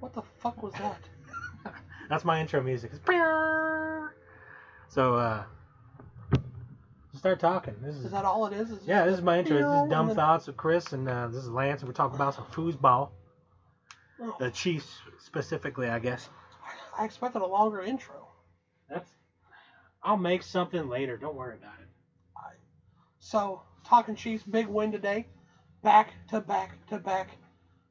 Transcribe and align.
What 0.00 0.12
the 0.14 0.22
fuck 0.40 0.62
was 0.62 0.72
that? 0.74 1.00
That's 2.08 2.24
my 2.24 2.40
intro 2.40 2.60
music. 2.62 2.90
So 4.88 5.14
uh, 5.14 5.44
start 7.16 7.38
talking. 7.38 7.74
This 7.80 7.94
is 7.94 8.06
Is 8.06 8.10
that 8.10 8.24
all 8.24 8.46
it 8.46 8.52
is? 8.52 8.70
is 8.70 8.80
yeah, 8.86 9.04
this 9.06 9.14
is 9.14 9.22
my 9.22 9.38
intro. 9.38 9.56
This 9.56 9.84
is 9.84 9.90
dumb 9.90 10.08
then- 10.08 10.16
thoughts 10.16 10.48
with 10.48 10.56
Chris, 10.56 10.92
and 10.92 11.08
uh, 11.08 11.28
this 11.28 11.44
is 11.44 11.48
Lance, 11.48 11.82
and 11.82 11.88
we're 11.88 11.94
talking 11.94 12.16
about 12.16 12.34
some 12.34 12.46
foosball. 12.46 13.10
Oh, 14.20 14.34
The 14.38 14.50
Chiefs 14.50 14.98
specifically, 15.18 15.88
I 15.88 15.98
guess. 15.98 16.28
I 16.98 17.04
expected 17.04 17.42
a 17.42 17.46
longer 17.46 17.80
intro. 17.80 18.26
That's. 18.90 19.10
I'll 20.02 20.16
make 20.16 20.42
something 20.42 20.88
later. 20.88 21.16
Don't 21.16 21.36
worry 21.36 21.56
about 21.56 21.74
it. 21.80 21.88
So, 23.20 23.62
talking 23.86 24.16
Chiefs, 24.16 24.42
big 24.42 24.66
win 24.66 24.90
today. 24.90 25.26
Back 25.82 26.14
to 26.28 26.40
back 26.40 26.86
to 26.88 26.98
back 26.98 27.36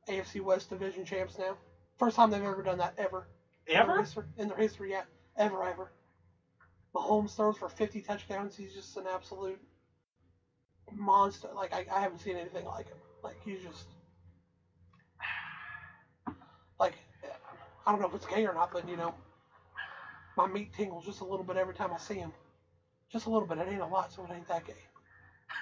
AFC 0.08 0.42
West 0.42 0.70
Division 0.70 1.06
champs 1.06 1.38
now. 1.38 1.58
First 1.98 2.16
time 2.16 2.30
they've 2.30 2.44
ever 2.44 2.62
done 2.62 2.78
that 2.78 2.94
ever. 2.98 3.28
In 3.68 3.74
their 3.88 4.00
history, 4.00 4.24
in 4.38 4.48
their 4.48 4.58
history, 4.58 4.92
yeah. 4.92 5.04
Ever, 5.38 5.64
ever. 5.64 5.92
Mahomes 6.96 7.36
throws 7.36 7.58
for 7.58 7.70
50 7.70 8.02
touchdowns. 8.02 8.56
He's 8.56 8.74
just 8.74 8.98
an 8.98 9.08
absolute 9.08 9.60
monster. 10.92 11.50
Like, 11.56 11.74
I, 11.74 11.86
I 11.92 12.00
haven't 12.02 12.20
seen 12.20 12.36
anything 12.36 12.66
like 12.66 12.90
him. 12.90 12.98
Like, 13.24 13.38
he's 13.44 13.62
just. 13.62 13.88
Like, 16.80 16.96
I 17.86 17.92
don't 17.92 18.02
know 18.02 18.08
if 18.08 18.16
it's 18.16 18.26
gay 18.26 18.46
or 18.46 18.54
not, 18.54 18.72
but, 18.72 18.88
you 18.90 18.98
know, 18.98 19.14
my 20.36 20.48
meat 20.48 20.74
tingles 20.74 21.06
just 21.06 21.22
a 21.22 21.26
little 21.26 21.46
bit 21.46 21.58
every 21.58 21.74
time 21.74 21.94
I 21.94 21.98
see 21.98 22.16
him. 22.16 22.32
Just 23.12 23.26
a 23.28 23.30
little 23.30 23.48
bit. 23.48 23.60
It 23.60 23.68
ain't 23.70 23.82
a 23.82 23.86
lot, 23.86 24.12
so 24.12 24.24
it 24.24 24.32
ain't 24.34 24.48
that 24.48 24.66
gay. 24.66 24.74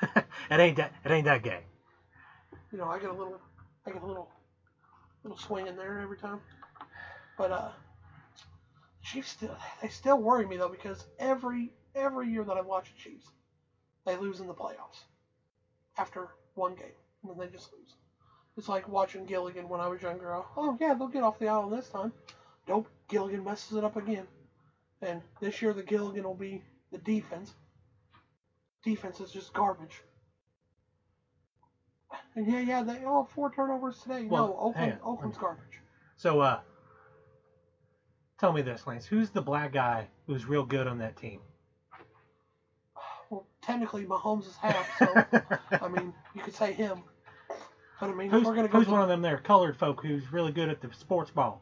it 0.51 0.59
ain't 0.59 0.77
that. 0.77 0.93
It 1.03 1.11
ain't 1.11 1.25
that 1.25 1.41
gay. 1.43 1.65
You 2.71 2.77
know, 2.77 2.85
I 2.87 2.99
get 2.99 3.09
a 3.09 3.13
little, 3.13 3.39
I 3.85 3.91
get 3.91 4.01
a 4.01 4.05
little, 4.05 4.29
little 5.23 5.37
swing 5.37 5.67
in 5.67 5.75
there 5.75 5.99
every 5.99 6.17
time. 6.17 6.39
But 7.37 7.51
uh, 7.51 7.69
Chiefs 9.01 9.29
still, 9.29 9.55
they 9.81 9.87
still 9.87 10.19
worry 10.19 10.45
me 10.45 10.57
though 10.57 10.69
because 10.69 11.05
every 11.17 11.71
every 11.95 12.27
year 12.27 12.43
that 12.43 12.57
I 12.57 12.61
watch 12.61 12.91
the 12.91 13.09
Chiefs, 13.09 13.31
they 14.05 14.15
lose 14.15 14.39
in 14.39 14.47
the 14.47 14.53
playoffs 14.53 15.05
after 15.97 16.29
one 16.55 16.75
game, 16.75 16.93
and 17.23 17.31
then 17.31 17.37
they 17.37 17.51
just 17.51 17.71
lose. 17.73 17.95
It's 18.57 18.67
like 18.67 18.89
watching 18.89 19.25
Gilligan 19.25 19.69
when 19.69 19.79
I 19.79 19.87
was 19.87 20.01
younger. 20.01 20.33
Oh 20.57 20.77
yeah, 20.79 20.93
they'll 20.93 21.07
get 21.07 21.23
off 21.23 21.39
the 21.39 21.47
island 21.47 21.73
this 21.73 21.89
time. 21.89 22.11
Nope, 22.67 22.87
Gilligan 23.07 23.43
messes 23.43 23.77
it 23.77 23.83
up 23.83 23.95
again. 23.95 24.27
And 25.01 25.21
this 25.39 25.61
year 25.61 25.73
the 25.73 25.81
Gilligan 25.81 26.25
will 26.25 26.35
be 26.35 26.61
the 26.91 26.97
defense. 26.97 27.53
Defense 28.83 29.19
is 29.21 29.31
just 29.31 29.53
garbage. 29.53 30.01
And 32.35 32.47
yeah, 32.47 32.59
yeah, 32.59 32.83
they 32.83 33.03
all 33.03 33.29
four 33.33 33.51
turnovers 33.51 33.99
today. 33.99 34.25
Well, 34.25 34.47
no, 34.47 34.57
Oakland, 34.59 34.91
hang 34.91 35.01
on. 35.01 35.13
Oakland's 35.13 35.37
garbage. 35.37 35.81
So, 36.15 36.39
uh, 36.39 36.59
tell 38.39 38.51
me 38.51 38.61
this, 38.61 38.85
Lance. 38.85 39.05
Who's 39.05 39.29
the 39.29 39.41
black 39.41 39.73
guy 39.73 40.07
who's 40.27 40.45
real 40.45 40.63
good 40.63 40.87
on 40.87 40.99
that 40.99 41.15
team? 41.17 41.41
Well, 43.29 43.47
technically 43.61 44.05
Mahomes 44.05 44.47
is 44.47 44.55
half, 44.55 44.87
so 44.97 45.13
I 45.81 45.87
mean, 45.87 46.13
you 46.33 46.41
could 46.41 46.55
say 46.55 46.73
him. 46.73 47.03
But 47.99 48.09
I 48.09 48.13
mean, 48.13 48.29
who's 48.29 48.45
we're 48.45 48.55
gonna 48.55 48.67
go 48.67 48.79
who's 48.79 48.87
one 48.87 49.01
of 49.01 49.09
them 49.09 49.21
there 49.21 49.37
colored 49.37 49.77
folk 49.77 50.01
who's 50.01 50.31
really 50.31 50.51
good 50.51 50.69
at 50.69 50.81
the 50.81 50.89
sports 50.93 51.31
ball? 51.31 51.61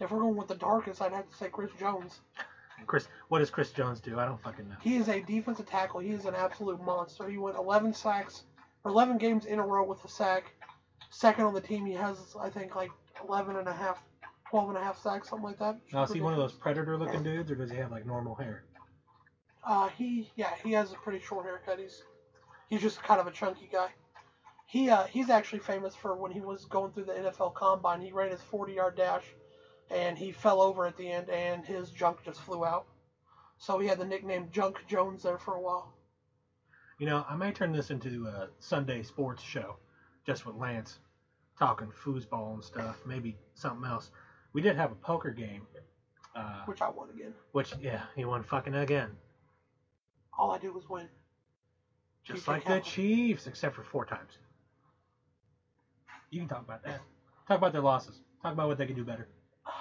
if 0.00 0.10
we're 0.10 0.20
going 0.20 0.36
with 0.36 0.48
the 0.48 0.54
darkest, 0.54 1.02
I'd 1.02 1.12
have 1.12 1.28
to 1.28 1.36
say 1.36 1.48
Chris 1.48 1.70
Jones. 1.78 2.20
Chris, 2.86 3.08
what 3.28 3.38
does 3.38 3.50
Chris 3.50 3.70
Jones 3.70 4.00
do? 4.00 4.18
I 4.18 4.26
don't 4.26 4.40
fucking 4.42 4.68
know. 4.68 4.74
He 4.82 4.96
is 4.96 5.08
a 5.08 5.20
defensive 5.20 5.66
tackle. 5.66 6.00
He 6.00 6.10
is 6.10 6.26
an 6.26 6.34
absolute 6.34 6.82
monster. 6.84 7.28
He 7.28 7.38
went 7.38 7.56
11 7.56 7.94
sacks, 7.94 8.44
11 8.84 9.18
games 9.18 9.46
in 9.46 9.58
a 9.58 9.66
row 9.66 9.84
with 9.84 10.04
a 10.04 10.08
sack. 10.08 10.52
Second 11.10 11.44
on 11.44 11.54
the 11.54 11.60
team, 11.60 11.86
he 11.86 11.94
has, 11.94 12.34
I 12.40 12.50
think, 12.50 12.74
like 12.74 12.90
11 13.28 13.56
and 13.56 13.68
a 13.68 13.72
half, 13.72 14.02
12 14.50 14.70
and 14.70 14.78
a 14.78 14.82
half 14.82 15.00
sacks, 15.00 15.30
something 15.30 15.46
like 15.46 15.58
that. 15.58 15.78
Now, 15.92 16.02
is 16.02 16.12
he 16.12 16.20
one 16.20 16.32
of 16.32 16.38
those 16.38 16.52
predator-looking 16.52 17.22
dudes, 17.22 17.50
or 17.50 17.54
does 17.54 17.70
he 17.70 17.76
have 17.76 17.90
like 17.90 18.06
normal 18.06 18.34
hair? 18.34 18.64
Uh, 19.66 19.88
he, 19.88 20.30
yeah, 20.36 20.50
he 20.62 20.72
has 20.72 20.92
a 20.92 20.96
pretty 20.96 21.20
short 21.20 21.46
haircut. 21.46 21.78
He's, 21.78 22.02
he's 22.68 22.82
just 22.82 23.02
kind 23.02 23.20
of 23.20 23.26
a 23.26 23.30
chunky 23.30 23.68
guy. 23.72 23.88
He, 24.66 24.90
uh, 24.90 25.04
he's 25.04 25.30
actually 25.30 25.60
famous 25.60 25.94
for 25.94 26.16
when 26.16 26.32
he 26.32 26.40
was 26.40 26.64
going 26.64 26.92
through 26.92 27.04
the 27.04 27.12
NFL 27.12 27.54
Combine. 27.54 28.00
He 28.00 28.12
ran 28.12 28.30
his 28.30 28.40
40-yard 28.40 28.96
dash, 28.96 29.24
and 29.90 30.18
he 30.18 30.32
fell 30.32 30.60
over 30.60 30.84
at 30.84 30.96
the 30.96 31.10
end, 31.10 31.30
and 31.30 31.64
his 31.64 31.90
junk 31.90 32.18
just 32.24 32.40
flew 32.40 32.64
out. 32.64 32.86
So 33.58 33.78
he 33.78 33.86
had 33.86 33.98
the 33.98 34.04
nickname 34.04 34.48
Junk 34.50 34.78
Jones 34.88 35.22
there 35.22 35.38
for 35.38 35.54
a 35.54 35.60
while. 35.60 35.93
You 36.98 37.06
know, 37.06 37.24
I 37.28 37.34
might 37.34 37.54
turn 37.54 37.72
this 37.72 37.90
into 37.90 38.26
a 38.26 38.48
Sunday 38.60 39.02
sports 39.02 39.42
show, 39.42 39.76
just 40.24 40.46
with 40.46 40.54
Lance 40.54 40.98
talking 41.58 41.88
foosball 42.04 42.54
and 42.54 42.64
stuff. 42.64 42.96
Maybe 43.06 43.36
something 43.54 43.84
else. 43.88 44.10
We 44.52 44.60
did 44.60 44.76
have 44.76 44.92
a 44.92 44.96
poker 44.96 45.30
game, 45.30 45.62
uh, 46.36 46.62
which 46.66 46.80
I 46.80 46.88
won 46.88 47.10
again. 47.10 47.32
which 47.52 47.74
yeah, 47.80 48.02
he 48.14 48.24
won 48.24 48.42
fucking 48.42 48.74
again, 48.74 49.10
All 50.38 50.50
I 50.50 50.58
did 50.58 50.70
was 50.70 50.88
win. 50.88 51.08
just 52.24 52.36
Chiefs 52.38 52.48
like 52.48 52.64
the. 52.64 52.80
Chiefs, 52.80 53.46
except 53.46 53.74
for 53.74 53.82
four 53.82 54.04
times. 54.04 54.38
You 56.30 56.40
can 56.40 56.48
talk 56.48 56.62
about 56.62 56.82
that. 56.84 57.00
Talk 57.48 57.56
about 57.58 57.72
their 57.72 57.80
losses. 57.80 58.20
Talk 58.42 58.52
about 58.52 58.68
what 58.68 58.78
they 58.78 58.86
can 58.86 58.96
do 58.96 59.04
better. 59.04 59.26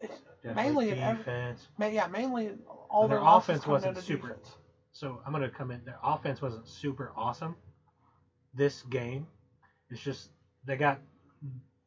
It's 0.00 0.20
Definitely 0.44 0.62
mainly 0.62 0.90
in 0.90 0.98
every, 1.00 1.18
defense. 1.18 1.68
yeah, 1.80 2.06
mainly 2.06 2.52
all 2.88 3.02
And 3.02 3.10
their 3.10 3.18
their 3.18 3.28
offense 3.28 3.66
wasn't 3.66 3.98
super. 3.98 4.28
defense. 4.28 4.56
So 4.98 5.20
I'm 5.24 5.30
gonna 5.30 5.48
come 5.48 5.70
in. 5.70 5.80
Their 5.84 6.00
offense 6.02 6.42
wasn't 6.42 6.66
super 6.66 7.12
awesome. 7.16 7.54
This 8.52 8.82
game, 8.82 9.28
it's 9.90 10.00
just 10.00 10.30
they 10.64 10.76
got 10.76 10.98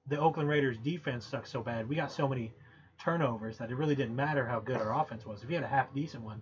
the 0.07 0.17
Oakland 0.17 0.47
Raiders 0.47 0.77
defense 0.77 1.25
sucked 1.25 1.49
so 1.49 1.61
bad. 1.61 1.89
We 1.89 1.97
got 1.97 2.09
so 2.09 2.25
many 2.25 2.53
turnovers 2.97 3.57
that 3.57 3.69
it 3.69 3.75
really 3.75 3.95
didn't 3.95 4.15
matter 4.15 4.45
how 4.45 4.61
good 4.61 4.77
our 4.77 4.97
offense 4.97 5.25
was. 5.25 5.43
If 5.43 5.49
you 5.49 5.55
had 5.55 5.65
a 5.65 5.67
half 5.67 5.93
decent 5.93 6.23
one, 6.23 6.41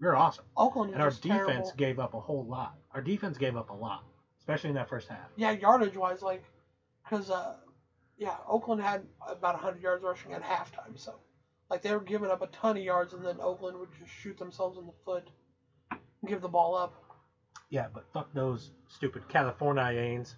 we 0.00 0.06
were 0.06 0.16
awesome. 0.16 0.46
Oakland 0.56 0.94
And 0.94 1.02
our 1.02 1.10
defense 1.10 1.44
terrible. 1.44 1.72
gave 1.76 1.98
up 1.98 2.14
a 2.14 2.20
whole 2.20 2.46
lot. 2.46 2.78
Our 2.92 3.02
defense 3.02 3.36
gave 3.36 3.54
up 3.54 3.68
a 3.68 3.74
lot, 3.74 4.02
especially 4.38 4.70
in 4.70 4.76
that 4.76 4.88
first 4.88 5.08
half. 5.08 5.28
Yeah, 5.36 5.50
yardage 5.50 5.98
wise, 5.98 6.22
like, 6.22 6.42
because 7.04 7.30
uh, 7.30 7.56
yeah, 8.16 8.36
Oakland 8.48 8.80
had 8.80 9.02
about 9.28 9.56
100 9.56 9.82
yards 9.82 10.02
rushing 10.02 10.32
at 10.32 10.42
halftime, 10.42 10.98
so 10.98 11.16
like 11.68 11.82
they 11.82 11.92
were 11.92 12.00
giving 12.00 12.30
up 12.30 12.40
a 12.40 12.46
ton 12.46 12.78
of 12.78 12.82
yards, 12.82 13.12
and 13.12 13.22
then 13.22 13.36
Oakland 13.40 13.78
would 13.78 13.90
just 14.00 14.10
shoot 14.10 14.38
themselves 14.38 14.78
in 14.78 14.86
the 14.86 14.94
foot, 15.04 15.28
give 16.26 16.40
the 16.40 16.48
ball 16.48 16.74
up. 16.74 16.92
Yeah, 17.70 17.86
but 17.92 18.04
fuck 18.12 18.32
those 18.32 18.70
stupid 18.88 19.28
Californians. 19.28 20.36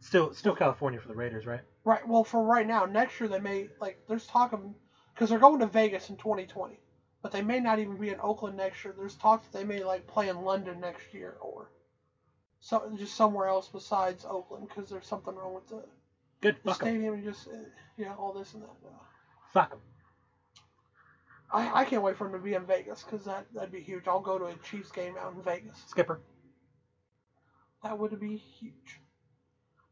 Still, 0.00 0.32
still 0.32 0.54
California 0.54 0.98
for 1.00 1.08
the 1.08 1.14
Raiders, 1.14 1.44
right? 1.46 1.60
Right. 1.84 2.06
Well, 2.06 2.24
for 2.24 2.42
right 2.42 2.66
now, 2.66 2.84
next 2.84 3.20
year 3.20 3.28
they 3.28 3.38
may 3.38 3.68
like 3.80 3.98
there's 4.08 4.26
talk 4.26 4.52
of 4.52 4.60
because 5.14 5.28
they're 5.28 5.38
going 5.38 5.58
to 5.60 5.66
Vegas 5.66 6.08
in 6.08 6.16
2020, 6.16 6.78
but 7.22 7.32
they 7.32 7.42
may 7.42 7.60
not 7.60 7.78
even 7.78 7.96
be 7.98 8.08
in 8.08 8.18
Oakland 8.20 8.56
next 8.56 8.84
year. 8.84 8.94
There's 8.96 9.16
talk 9.16 9.42
that 9.42 9.52
they 9.52 9.64
may 9.64 9.82
like 9.82 10.06
play 10.06 10.28
in 10.28 10.42
London 10.42 10.80
next 10.80 11.12
year 11.12 11.36
or 11.40 11.70
so 12.60 12.90
just 12.96 13.14
somewhere 13.14 13.46
else 13.46 13.68
besides 13.68 14.24
Oakland 14.28 14.68
because 14.68 14.88
there's 14.90 15.06
something 15.06 15.34
wrong 15.34 15.54
with 15.54 15.66
the, 15.68 15.82
Good. 16.40 16.56
the 16.62 16.70
'em. 16.70 16.74
stadium 16.74 17.14
and 17.14 17.24
just 17.24 17.48
uh, 17.48 17.52
yeah 17.96 18.14
all 18.14 18.32
this 18.32 18.52
and 18.54 18.62
that. 18.62 18.68
Fuck 18.82 18.98
Fuck 19.52 19.72
'em. 19.72 19.80
I, 21.52 21.80
I 21.80 21.84
can't 21.84 22.02
wait 22.02 22.16
for 22.16 22.26
him 22.26 22.32
to 22.32 22.38
be 22.38 22.54
in 22.54 22.64
Vegas 22.64 23.02
because 23.02 23.24
that 23.24 23.46
that'd 23.54 23.72
be 23.72 23.80
huge. 23.80 24.06
I'll 24.06 24.20
go 24.20 24.38
to 24.38 24.46
a 24.46 24.54
Chiefs 24.56 24.90
game 24.90 25.16
out 25.20 25.32
in 25.34 25.42
Vegas. 25.42 25.84
Skipper. 25.86 26.20
That 27.82 27.98
would 27.98 28.18
be 28.20 28.36
huge. 28.36 29.00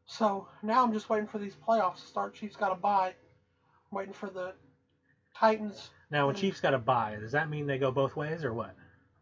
So 0.05 0.47
now 0.63 0.83
I'm 0.83 0.93
just 0.93 1.09
waiting 1.09 1.27
for 1.27 1.37
these 1.37 1.55
playoffs 1.55 1.95
to 2.01 2.07
start. 2.07 2.33
Chiefs 2.33 2.55
got 2.55 2.69
to 2.69 2.75
buy. 2.75 3.07
I'm 3.07 3.95
waiting 3.97 4.13
for 4.13 4.29
the 4.29 4.53
Titans. 5.35 5.89
Now, 6.11 6.27
when 6.27 6.35
Mm. 6.35 6.39
Chiefs 6.39 6.59
got 6.59 6.73
a 6.73 6.79
bye, 6.79 7.17
does 7.19 7.31
that 7.33 7.49
mean 7.49 7.67
they 7.67 7.77
go 7.77 7.91
both 7.91 8.15
ways 8.15 8.43
or 8.43 8.53
what? 8.53 8.75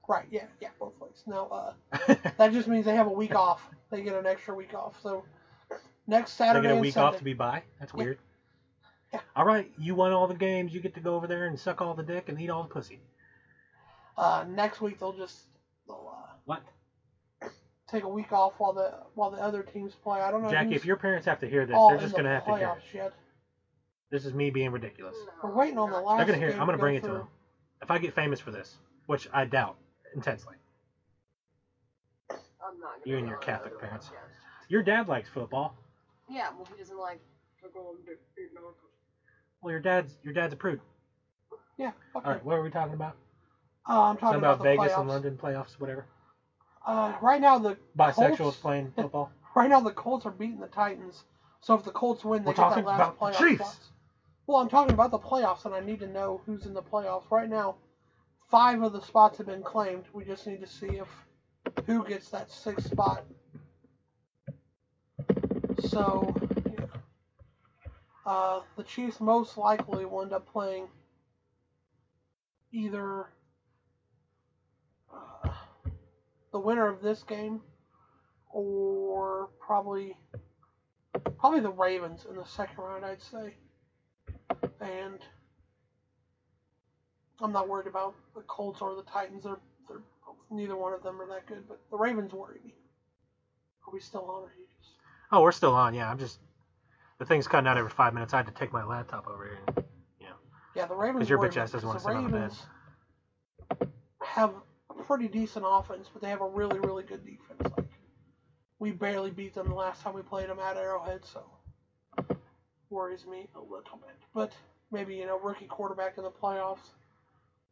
Right, 0.08 0.28
yeah, 0.32 0.46
yeah, 0.62 0.70
both 0.80 0.98
ways. 1.02 1.24
Now, 1.26 1.48
uh, 1.48 1.74
that 2.38 2.54
just 2.54 2.68
means 2.70 2.86
they 2.86 2.96
have 2.96 3.08
a 3.08 3.12
week 3.12 3.36
off. 3.36 3.68
They 3.90 4.02
get 4.02 4.16
an 4.16 4.26
extra 4.26 4.56
week 4.56 4.74
off. 4.74 4.98
So 5.02 5.26
next 6.08 6.34
Saturday. 6.34 6.60
they 6.60 6.68
get 6.68 6.72
a 6.72 6.76
and 6.76 6.82
week 6.82 6.98
off 6.98 7.18
to 7.18 7.24
be 7.24 7.34
by. 7.34 7.64
That's 7.80 7.94
Yeah. 7.94 8.04
weird. 8.04 8.20
Yeah. 9.14 9.20
All 9.36 9.46
right, 9.46 9.72
you 9.78 9.96
won 9.96 10.12
all 10.12 10.28
the 10.28 10.34
games. 10.34 10.74
You 10.74 10.80
get 10.82 10.94
to 10.96 11.00
go 11.00 11.16
over 11.16 11.28
there 11.28 11.46
and 11.46 11.58
suck 11.58 11.82
all 11.82 11.94
the 11.94 12.04
dick 12.04 12.28
and 12.30 12.40
eat 12.40 12.50
all 12.50 12.64
the 12.64 12.70
pussy. 12.70 13.00
Uh, 14.18 14.44
next 14.48 14.82
week 14.82 15.00
they'll 15.00 15.14
just 15.14 15.46
they'll 15.88 16.12
uh, 16.12 16.34
What, 16.46 16.62
take 17.88 18.04
a 18.04 18.08
week 18.08 18.32
off 18.34 18.54
while 18.58 18.74
the 18.74 18.92
while 19.14 19.30
the 19.30 19.38
other 19.38 19.64
teams 19.64 19.94
play. 19.96 20.20
I 20.20 20.32
don't 20.32 20.42
know. 20.42 20.50
Jackie? 20.50 20.70
who's 20.70 20.82
If 20.82 20.86
your 20.86 20.98
parents 20.98 21.26
have 21.26 21.40
to 21.40 21.48
hear 21.48 21.66
this, 21.66 21.76
all 21.76 21.90
they're 21.90 21.98
in 21.98 22.02
just 22.04 22.16
the 22.16 22.22
gonna 22.24 22.34
have 22.34 22.46
to 22.46 22.58
hear 22.58 22.68
it. 22.68 23.04
playoffs. 23.04 23.12
This 24.10 24.26
is 24.26 24.34
me 24.34 24.50
being 24.50 24.72
ridiculous. 24.72 25.16
We're 25.44 25.54
waiting 25.54 25.78
on 25.78 25.92
the 25.92 26.00
last. 26.00 26.18
They're 26.18 26.26
gonna 26.26 26.38
hear 26.38 26.48
it. 26.48 26.52
game 26.54 26.62
I'm 26.62 26.66
gonna 26.68 26.78
go 26.78 26.82
bring 26.82 26.96
it 26.96 27.02
to 27.02 27.08
through. 27.08 27.18
them. 27.20 27.28
If 27.82 27.92
I 27.92 27.98
get 28.00 28.14
famous 28.14 28.40
for 28.40 28.52
this, 28.52 28.76
which 29.06 29.28
I 29.32 29.46
doubt 29.46 29.78
intensely. 30.16 30.56
I'm 32.30 32.80
not 32.80 33.00
gonna 33.00 33.02
You 33.06 33.18
and 33.18 33.26
go 33.26 33.30
your 33.30 33.38
on 33.38 33.44
Catholic 33.44 33.72
another 33.74 33.86
parents. 33.88 34.08
podcast. 34.08 34.70
Your 34.70 34.82
dad 34.82 35.08
likes 35.08 35.30
football. 35.30 35.76
Yeah, 36.30 36.50
well, 36.58 36.68
he 36.72 36.78
doesn't 36.78 36.98
like 36.98 37.20
to 37.62 37.70
go 37.74 37.96
big, 38.06 38.18
big 38.36 38.54
narcos. 38.54 38.87
Well, 39.68 39.74
your 39.74 39.82
dad's 39.82 40.16
your 40.24 40.32
dad's 40.34 40.54
a 40.54 40.56
prude. 40.56 40.80
Yeah. 41.78 41.92
Okay. 42.16 42.26
All 42.26 42.32
right, 42.32 42.46
what 42.46 42.54
are 42.56 42.64
we 42.64 42.70
talking 42.70 42.94
about? 42.94 43.18
Uh, 43.86 44.00
I'm 44.04 44.16
talking 44.16 44.40
Something 44.40 44.40
about, 44.46 44.58
the 44.60 44.64
Vegas 44.64 44.94
playoffs. 44.94 45.00
and 45.02 45.10
London 45.10 45.38
playoffs, 45.44 45.72
whatever. 45.78 46.06
Uh, 46.86 47.12
right 47.22 47.42
now 47.42 47.58
the 47.60 47.76
Bisexuals 48.00 48.38
Colts- 48.38 48.58
playing 48.60 48.92
football. 48.96 49.30
right 49.58 49.70
now 49.70 49.82
the 49.82 49.92
Colts 49.92 50.26
are 50.26 50.32
beating 50.32 50.62
the 50.62 50.68
Titans. 50.68 51.26
So 51.60 51.74
if 51.74 51.84
the 51.84 51.92
Colts 51.92 52.24
win, 52.24 52.44
they 52.44 52.52
We're 52.52 52.54
get 52.54 52.76
that 52.76 52.86
last 52.86 52.96
about 52.96 53.20
playoff 53.20 53.38
Chiefs. 53.46 53.60
spots. 53.60 53.90
Well, 54.48 54.58
I'm 54.60 54.70
talking 54.70 54.94
about 54.94 55.12
the 55.12 55.20
playoffs, 55.20 55.66
and 55.66 55.76
I 55.76 55.82
need 55.82 56.00
to 56.00 56.08
know 56.08 56.40
who's 56.46 56.66
in 56.66 56.74
the 56.74 56.82
playoffs 56.82 57.30
right 57.30 57.50
now. 57.50 57.76
Five 58.50 58.82
of 58.84 58.94
the 58.94 59.02
spots 59.02 59.38
have 59.40 59.48
been 59.48 59.64
claimed. 59.64 60.06
We 60.14 60.24
just 60.24 60.48
need 60.48 60.62
to 60.62 60.68
see 60.68 60.92
if 61.02 61.10
who 61.86 62.06
gets 62.06 62.30
that 62.30 62.50
sixth 62.50 62.90
spot. 62.90 63.26
So. 65.90 66.34
Uh, 68.28 68.60
the 68.76 68.84
Chiefs 68.84 69.22
most 69.22 69.58
likely 69.58 70.04
will 70.04 70.22
end 70.22 70.34
up 70.34 70.46
playing 70.52 70.90
either 72.74 73.28
uh, 75.14 75.50
the 76.52 76.60
winner 76.60 76.90
of 76.90 77.02
this 77.02 77.24
game 77.24 77.62
or 78.50 79.48
probably 79.62 80.18
probably 81.40 81.62
the 81.62 81.72
Ravens 81.72 82.26
in 82.30 82.36
the 82.36 82.44
second 82.44 82.84
round, 82.84 83.06
I'd 83.06 83.22
say. 83.22 83.54
And 84.82 85.20
I'm 87.40 87.54
not 87.54 87.70
worried 87.70 87.88
about 87.88 88.14
the 88.36 88.42
Colts 88.42 88.82
or 88.82 88.94
the 88.96 89.04
Titans. 89.04 89.46
They're, 89.46 89.60
they're 89.88 90.02
neither 90.52 90.76
one 90.76 90.92
of 90.92 91.02
them 91.02 91.22
are 91.22 91.28
that 91.28 91.46
good, 91.46 91.66
but 91.66 91.80
the 91.90 91.98
Ravens 91.98 92.34
worry 92.34 92.60
me. 92.62 92.76
Are 93.88 93.94
we 93.94 94.02
still 94.02 94.26
on? 94.26 94.44
Or 94.44 94.48
are 94.48 94.56
you 94.60 94.66
just... 94.82 94.96
Oh, 95.32 95.42
we're 95.42 95.54
still 95.54 95.74
on. 95.74 95.94
Yeah, 95.94 96.12
I'm 96.12 96.20
just 96.20 96.40
the 97.20 97.26
thing's 97.26 97.48
cutting 97.48 97.68
out 97.68 97.78
every 97.78 97.90
five 97.90 98.14
minutes. 98.14 98.34
I 98.34 98.38
had 98.38 98.46
to 98.46 98.52
take 98.52 98.72
my 98.72 98.84
laptop 98.84 99.28
over 99.28 99.46
here. 99.46 99.60
And, 99.76 99.86
Yeah, 100.76 100.86
the 100.86 100.96
Ravens. 100.96 101.24
'Cause 101.24 101.30
your 101.30 101.40
bitch 101.40 101.58
ass 101.58 101.72
doesn't 101.72 101.88
wanna 101.88 102.00
sit 102.00 102.10
on 102.16 102.32
the. 102.32 102.38
Ravens 102.38 102.68
Have 104.22 104.54
a 104.92 104.94
pretty 105.04 105.28
decent 105.28 105.66
offense, 105.68 106.08
but 106.12 106.22
they 106.22 106.30
have 106.30 106.42
a 106.42 106.48
really, 106.48 106.78
really 106.80 107.04
good 107.04 107.26
defense. 107.26 107.62
Like 107.76 107.90
we 108.78 108.92
barely 108.92 109.32
beat 109.32 109.56
them 109.56 109.68
the 109.70 109.74
last 109.74 110.02
time 110.02 110.14
we 110.14 110.22
played 110.22 110.50
them 110.50 110.60
at 110.60 110.78
Arrowhead, 110.78 111.26
so 111.26 111.44
worries 112.90 113.26
me 113.26 113.50
a 113.56 113.60
little 113.60 113.98
bit. 113.98 114.16
But 114.34 114.56
maybe 114.92 115.16
you 115.16 115.26
know, 115.26 115.40
rookie 115.40 115.66
quarterback 115.66 116.18
in 116.20 116.24
the 116.24 116.32
playoffs, 116.32 116.94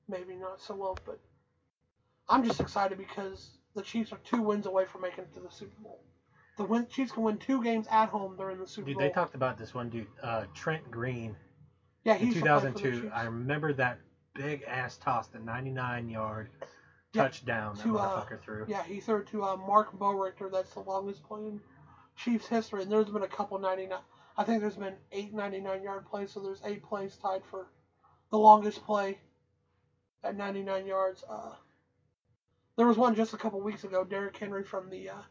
maybe 0.07 0.35
not 0.35 0.59
so 0.59 0.73
well. 0.75 0.97
But 1.05 1.19
I'm 2.27 2.43
just 2.43 2.59
excited 2.59 2.97
because 2.97 3.59
the 3.75 3.83
Chiefs 3.83 4.11
are 4.11 4.17
two 4.23 4.41
wins 4.41 4.65
away 4.65 4.85
from 4.85 5.01
making 5.01 5.25
it 5.25 5.33
to 5.35 5.41
the 5.41 5.51
Super 5.51 5.79
Bowl. 5.81 6.03
The 6.57 6.63
win- 6.63 6.87
Chiefs 6.87 7.11
can 7.11 7.23
win 7.23 7.37
two 7.37 7.61
games 7.61 7.87
at 7.91 8.09
home. 8.09 8.35
They're 8.37 8.49
in 8.49 8.59
the 8.59 8.67
Super 8.67 8.85
Bowl. 8.85 8.87
dude, 8.87 8.95
Bowl. 8.95 9.07
they 9.07 9.13
talked 9.13 9.35
about 9.35 9.57
this 9.57 9.73
one 9.73 9.89
dude, 9.89 10.07
uh, 10.23 10.45
Trent 10.53 10.89
Green, 10.89 11.35
yeah, 12.05 12.13
he's 12.13 12.21
in 12.21 12.33
he's 12.33 12.41
2002. 12.43 13.11
I 13.13 13.23
remember 13.23 13.73
that 13.73 13.99
big 14.33 14.63
ass 14.67 14.97
toss, 14.97 15.27
the 15.27 15.39
99 15.39 16.07
yard 16.07 16.49
Yeah, 17.13 17.23
touchdown 17.23 17.75
that 17.75 17.83
to, 17.83 17.97
uh, 17.97 18.21
motherfucker 18.23 18.41
threw. 18.41 18.65
Yeah, 18.67 18.83
he 18.83 18.99
threw 18.99 19.17
it 19.17 19.27
to 19.27 19.43
uh, 19.43 19.55
Marc 19.57 19.91
Boerigter. 19.97 20.51
That's 20.51 20.73
the 20.73 20.81
longest 20.81 21.23
play 21.23 21.47
in 21.47 21.59
Chiefs 22.15 22.47
history. 22.47 22.83
And 22.83 22.91
there's 22.91 23.09
been 23.09 23.23
a 23.23 23.27
couple 23.27 23.57
99. 23.57 23.97
I 24.37 24.43
think 24.43 24.61
there's 24.61 24.75
been 24.75 24.95
eight 25.11 25.33
99 25.33 25.81
yard 25.81 26.05
plays, 26.05 26.31
so 26.31 26.41
there's 26.41 26.61
eight 26.63 26.83
plays 26.83 27.17
tied 27.17 27.43
for 27.43 27.67
the 28.29 28.37
longest 28.37 28.85
play 28.85 29.19
at 30.23 30.35
99 30.35 30.85
yards. 30.85 31.23
Uh, 31.27 31.53
there 32.75 32.85
was 32.85 32.97
one 32.97 33.15
just 33.15 33.33
a 33.33 33.37
couple 33.37 33.61
weeks 33.61 33.83
ago. 33.83 34.03
Derrick 34.03 34.37
Henry 34.37 34.63
from 34.63 34.89
the 34.89 35.09
uh, 35.09 35.21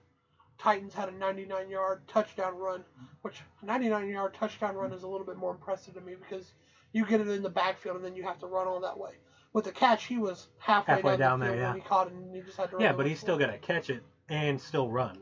Titans 0.59 0.95
had 0.95 1.09
a 1.09 1.12
99 1.12 1.69
yard 1.69 2.03
touchdown 2.09 2.56
run, 2.56 2.85
which 3.23 3.43
99 3.62 4.09
yard 4.09 4.35
touchdown 4.35 4.75
run 4.77 4.93
is 4.93 5.03
a 5.03 5.09
little 5.09 5.27
bit 5.27 5.37
more 5.37 5.51
impressive 5.51 5.95
to 5.95 6.01
me 6.01 6.15
because 6.15 6.53
you 6.93 7.05
get 7.05 7.21
it 7.21 7.29
in 7.29 7.43
the 7.43 7.51
backfield 7.51 7.97
and 7.97 8.05
then 8.05 8.15
you 8.15 8.23
have 8.23 8.39
to 8.41 8.47
run 8.47 8.67
all 8.67 8.81
that 8.81 8.99
way. 8.99 9.12
With 9.53 9.65
the 9.65 9.73
catch, 9.73 10.05
he 10.05 10.19
was 10.19 10.49
halfway, 10.59 10.97
Halfway 10.97 11.11
down, 11.12 11.19
down 11.19 11.41
the 11.41 11.47
there, 11.47 11.56
yeah. 11.56 11.73
when 11.73 11.81
he 11.81 11.87
caught 11.87 12.06
it, 12.09 12.12
and 12.12 12.35
he 12.35 12.43
just 12.43 12.56
had 12.56 12.71
to. 12.71 12.77
Run 12.77 12.83
Yeah, 12.85 12.93
but 12.93 13.06
he's 13.06 13.21
still 13.21 13.39
got 13.39 13.47
to 13.53 13.59
catch 13.59 13.91
it 13.91 14.03
and 14.29 14.61
still 14.61 14.89
run. 14.91 15.17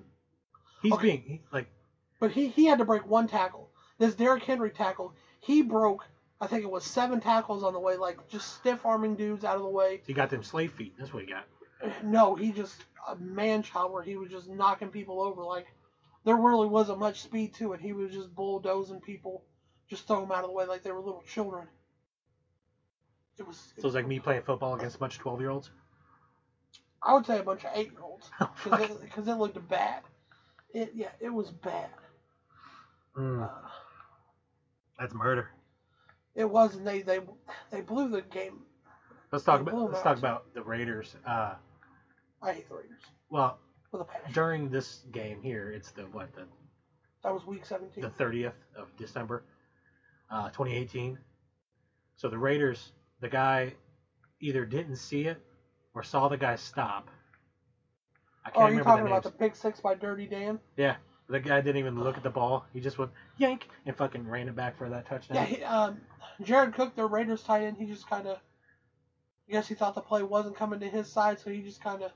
He's 0.81 0.93
Okay. 0.93 1.02
being 1.02 1.23
he, 1.26 1.40
like 1.52 1.67
But 2.19 2.31
he, 2.32 2.49
he 2.49 2.64
had 2.67 2.79
to 2.79 2.84
break 2.84 3.06
one 3.06 3.26
tackle. 3.29 3.70
This 3.99 4.14
Derrick 4.14 4.43
Henry 4.43 4.70
tackle, 4.70 5.14
he 5.40 5.62
broke, 5.62 6.06
I 6.40 6.46
think 6.46 6.62
it 6.62 6.70
was 6.70 6.82
seven 6.84 7.20
tackles 7.20 7.62
on 7.62 7.73
the 7.73 7.79
way, 7.81 7.96
like 7.96 8.26
just 8.29 8.55
stiff 8.56 8.84
arming 8.84 9.17
dudes 9.17 9.44
out 9.44 9.56
of 9.56 9.62
the 9.62 9.69
way. 9.69 10.00
he 10.06 10.12
got 10.12 10.31
them 10.31 10.43
slave 10.43 10.73
feet. 10.73 10.94
That's 10.99 11.12
what 11.12 11.23
he 11.23 11.29
got. 11.29 11.44
No, 12.02 12.34
he 12.34 12.52
just 12.52 12.84
a 13.08 13.14
man 13.16 13.62
child 13.62 13.93
where 13.93 14.02
he 14.02 14.16
was 14.16 14.31
just 14.31 14.49
knocking 14.49 14.90
people 14.90 15.20
over. 15.20 15.43
Like 15.44 15.66
there 16.25 16.37
really 16.37 16.66
wasn't 16.66 16.99
much 16.99 17.20
speed 17.22 17.52
to 17.54 17.72
it. 17.72 17.81
He 17.81 17.93
was 17.93 18.12
just 18.12 18.34
bulldozing 18.34 19.00
people, 19.00 19.43
just 19.88 20.06
throw 20.06 20.20
them 20.20 20.32
out 20.32 20.44
of 20.44 20.49
the 20.49 20.52
way 20.54 20.64
like 20.64 20.82
they 20.82 20.93
were 20.93 21.00
little 21.00 21.22
children. 21.22 21.69
It 23.38 23.46
was. 23.46 23.72
So 23.78 23.88
it's 23.88 23.94
like 23.94 24.06
me 24.06 24.19
playing 24.20 24.43
football 24.43 24.75
against 24.75 24.96
a 24.96 24.99
bunch 24.99 25.14
of 25.16 25.20
12 25.20 25.40
year 25.40 25.50
olds. 25.50 25.70
I 27.02 27.12
would 27.14 27.26
say 27.26 27.38
a 27.38 27.43
bunch 27.43 27.64
of 27.64 27.70
eight 27.75 27.90
year 27.90 28.02
olds 28.02 28.31
Oh, 28.40 28.50
because 28.62 28.88
fuck. 28.88 28.90
it, 28.90 29.28
it 29.28 29.34
looked 29.34 29.69
bad. 29.69 30.02
It 30.72 30.90
yeah, 30.94 31.10
it 31.20 31.31
was 31.31 31.50
bad. 31.50 31.90
Mm, 33.16 33.43
Uh, 33.43 33.69
that's 34.98 35.14
murder. 35.14 35.48
it 36.34 36.44
was, 36.44 36.75
and 36.75 36.87
they 36.87 37.00
they 37.02 37.20
they 37.70 37.81
blew 37.81 38.08
the 38.08 38.22
game. 38.22 38.64
Let's 39.32 39.44
talk 39.44 39.60
about 39.60 39.75
let's 39.88 40.00
out. 40.00 40.02
talk 40.02 40.19
about 40.19 40.44
the 40.55 40.62
Raiders. 40.62 41.16
Uh, 41.26 41.55
I 42.43 42.53
hate 42.53 42.69
the 42.69 42.75
Raiders 42.75 43.00
well, 43.31 43.59
with 43.93 44.03
a 44.03 44.05
passion. 44.05 44.33
during 44.33 44.69
this 44.69 45.05
game 45.12 45.41
here, 45.43 45.73
it's 45.73 45.91
the 45.93 46.03
what 46.03 46.35
the 46.35 46.43
That 47.23 47.33
was 47.33 47.47
week 47.47 47.65
17. 47.65 48.03
the 48.03 48.11
30th 48.11 48.53
of 48.77 48.89
December, 48.97 49.44
uh, 50.31 50.49
2018. 50.50 51.19
So 52.17 52.29
the 52.29 52.39
Raiders, 52.39 52.93
the 53.21 53.29
guy 53.29 53.75
either 54.41 54.65
didn't 54.65 54.97
see 54.97 55.27
it 55.27 55.41
or 55.94 56.03
saw 56.03 56.29
the 56.29 56.37
guy 56.37 56.56
stop. 56.56 57.09
I 58.44 58.50
can't 58.50 58.56
oh, 58.56 58.61
are 58.61 58.65
you 58.65 58.79
remember 58.79 58.91
talking 58.91 59.05
the 59.05 59.11
about 59.11 59.23
the 59.23 59.31
pick 59.31 59.55
six 59.55 59.81
by 59.81 59.94
Dirty 59.94 60.27
Dan? 60.27 60.59
Yeah, 60.77 60.97
the 61.29 61.39
guy 61.39 61.61
didn't 61.61 61.79
even 61.79 62.03
look 62.03 62.17
at 62.17 62.23
the 62.23 62.31
ball. 62.31 62.67
He 62.73 62.81
just 62.81 62.99
went 62.99 63.12
yank 63.39 63.69
and 63.87 63.97
fucking 63.97 64.27
ran 64.27 64.49
it 64.49 64.56
back 64.56 64.77
for 64.77 64.89
that 64.89 65.06
touchdown. 65.06 65.37
Yeah, 65.37 65.44
he, 65.44 65.62
um, 65.62 66.00
Jared 66.43 66.75
Cook, 66.75 66.97
their 66.97 67.06
Raiders 67.06 67.43
tight 67.43 67.62
end, 67.62 67.77
he 67.79 67.87
just 67.87 68.09
kind 68.09 68.27
of, 68.27 68.39
I 69.49 69.53
guess 69.53 69.69
he 69.69 69.75
thought 69.75 69.94
the 69.94 70.00
play 70.00 70.23
wasn't 70.23 70.56
coming 70.56 70.81
to 70.81 70.89
his 70.89 71.09
side, 71.09 71.39
so 71.39 71.50
he 71.50 71.61
just 71.61 71.81
kind 71.81 72.03
of 72.03 72.11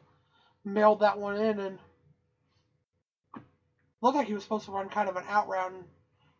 mailed 0.66 1.00
that 1.00 1.18
one 1.18 1.36
in 1.36 1.60
and 1.60 1.78
looked 4.02 4.16
like 4.16 4.26
he 4.26 4.34
was 4.34 4.42
supposed 4.42 4.66
to 4.66 4.72
run 4.72 4.88
kind 4.88 5.08
of 5.08 5.16
an 5.16 5.24
out 5.28 5.48
route, 5.48 5.72
and 5.72 5.84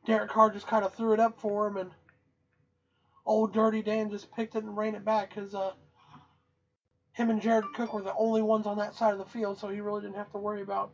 Derek 0.05 0.31
Carr 0.31 0.51
just 0.51 0.67
kind 0.67 0.85
of 0.85 0.93
threw 0.93 1.13
it 1.13 1.21
up 1.21 1.41
for 1.41 1.67
him, 1.67 1.77
and 1.77 1.93
old 3.25 3.55
Dirty 3.55 3.83
Dan 3.83 4.11
just 4.11 4.31
picked 4.33 4.57
it 4.57 4.65
and 4.65 4.77
ran 4.77 4.95
it 4.95 5.05
back 5.05 5.35
because 5.35 5.55
uh, 5.55 5.73
him 7.13 7.31
and 7.31 7.41
Jared 7.41 7.65
Cook 7.75 7.95
were 7.95 8.03
the 8.03 8.15
only 8.15 8.43
ones 8.43 8.67
on 8.67 8.77
that 8.79 8.95
side 8.95 9.13
of 9.13 9.19
the 9.19 9.25
field, 9.25 9.59
so 9.59 9.69
he 9.69 9.81
really 9.81 10.03
didn't 10.03 10.17
have 10.17 10.31
to 10.33 10.39
worry 10.39 10.61
about 10.61 10.91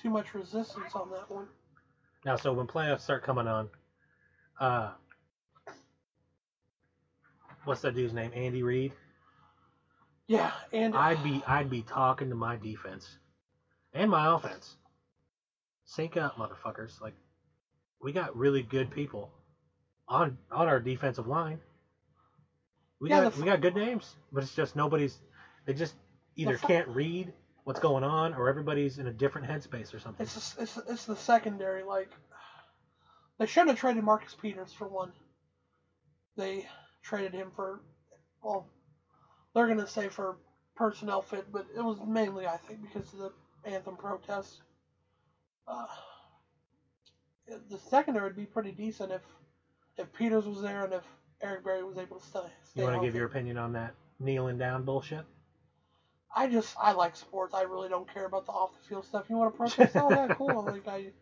too 0.00 0.10
much 0.10 0.34
resistance 0.34 0.94
on 0.94 1.10
that 1.10 1.30
one. 1.30 1.46
Now, 2.24 2.36
so 2.36 2.52
when 2.52 2.66
playoffs 2.66 3.00
start 3.00 3.22
coming 3.22 3.46
on, 3.46 3.68
uh, 4.58 4.90
what's 7.64 7.82
that 7.82 7.94
dude's 7.94 8.14
name? 8.14 8.30
Andy 8.34 8.62
Reid. 8.62 8.92
Yeah, 10.28 10.52
and 10.72 10.94
I'd 10.94 11.22
be 11.22 11.42
I'd 11.46 11.70
be 11.70 11.82
talking 11.82 12.30
to 12.30 12.34
my 12.34 12.56
defense 12.56 13.18
and 13.94 14.10
my 14.10 14.34
offense. 14.34 14.76
Sync 15.86 16.16
up, 16.16 16.36
motherfuckers! 16.36 17.00
Like 17.00 17.14
we 18.00 18.12
got 18.12 18.36
really 18.36 18.62
good 18.62 18.90
people 18.90 19.30
on 20.08 20.38
on 20.50 20.68
our 20.68 20.80
defensive 20.80 21.26
line. 21.26 21.60
We 23.00 23.10
Yeah, 23.10 23.20
got 23.20 23.26
f- 23.26 23.38
we 23.38 23.44
got 23.44 23.60
good 23.60 23.74
names, 23.74 24.16
but 24.32 24.42
it's 24.42 24.54
just 24.54 24.76
nobody's. 24.76 25.18
They 25.66 25.74
just 25.74 25.94
either 26.36 26.56
can't 26.56 26.88
read 26.88 27.32
what's 27.64 27.80
going 27.80 28.04
on, 28.04 28.34
or 28.34 28.48
everybody's 28.48 28.98
in 28.98 29.06
a 29.06 29.12
different 29.12 29.48
headspace 29.48 29.94
or 29.94 29.98
something. 29.98 30.24
It's 30.24 30.52
the, 30.54 30.62
it's 30.62 30.76
it's 30.88 31.04
the 31.06 31.16
secondary. 31.16 31.82
Like 31.82 32.10
they 33.38 33.46
shouldn't 33.46 33.70
have 33.70 33.78
traded 33.78 34.04
Marcus 34.04 34.34
Peters 34.34 34.72
for 34.72 34.88
one. 34.88 35.12
They 36.36 36.66
traded 37.02 37.34
him 37.34 37.52
for 37.54 37.80
well, 38.42 38.66
they're 39.54 39.66
gonna 39.66 39.86
say 39.86 40.08
for 40.08 40.36
personnel 40.74 41.22
fit, 41.22 41.46
but 41.52 41.66
it 41.76 41.82
was 41.82 41.98
mainly 42.06 42.46
I 42.46 42.56
think 42.56 42.82
because 42.82 43.12
of 43.12 43.18
the 43.18 43.32
anthem 43.64 43.96
protest. 43.96 44.62
Uh, 45.66 45.86
the 47.70 47.78
secondary 47.78 48.24
would 48.24 48.36
be 48.36 48.46
pretty 48.46 48.72
decent 48.72 49.12
if 49.12 49.22
if 49.96 50.12
Peters 50.12 50.46
was 50.46 50.60
there 50.60 50.84
and 50.84 50.92
if 50.92 51.04
Eric 51.40 51.64
Berry 51.64 51.82
was 51.82 51.98
able 51.98 52.18
to 52.18 52.24
stay. 52.24 52.40
stay 52.62 52.80
You 52.80 52.84
want 52.84 53.00
to 53.00 53.06
give 53.06 53.14
your 53.14 53.26
opinion 53.26 53.56
on 53.58 53.72
that 53.72 53.94
kneeling 54.18 54.58
down 54.58 54.82
bullshit? 54.82 55.24
I 56.34 56.48
just 56.48 56.74
I 56.80 56.92
like 56.92 57.14
sports. 57.16 57.54
I 57.54 57.62
really 57.62 57.88
don't 57.88 58.12
care 58.12 58.24
about 58.24 58.46
the 58.46 58.52
off 58.52 58.72
the 58.72 58.88
field 58.88 59.04
stuff. 59.04 59.26
You 59.30 59.36
want 59.36 59.52
to 59.52 59.56
protest? 59.56 59.96
oh 59.96 60.10
yeah, 60.10 60.28
cool. 60.34 60.62
Like 60.66 60.88
I 60.88 61.12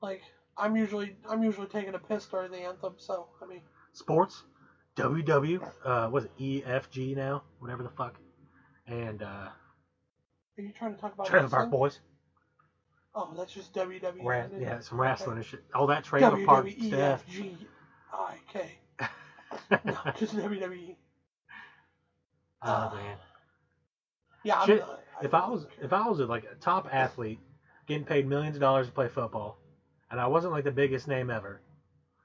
like 0.00 0.22
I'm 0.56 0.76
usually 0.76 1.16
I'm 1.28 1.42
usually 1.42 1.68
taking 1.68 1.94
a 1.94 1.98
piss 1.98 2.26
during 2.26 2.50
the 2.50 2.58
anthem. 2.58 2.94
So 2.96 3.28
I 3.40 3.46
mean, 3.46 3.62
Sports, 3.92 4.42
WW, 4.96 5.70
uh, 5.84 6.08
was 6.10 6.24
it 6.24 6.36
EFG 6.38 7.16
now? 7.16 7.42
Whatever 7.58 7.82
the 7.82 7.88
fuck. 7.90 8.18
And 8.86 9.22
uh, 9.22 9.48
are 10.58 10.62
you 10.62 10.72
trying 10.72 10.94
to 10.94 11.00
talk 11.00 11.14
about 11.14 11.26
Trailer 11.26 11.48
Park? 11.48 11.70
Boys. 11.70 12.00
Oh, 13.14 13.32
that's 13.36 13.52
just 13.52 13.72
WWE. 13.74 14.22
Ra- 14.22 14.46
yeah, 14.58 14.80
some 14.80 14.98
okay. 14.98 15.08
wrestling 15.08 15.36
and 15.36 15.46
shit. 15.46 15.62
All 15.74 15.86
that 15.86 16.04
Trailer 16.04 16.44
Park 16.44 16.68
stuff. 16.68 17.24
W-W-E-F-G-I-K. 17.30 18.78
No, 19.84 19.96
just 20.18 20.34
WWE. 20.34 20.96
oh 22.62 22.94
man. 22.94 23.16
Yeah, 24.44 24.58
I'm, 24.60 24.66
Shit, 24.66 24.82
uh, 24.82 24.96
If 25.22 25.34
I 25.34 25.48
was 25.48 25.66
if 25.80 25.92
I 25.92 26.08
was 26.08 26.18
a, 26.18 26.26
like 26.26 26.42
a 26.50 26.56
top 26.56 26.88
athlete 26.90 27.38
getting 27.86 28.04
paid 28.04 28.26
millions 28.26 28.56
of 28.56 28.60
dollars 28.60 28.88
to 28.88 28.92
play 28.92 29.06
football, 29.06 29.56
and 30.10 30.18
I 30.18 30.26
wasn't 30.26 30.52
like 30.52 30.64
the 30.64 30.72
biggest 30.72 31.06
name 31.06 31.30
ever, 31.30 31.60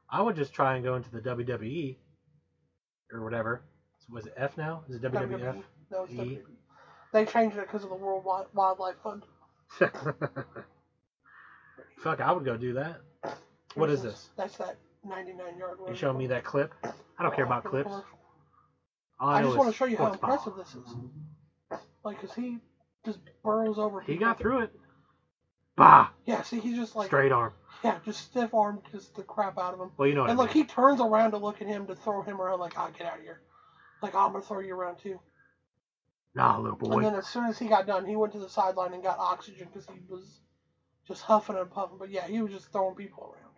I 0.09 0.24
would 0.24 0.36
just 0.36 0.51
try 0.51 0.75
and 0.75 0.83
go 0.83 0.95
into 0.95 1.12
the 1.12 1.21
WWE 1.21 1.97
or 3.12 3.24
whatever. 3.24 3.62
Was 4.10 4.26
it 4.26 4.34
F 4.38 4.58
now? 4.58 4.84
Is 4.90 4.96
it 4.96 5.02
WWF? 5.02 5.40
WWE. 5.40 5.64
No, 5.92 6.04
it's 6.04 6.14
E. 6.14 6.16
WWE. 6.18 6.42
They 7.14 7.26
changed 7.26 7.58
it 7.58 7.62
because 7.62 7.84
of 7.84 7.90
the 7.90 7.96
World 7.96 8.26
Wildlife 8.54 8.96
Fund. 9.04 9.24
Fuck, 11.98 12.22
I 12.22 12.32
would 12.32 12.46
go 12.46 12.58
do 12.58 12.74
that. 12.74 13.02
What 13.76 13.90
is 13.90 14.02
this? 14.02 14.30
That's 14.38 14.58
that 14.58 14.78
99 15.06 15.58
yard. 15.58 15.78
You 15.88 15.96
showing 15.96 16.18
me 16.18 16.28
that 16.28 16.44
clip? 16.44 16.74
I 16.84 17.24
don't 17.24 17.36
care 17.36 17.46
about 17.46 17.64
clips. 17.64 17.92
All 19.20 19.30
I 19.30 19.42
just 19.42 19.58
want 19.58 19.72
to 19.72 19.76
show 19.76 19.86
you 19.86 19.98
how 19.98 20.12
football. 20.12 20.32
impressive 20.32 20.56
this 20.58 20.76
is. 20.76 21.80
Like, 22.04 22.22
cause 22.22 22.34
he 22.34 22.60
just 23.06 23.20
burrows 23.44 23.80
over. 23.80 24.02
He 24.02 24.16
got 24.16 24.38
through 24.40 24.62
it. 24.62 24.72
Bah! 25.77 26.07
Yeah, 26.25 26.41
see, 26.41 26.60
he's 26.60 26.75
just 26.75 26.96
like, 26.96 27.07
Straight 27.07 27.31
arm. 27.31 27.53
yeah, 27.84 28.00
just 28.03 28.22
stiff 28.22 28.53
arm, 28.53 28.81
just 28.91 29.15
the 29.15 29.24
crap 29.24 29.57
out 29.57 29.74
of 29.74 29.79
him. 29.79 29.91
Well, 29.98 30.07
you 30.07 30.15
know 30.15 30.22
what 30.24 30.31
And 30.31 30.39
I 30.39 30.41
look, 30.41 30.50
mean. 30.50 30.63
he 30.63 30.69
turns 30.69 31.00
around 31.00 31.31
to 31.31 31.38
look 31.38 31.62
at 31.62 31.67
him 31.67 31.88
to 31.88 31.96
throw 31.96 32.22
him 32.22 32.41
around, 32.41 32.60
like, 32.60 32.74
oh, 32.77 32.89
get 32.98 33.07
out 33.07 33.17
of 33.19 33.24
here. 33.24 33.39
Like, 34.01 34.15
oh, 34.15 34.19
I'm 34.19 34.31
gonna 34.34 34.41
throw 34.43 34.60
you 34.60 34.75
around 34.75 34.98
too. 34.98 35.19
Nah, 36.36 36.57
little 36.60 36.77
boy. 36.77 36.91
And 36.93 37.03
then 37.03 37.15
as 37.15 37.27
soon 37.27 37.46
as 37.46 37.57
he 37.57 37.67
got 37.67 37.86
done, 37.88 38.05
he 38.05 38.15
went 38.15 38.34
to 38.34 38.39
the 38.39 38.50
sideline 38.50 38.93
and 38.93 39.03
got 39.03 39.17
oxygen 39.19 39.67
because 39.72 39.86
he 39.88 40.01
was 40.10 40.39
just 41.07 41.24
huffing 41.24 41.57
and 41.57 41.69
puffing. 41.69 41.98
But 41.98 42.10
yeah, 42.10 42.27
he 42.27 42.41
was 42.41 42.51
just 42.51 42.72
throwing 42.72 42.96
people 42.96 43.24
around. 43.24 43.53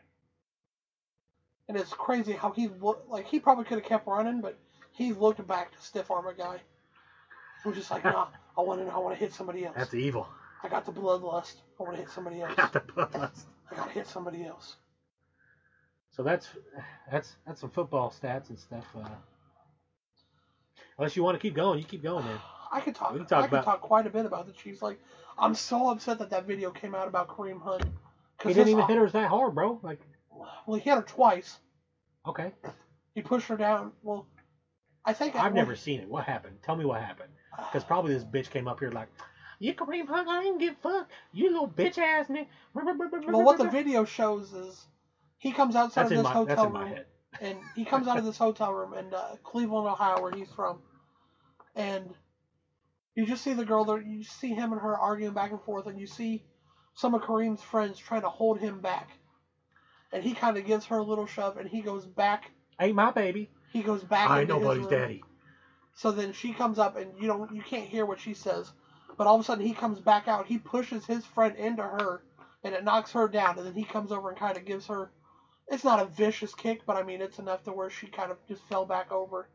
And 1.67 1.77
it's 1.77 1.93
crazy 1.93 2.33
how 2.33 2.51
he 2.51 2.67
looked 2.67 3.09
like 3.09 3.27
he 3.27 3.39
probably 3.39 3.63
could 3.65 3.77
have 3.79 3.85
kept 3.85 4.07
running, 4.07 4.41
but 4.41 4.57
he 4.91 5.11
looked 5.13 5.45
back 5.47 5.71
to 5.71 5.81
stiff 5.81 6.11
arm 6.11 6.27
a 6.27 6.33
guy. 6.33 6.61
He 7.63 7.69
was 7.69 7.77
just 7.77 7.91
like, 7.91 8.03
nah, 8.05 8.27
I 8.57 8.61
want 8.61 8.85
to, 8.85 8.93
I 8.93 8.97
want 8.99 9.15
to 9.15 9.19
hit 9.19 9.33
somebody 9.33 9.65
else. 9.65 9.75
That's 9.77 9.93
evil. 9.93 10.27
I 10.63 10.67
got 10.67 10.85
the 10.85 10.91
bloodlust. 10.91 11.55
I 11.79 11.83
want 11.83 11.95
to 11.95 12.01
hit 12.01 12.09
somebody 12.09 12.41
else. 12.41 12.55
Got 12.55 12.73
the 12.73 12.79
bust. 12.81 13.47
I 13.71 13.75
got 13.75 13.87
to 13.87 13.93
hit 13.93 14.07
somebody 14.07 14.45
else. 14.45 14.75
So 16.11 16.23
that's 16.23 16.47
that's 17.09 17.35
that's 17.45 17.61
some 17.61 17.69
football 17.69 18.11
stats 18.11 18.49
and 18.49 18.59
stuff. 18.59 18.85
Uh, 18.95 19.07
unless 20.97 21.15
you 21.15 21.23
want 21.23 21.35
to 21.35 21.39
keep 21.39 21.55
going, 21.55 21.79
you 21.79 21.85
keep 21.85 22.03
going, 22.03 22.25
man. 22.25 22.39
I 22.71 22.81
could 22.81 22.93
talk. 22.93 23.13
We 23.13 23.19
can 23.19 23.27
talk 23.27 23.45
I 23.45 23.47
could 23.47 23.63
talk 23.63 23.81
quite 23.81 24.05
a 24.05 24.09
bit 24.09 24.25
about 24.25 24.45
the 24.45 24.53
Chiefs. 24.53 24.81
Like, 24.81 24.99
I'm 25.37 25.55
so 25.55 25.89
upset 25.89 26.19
that 26.19 26.29
that 26.31 26.45
video 26.45 26.69
came 26.71 26.93
out 26.93 27.07
about 27.07 27.27
Kareem 27.27 27.61
Hunt. 27.61 27.83
He 28.43 28.53
didn't 28.53 28.69
even 28.69 28.85
hit 28.85 28.97
her 28.97 29.09
that 29.09 29.27
hard, 29.27 29.55
bro. 29.55 29.79
Like, 29.81 29.99
Well, 30.67 30.77
he 30.77 30.81
hit 30.81 30.95
her 30.95 31.01
twice. 31.01 31.57
okay, 32.27 32.53
He 33.15 33.21
pushed 33.21 33.47
her 33.47 33.57
down. 33.57 33.91
Well, 34.03 34.27
I 35.03 35.13
think 35.13 35.35
I've 35.35 35.45
well, 35.45 35.53
never 35.53 35.75
seen 35.75 35.99
it. 35.99 36.07
What 36.07 36.25
happened? 36.25 36.57
Tell 36.61 36.75
me 36.75 36.85
what 36.85 37.01
happened. 37.01 37.31
Because 37.57 37.83
probably 37.87 38.13
this 38.13 38.23
bitch 38.23 38.49
came 38.51 38.67
up 38.67 38.79
here 38.79 38.91
like, 38.91 39.07
you 39.59 39.73
Kareem 39.73 40.07
Hunt, 40.07 40.27
I 40.27 40.41
didn't 40.41 40.59
give 40.59 40.75
fuck. 40.77 41.07
You 41.33 41.49
little 41.49 41.67
bitch 41.67 41.97
ass 41.97 42.27
nigga. 42.27 42.47
Well, 43.27 43.43
what 43.43 43.57
the 43.57 43.65
video 43.65 44.05
shows 44.05 44.53
is 44.53 44.87
he 45.37 45.51
comes 45.51 45.75
outside 45.75 46.03
That's 46.03 46.11
of 46.11 46.17
this 46.17 46.23
my 46.23 46.33
that's 46.33 46.45
hotel 46.49 46.65
in 46.67 46.73
my 46.73 46.79
room, 46.85 46.89
head. 46.89 47.05
and 47.41 47.57
he 47.75 47.85
comes 47.85 48.07
out 48.07 48.17
of 48.17 48.25
this 48.25 48.37
hotel 48.45 48.73
room 48.73 48.93
in 48.93 49.13
uh, 49.13 49.35
Cleveland, 49.43 49.87
Ohio, 49.87 50.21
where 50.21 50.31
he's 50.31 50.51
from, 50.51 50.81
and 51.75 52.13
you 53.15 53.25
just 53.25 53.43
see 53.43 53.53
the 53.53 53.65
girl 53.65 53.83
there. 53.83 53.99
You 54.01 54.23
see 54.23 54.53
him 54.53 54.71
and 54.71 54.81
her 54.81 54.97
arguing 54.97 55.33
back 55.33 55.51
and 55.51 55.61
forth, 55.61 55.87
and 55.87 55.99
you 55.99 56.07
see 56.07 56.41
some 56.93 57.13
of 57.13 57.21
Kareem's 57.21 57.61
friends 57.61 57.97
trying 57.99 58.21
to 58.21 58.29
hold 58.29 58.57
him 58.59 58.81
back, 58.81 59.09
and 60.11 60.23
he 60.23 60.33
kind 60.33 60.57
of 60.57 60.65
gives 60.65 60.85
her 60.85 60.97
a 60.97 61.03
little 61.03 61.25
shove, 61.25 61.57
and 61.57 61.67
he 61.67 61.81
goes 61.81 62.05
back. 62.05 62.51
Ain't 62.79 62.95
my 62.95 63.11
baby. 63.11 63.49
He 63.73 63.81
goes 63.81 64.03
back. 64.03 64.29
I 64.29 64.39
ain't 64.41 64.49
nobody's 64.49 64.87
daddy. 64.87 65.21
So 65.95 66.11
then 66.11 66.31
she 66.31 66.53
comes 66.53 66.79
up, 66.79 66.95
and 66.95 67.17
you 67.19 67.27
don't, 67.27 67.51
you 67.51 67.61
can't 67.61 67.87
hear 67.87 68.05
what 68.05 68.19
she 68.19 68.33
says. 68.33 68.71
But 69.19 69.27
all 69.27 69.35
of 69.35 69.41
a 69.41 69.45
sudden, 69.45 69.67
he 69.67 69.73
comes 69.73 70.01
back 70.01 70.29
out. 70.29 70.47
He 70.47 70.57
pushes 70.59 71.05
his 71.05 71.25
friend 71.27 71.55
into 71.57 71.83
her, 71.83 72.23
and 72.63 72.75
it 72.75 72.85
knocks 72.85 73.13
her 73.13 73.29
down. 73.29 73.59
And 73.59 73.67
then 73.67 73.75
he 73.75 73.85
comes 73.85 74.11
over 74.13 74.29
and 74.29 74.39
kind 74.39 74.57
of 74.57 74.65
gives 74.65 74.87
her. 74.87 75.11
It's 75.69 75.85
not 75.85 75.99
a 75.99 76.05
vicious 76.05 76.55
kick, 76.55 76.81
but 76.85 76.97
I 76.97 77.03
mean 77.03 77.21
it's 77.21 77.39
enough 77.39 77.63
to 77.65 77.73
where 77.73 77.89
she 77.89 78.07
kind 78.07 78.31
of 78.31 78.37
just 78.47 78.63
fell 78.63 78.85
back 78.85 79.11
over, 79.11 79.47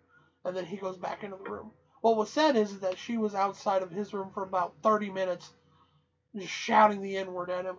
and 0.44 0.56
then 0.56 0.66
he 0.66 0.76
goes 0.76 0.98
back 0.98 1.24
into 1.24 1.36
the 1.38 1.50
room. 1.50 1.72
What 2.02 2.16
was 2.16 2.30
said 2.30 2.56
is 2.56 2.80
that 2.80 2.98
she 2.98 3.18
was 3.18 3.34
outside 3.34 3.82
of 3.82 3.90
his 3.92 4.14
room 4.14 4.30
for 4.34 4.42
about 4.42 4.72
30 4.82 5.10
minutes, 5.10 5.52
just 6.36 6.52
shouting 6.52 7.02
the 7.02 7.16
N 7.16 7.32
word 7.32 7.50
at 7.50 7.66
him, 7.66 7.78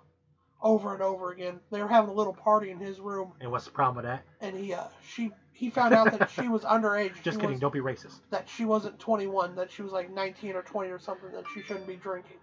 over 0.62 0.94
and 0.94 1.02
over 1.04 1.30
again. 1.32 1.62
They 1.72 1.82
were 1.82 1.88
having 1.90 2.10
a 2.12 2.14
little 2.16 2.34
party 2.34 2.72
in 2.72 2.80
his 2.80 3.00
room, 3.02 3.34
And 3.42 3.52
what's 3.52 3.66
the 3.66 3.72
problem 3.72 3.98
with 3.98 4.06
that? 4.06 4.24
and 4.42 4.56
he, 4.56 4.74
uh, 4.74 4.88
she, 5.04 5.32
he 5.56 5.70
found 5.70 5.94
out 5.94 6.12
that 6.18 6.30
she 6.30 6.48
was 6.50 6.64
underage. 6.64 7.22
Just 7.24 7.38
kidding. 7.40 7.52
was- 7.52 7.60
Don't 7.62 7.74
be 7.74 7.80
racist. 7.80 8.20
that 8.30 8.48
she 8.50 8.66
wasn't 8.66 9.00
21, 9.00 9.56
that 9.56 9.72
she 9.72 9.82
was 9.82 9.92
like 9.94 10.10
19 10.10 10.56
or 10.56 10.62
20 10.62 10.90
or 10.92 11.00
something, 11.00 11.32
that 11.32 11.46
she 11.54 11.62
shouldn't 11.62 11.88
be 11.88 11.96
drinking. 11.96 12.38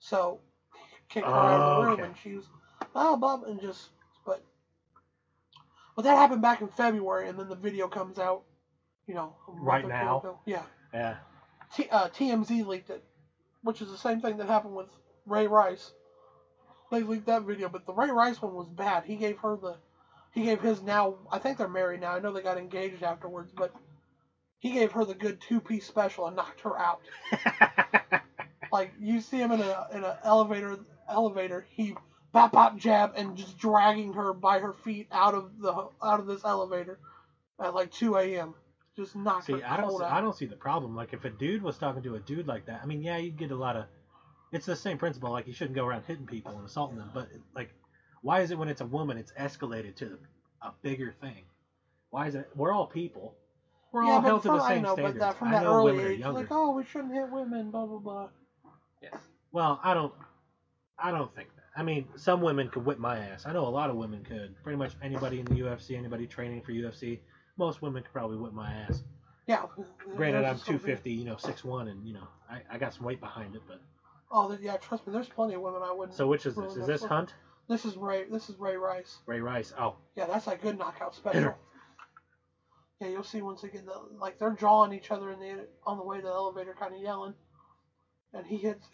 So, 0.00 0.40
kicked 1.08 1.26
her 1.26 1.32
out 1.32 1.60
of 1.60 1.76
the 1.76 1.84
room, 1.84 1.92
Okay. 1.94 2.02
and 2.02 2.16
she 2.18 2.34
was, 2.34 2.44
oh, 2.94 3.16
blah, 3.16 3.40
and 3.46 3.60
just, 3.60 3.88
but, 4.26 4.42
but 5.96 6.02
that 6.02 6.16
happened 6.16 6.42
back 6.42 6.60
in 6.60 6.68
February, 6.68 7.28
and 7.28 7.38
then 7.38 7.48
the 7.48 7.54
video 7.54 7.86
comes 7.88 8.18
out, 8.18 8.42
you 9.06 9.14
know, 9.14 9.34
Right 9.46 9.86
now? 9.86 10.40
Yeah. 10.44 10.62
Yeah. 10.92 11.16
T- 11.74 11.88
uh, 11.90 12.08
TMZ 12.08 12.66
leaked 12.66 12.90
it, 12.90 13.04
which 13.62 13.80
is 13.80 13.90
the 13.90 13.96
same 13.98 14.20
thing 14.20 14.38
that 14.38 14.48
happened 14.48 14.74
with 14.74 14.88
Ray 15.26 15.46
Rice. 15.46 15.92
They 16.90 17.02
leaked 17.02 17.26
that 17.26 17.42
video, 17.42 17.68
but 17.68 17.86
the 17.86 17.92
Ray 17.92 18.10
Rice 18.10 18.42
one 18.42 18.54
was 18.54 18.68
bad. 18.68 19.04
He 19.04 19.16
gave 19.16 19.38
her 19.38 19.56
the, 19.56 19.76
he 20.34 20.42
gave 20.42 20.60
his 20.60 20.82
now. 20.82 21.16
I 21.32 21.38
think 21.38 21.58
they're 21.58 21.68
married 21.68 22.00
now. 22.00 22.12
I 22.12 22.20
know 22.20 22.32
they 22.32 22.42
got 22.42 22.58
engaged 22.58 23.02
afterwards, 23.02 23.52
but 23.56 23.72
he 24.58 24.72
gave 24.72 24.92
her 24.92 25.04
the 25.04 25.14
good 25.14 25.40
two 25.40 25.60
piece 25.60 25.86
special 25.86 26.26
and 26.26 26.36
knocked 26.36 26.60
her 26.60 26.78
out. 26.78 27.00
Like 28.74 28.92
you 28.98 29.20
see 29.20 29.38
him 29.38 29.52
in 29.52 29.60
a 29.60 29.86
in 29.92 30.02
an 30.02 30.16
elevator 30.24 30.80
elevator, 31.08 31.64
he 31.70 31.94
bop 32.32 32.50
bop 32.50 32.76
jab 32.76 33.12
and 33.14 33.36
just 33.36 33.56
dragging 33.56 34.14
her 34.14 34.32
by 34.32 34.58
her 34.58 34.72
feet 34.72 35.06
out 35.12 35.32
of 35.32 35.60
the 35.60 35.72
out 36.02 36.18
of 36.18 36.26
this 36.26 36.44
elevator 36.44 36.98
at 37.62 37.72
like 37.72 37.92
2 37.92 38.16
a.m. 38.16 38.56
Just 38.96 39.14
knocked 39.14 39.46
see, 39.46 39.52
her 39.52 39.62
I 39.64 39.76
don't 39.76 39.96
see, 39.96 40.04
out. 40.04 40.10
I 40.10 40.20
don't 40.20 40.34
see 40.34 40.46
the 40.46 40.56
problem. 40.56 40.96
Like 40.96 41.12
if 41.12 41.24
a 41.24 41.30
dude 41.30 41.62
was 41.62 41.78
talking 41.78 42.02
to 42.02 42.16
a 42.16 42.18
dude 42.18 42.48
like 42.48 42.66
that, 42.66 42.80
I 42.82 42.86
mean, 42.86 43.00
yeah, 43.00 43.16
you'd 43.16 43.38
get 43.38 43.52
a 43.52 43.56
lot 43.56 43.76
of. 43.76 43.84
It's 44.50 44.66
the 44.66 44.74
same 44.74 44.98
principle. 44.98 45.30
Like 45.30 45.46
you 45.46 45.52
shouldn't 45.52 45.76
go 45.76 45.86
around 45.86 46.02
hitting 46.06 46.26
people 46.26 46.56
and 46.56 46.66
assaulting 46.66 46.98
them, 46.98 47.12
but 47.14 47.28
like, 47.54 47.70
why 48.24 48.40
is 48.40 48.50
it 48.50 48.58
when 48.58 48.68
it's 48.68 48.80
a 48.80 48.86
woman, 48.86 49.18
it's 49.18 49.32
escalated 49.32 49.94
to 49.96 50.18
a 50.62 50.70
bigger 50.82 51.14
thing? 51.20 51.44
Why 52.08 52.26
is 52.26 52.34
it? 52.34 52.48
We're 52.56 52.72
all 52.72 52.86
people. 52.86 53.34
We're 53.92 54.02
all 54.02 54.20
but 54.22 54.26
held 54.26 54.42
to 54.42 54.48
from, 54.48 54.58
the 54.58 54.64
I 54.64 54.74
same 54.74 54.82
know, 54.82 54.94
standards. 54.94 55.18
but 55.18 55.26
that 55.26 55.38
from 55.38 55.48
I 55.48 55.50
that 55.52 55.62
know 55.64 55.74
early 55.74 55.92
women 55.92 56.06
are 56.06 56.10
age, 56.10 56.20
younger. 56.20 56.40
like, 56.40 56.48
oh, 56.50 56.70
we 56.70 56.84
shouldn't 56.84 57.12
hit 57.12 57.30
women, 57.30 57.70
blah 57.70 57.84
blah 57.84 57.98
blah. 57.98 58.28
Yes. 59.02 59.12
Well, 59.52 59.78
I 59.84 59.92
don't. 59.92 60.12
I 60.98 61.10
don't 61.10 61.32
think 61.36 61.48
that. 61.54 61.64
I 61.76 61.82
mean, 61.82 62.06
some 62.16 62.40
women 62.40 62.68
could 62.70 62.86
whip 62.86 62.98
my 62.98 63.18
ass. 63.18 63.44
I 63.46 63.52
know 63.52 63.66
a 63.66 63.68
lot 63.68 63.90
of 63.90 63.96
women 63.96 64.24
could. 64.24 64.54
Pretty 64.62 64.78
much 64.78 64.94
anybody 65.02 65.40
in 65.40 65.44
the 65.44 65.56
UFC, 65.56 65.96
anybody 65.96 66.26
training 66.26 66.62
for 66.62 66.72
UFC, 66.72 67.18
most 67.58 67.82
women 67.82 68.02
could 68.02 68.12
probably 68.12 68.38
whip 68.38 68.54
my 68.54 68.72
ass. 68.72 69.04
Yeah. 69.46 69.66
Granted, 70.16 70.44
I'm 70.46 70.58
250, 70.58 71.10
you 71.12 71.26
know, 71.26 71.34
6'1", 71.34 71.90
and 71.90 72.06
you 72.06 72.14
know, 72.14 72.26
I, 72.50 72.62
I 72.70 72.78
got 72.78 72.94
some 72.94 73.04
weight 73.04 73.20
behind 73.20 73.54
it. 73.54 73.62
But 73.68 73.82
Oh, 74.30 74.56
yeah. 74.62 74.76
Trust 74.78 75.06
me, 75.06 75.12
there's 75.12 75.28
plenty 75.28 75.54
of 75.54 75.60
women 75.60 75.82
I 75.84 75.92
wouldn't. 75.92 76.16
so, 76.16 76.26
which 76.26 76.46
is 76.46 76.54
this? 76.54 76.76
Is 76.76 76.86
this 76.86 77.02
with. 77.02 77.10
Hunt? 77.10 77.34
This 77.68 77.84
is 77.84 77.96
Ray. 77.96 78.24
This 78.30 78.48
is 78.50 78.58
Ray 78.58 78.76
Rice. 78.76 79.18
Ray 79.26 79.40
Rice. 79.40 79.72
Oh, 79.78 79.96
Yeah, 80.16 80.26
that's 80.26 80.46
a 80.46 80.56
good 80.56 80.78
knockout 80.78 81.14
special. 81.14 81.56
yeah, 83.00 83.08
you'll 83.08 83.22
see 83.22 83.40
once 83.42 83.62
again, 83.64 83.86
that 83.86 84.18
like 84.18 84.38
they're 84.38 84.52
jawing 84.52 84.92
each 84.92 85.10
other 85.10 85.30
in 85.30 85.38
the 85.38 85.66
on 85.86 85.96
the 85.96 86.02
way 86.04 86.16
to 86.18 86.22
the 86.22 86.28
elevator, 86.32 86.74
kind 86.78 86.94
of 86.94 87.00
yelling, 87.00 87.34
and 88.32 88.46
he 88.46 88.56
hits. 88.58 88.86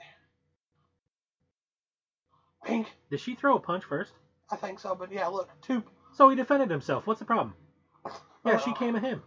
Pink, 2.64 2.86
did 3.10 3.20
she 3.20 3.34
throw 3.34 3.56
a 3.56 3.60
punch 3.60 3.84
first? 3.84 4.12
I 4.50 4.56
think 4.56 4.78
so, 4.78 4.94
but 4.94 5.10
yeah, 5.10 5.26
look, 5.26 5.48
two. 5.62 5.82
So 6.12 6.28
he 6.28 6.36
defended 6.36 6.70
himself. 6.70 7.06
What's 7.06 7.20
the 7.20 7.24
problem? 7.26 7.54
Yeah, 8.44 8.58
she 8.58 8.70
Uh, 8.70 8.74
came 8.74 8.96
at 8.96 9.02
him. 9.02 9.22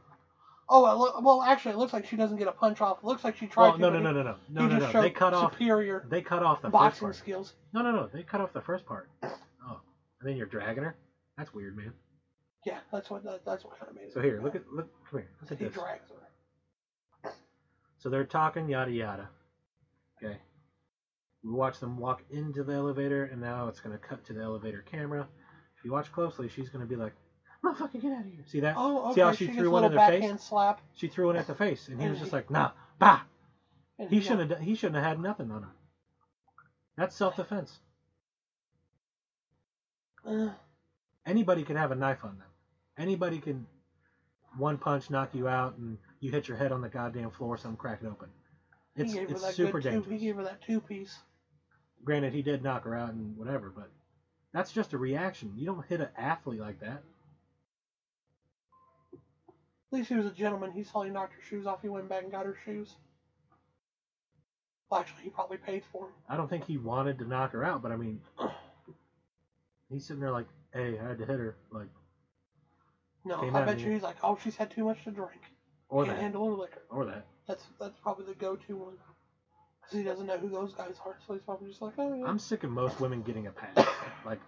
Oh, 0.70 0.90
it 0.90 0.96
look, 0.98 1.22
well, 1.22 1.42
actually, 1.42 1.74
it 1.74 1.78
looks 1.78 1.94
like 1.94 2.06
she 2.06 2.16
doesn't 2.16 2.38
get 2.38 2.48
a 2.48 2.52
punch 2.52 2.80
off. 2.82 3.00
It 3.00 3.06
looks 3.06 3.24
like 3.24 3.36
she 3.36 3.48
tried 3.48 3.64
Well, 3.64 3.74
to. 3.74 3.80
no, 3.80 3.90
no, 3.90 4.00
no, 4.00 4.12
no, 4.12 4.24
no, 4.24 4.36
no, 4.50 4.68
no, 4.68 4.92
no. 4.92 5.02
They 5.02 5.10
cut 5.10 5.34
off. 5.34 5.52
superior 5.54 6.06
They 6.10 6.22
cut 6.22 6.42
off 6.42 6.62
the 6.62 6.68
first 6.68 6.72
boxing 6.72 7.06
part. 7.08 7.16
skills. 7.16 7.54
No, 7.74 7.82
no, 7.82 7.92
no. 7.92 8.08
They 8.14 8.24
cut 8.24 8.40
off 8.42 8.54
the 8.54 8.62
first 8.62 8.86
part. 8.86 9.10
Oh, 9.24 9.82
and 10.22 10.30
then 10.30 10.38
you're 10.38 10.48
dragging 10.48 10.84
her. 10.84 10.96
That's 11.38 11.54
weird, 11.54 11.76
man. 11.76 11.94
Yeah, 12.66 12.78
that's 12.94 13.10
what 13.10 13.24
that, 13.26 13.44
that's 13.46 13.66
what 13.66 13.78
kind 13.78 13.90
of 13.90 13.96
made 13.96 14.06
it. 14.06 14.14
So 14.14 14.22
here, 14.22 14.40
look 14.42 14.56
at 14.56 14.64
look. 14.72 14.88
Come 15.10 15.20
here. 15.20 15.30
Look 15.42 15.52
at 15.52 15.58
he 15.58 15.66
this. 15.66 15.74
drags 15.74 16.10
her. 17.24 17.32
So 17.98 18.10
they're 18.10 18.24
talking 18.26 18.70
yada 18.70 18.92
yada. 18.92 19.30
Okay. 20.24 20.38
We 21.44 21.52
watch 21.52 21.80
them 21.82 21.98
walk 21.98 22.24
into 22.32 22.64
the 22.64 22.74
elevator, 22.74 23.26
and 23.26 23.42
now 23.42 23.68
it's 23.68 23.82
gonna 23.82 23.98
cut 23.98 24.24
to 24.26 24.34
the 24.34 24.42
elevator 24.42 24.82
camera. 24.90 25.28
If 25.78 25.84
you 25.84 25.92
watch 25.92 26.12
closely, 26.14 26.48
she's 26.48 26.70
gonna 26.70 26.86
be 26.86 26.96
like, 26.96 27.14
"Motherfucker, 27.64 28.02
get 28.02 28.12
out 28.12 28.26
of 28.26 28.32
here!" 28.32 28.44
See 28.48 28.60
that? 28.62 28.76
Oh, 28.78 29.06
okay. 29.06 29.14
See 29.16 29.22
how 29.22 29.32
she 29.32 29.46
gets 29.48 29.58
threw 29.58 29.72
one 29.72 29.84
in 29.84 29.92
little 29.92 29.98
their 29.98 30.08
face? 30.08 30.22
backhand 30.22 30.40
slap. 30.42 30.82
She 30.96 31.08
threw 31.08 31.28
one 31.28 31.36
at 31.36 31.48
the 31.48 31.56
face, 31.56 31.88
and 31.88 32.02
he 32.02 32.10
was 32.10 32.18
And 32.18 32.22
just 32.22 32.34
like, 32.34 32.50
"Nah, 32.50 32.72
bah." 33.00 33.22
And 34.00 34.10
He 34.10 34.20
shouldn't 34.22 34.52
have. 34.52 34.60
He 34.62 34.76
shouldn't 34.76 34.96
have 34.96 35.04
had 35.06 35.20
nothing 35.20 35.52
on 35.52 35.64
her. 35.64 35.72
That's 36.98 37.16
self 37.16 37.36
defense. 37.36 37.80
Uh, 40.26 40.50
Anybody 41.26 41.64
can 41.64 41.76
have 41.78 41.92
a 41.92 41.96
knife 41.96 42.24
on 42.24 42.38
them. 42.38 42.48
Anybody 42.98 43.40
can 43.40 43.66
one 44.58 44.78
punch 44.78 45.10
knock 45.10 45.34
you 45.34 45.48
out, 45.48 45.76
and 45.78 45.98
you 46.20 46.32
hit 46.32 46.48
your 46.48 46.58
head 46.58 46.72
on 46.72 46.82
the 46.82 46.90
goddamn 46.90 47.32
floor, 47.32 47.58
something 47.58 47.78
crack 47.78 48.00
it 48.04 48.08
open. 48.08 48.30
It's 48.96 49.14
it's 49.16 49.56
super 49.56 49.80
good 49.80 49.84
two, 49.84 49.90
dangerous. 49.90 50.06
He 50.06 50.18
gave 50.18 50.36
her 50.36 50.44
that 50.44 50.62
two 50.62 50.82
piece. 50.82 51.18
granted, 52.04 52.34
he 52.34 52.42
did 52.42 52.64
knock 52.64 52.84
her 52.86 52.96
out 52.96 53.14
and 53.14 53.38
whatever, 53.38 53.72
but 53.76 53.90
that's 54.54 54.72
just 54.72 54.94
a 54.94 54.98
reaction. 54.98 55.54
You 55.56 55.66
don't 55.66 55.86
hit 55.86 56.02
an 56.02 56.10
athlete 56.18 56.60
like 56.60 56.80
that. 56.82 57.04
At 59.94 59.98
least 59.98 60.10
he 60.10 60.16
was 60.16 60.26
a 60.26 60.32
gentleman. 60.32 60.72
He 60.72 60.84
saw 60.84 61.04
you 61.04 61.12
knocked 61.12 61.34
her 61.34 61.42
shoes 61.48 61.68
off. 61.68 61.84
He 61.84 61.88
went 61.88 62.10
back 62.10 62.24
and 62.24 62.32
got 62.32 62.48
her 62.48 62.58
shoes. 62.66 62.96
Well, 64.90 65.00
actually, 65.02 65.22
he 65.22 65.30
probably 65.30 65.58
paid 65.58 65.84
for 65.92 66.06
them. 66.06 66.14
I 66.28 66.36
don't 66.36 66.50
think 66.50 66.66
he 66.66 66.80
wanted 66.80 67.20
to 67.20 67.26
knock 67.26 67.52
her 67.52 67.64
out, 67.64 67.84
but 67.84 67.92
I 67.92 67.96
mean, 67.96 68.20
he's 69.92 70.04
sitting 70.04 70.20
there 70.20 70.32
like, 70.32 70.48
"Hey, 70.74 70.98
I 71.00 71.10
had 71.10 71.20
to 71.20 71.26
hit 71.28 71.38
her," 71.40 71.58
like, 71.72 71.90
No, 73.24 73.36
I 73.54 73.64
bet 73.66 73.82
you 73.82 73.92
he's 73.92 74.02
like, 74.02 74.16
oh, 74.24 74.36
she's 74.44 74.56
had 74.56 74.72
too 74.72 74.84
much 74.84 75.04
to 75.04 75.12
drink. 75.12 75.42
or 75.90 76.06
Can't 76.06 76.18
that, 76.18 76.24
handle 76.24 76.48
her 76.48 76.54
liquor. 76.54 76.82
or 76.90 77.06
that. 77.06 77.28
That's 77.48 77.64
that's 77.80 78.00
probably 78.00 78.26
the 78.26 78.34
go-to 78.34 78.76
one. 78.76 78.98
Because 79.82 79.98
he 80.00 80.04
doesn't 80.04 80.26
know 80.26 80.40
who 80.40 80.50
those 80.50 80.74
guys 80.74 80.96
are, 81.06 81.18
so 81.28 81.34
he's 81.34 81.44
probably 81.44 81.70
just 81.70 81.84
like, 81.84 81.94
oh 82.00 82.16
yeah. 82.16 82.26
I'm 82.26 82.40
sick 82.40 82.64
of 82.64 82.72
most 82.72 83.00
women 83.00 83.22
getting 83.22 83.46
a 83.46 83.52
pass. 83.52 83.86
like, 84.26 84.40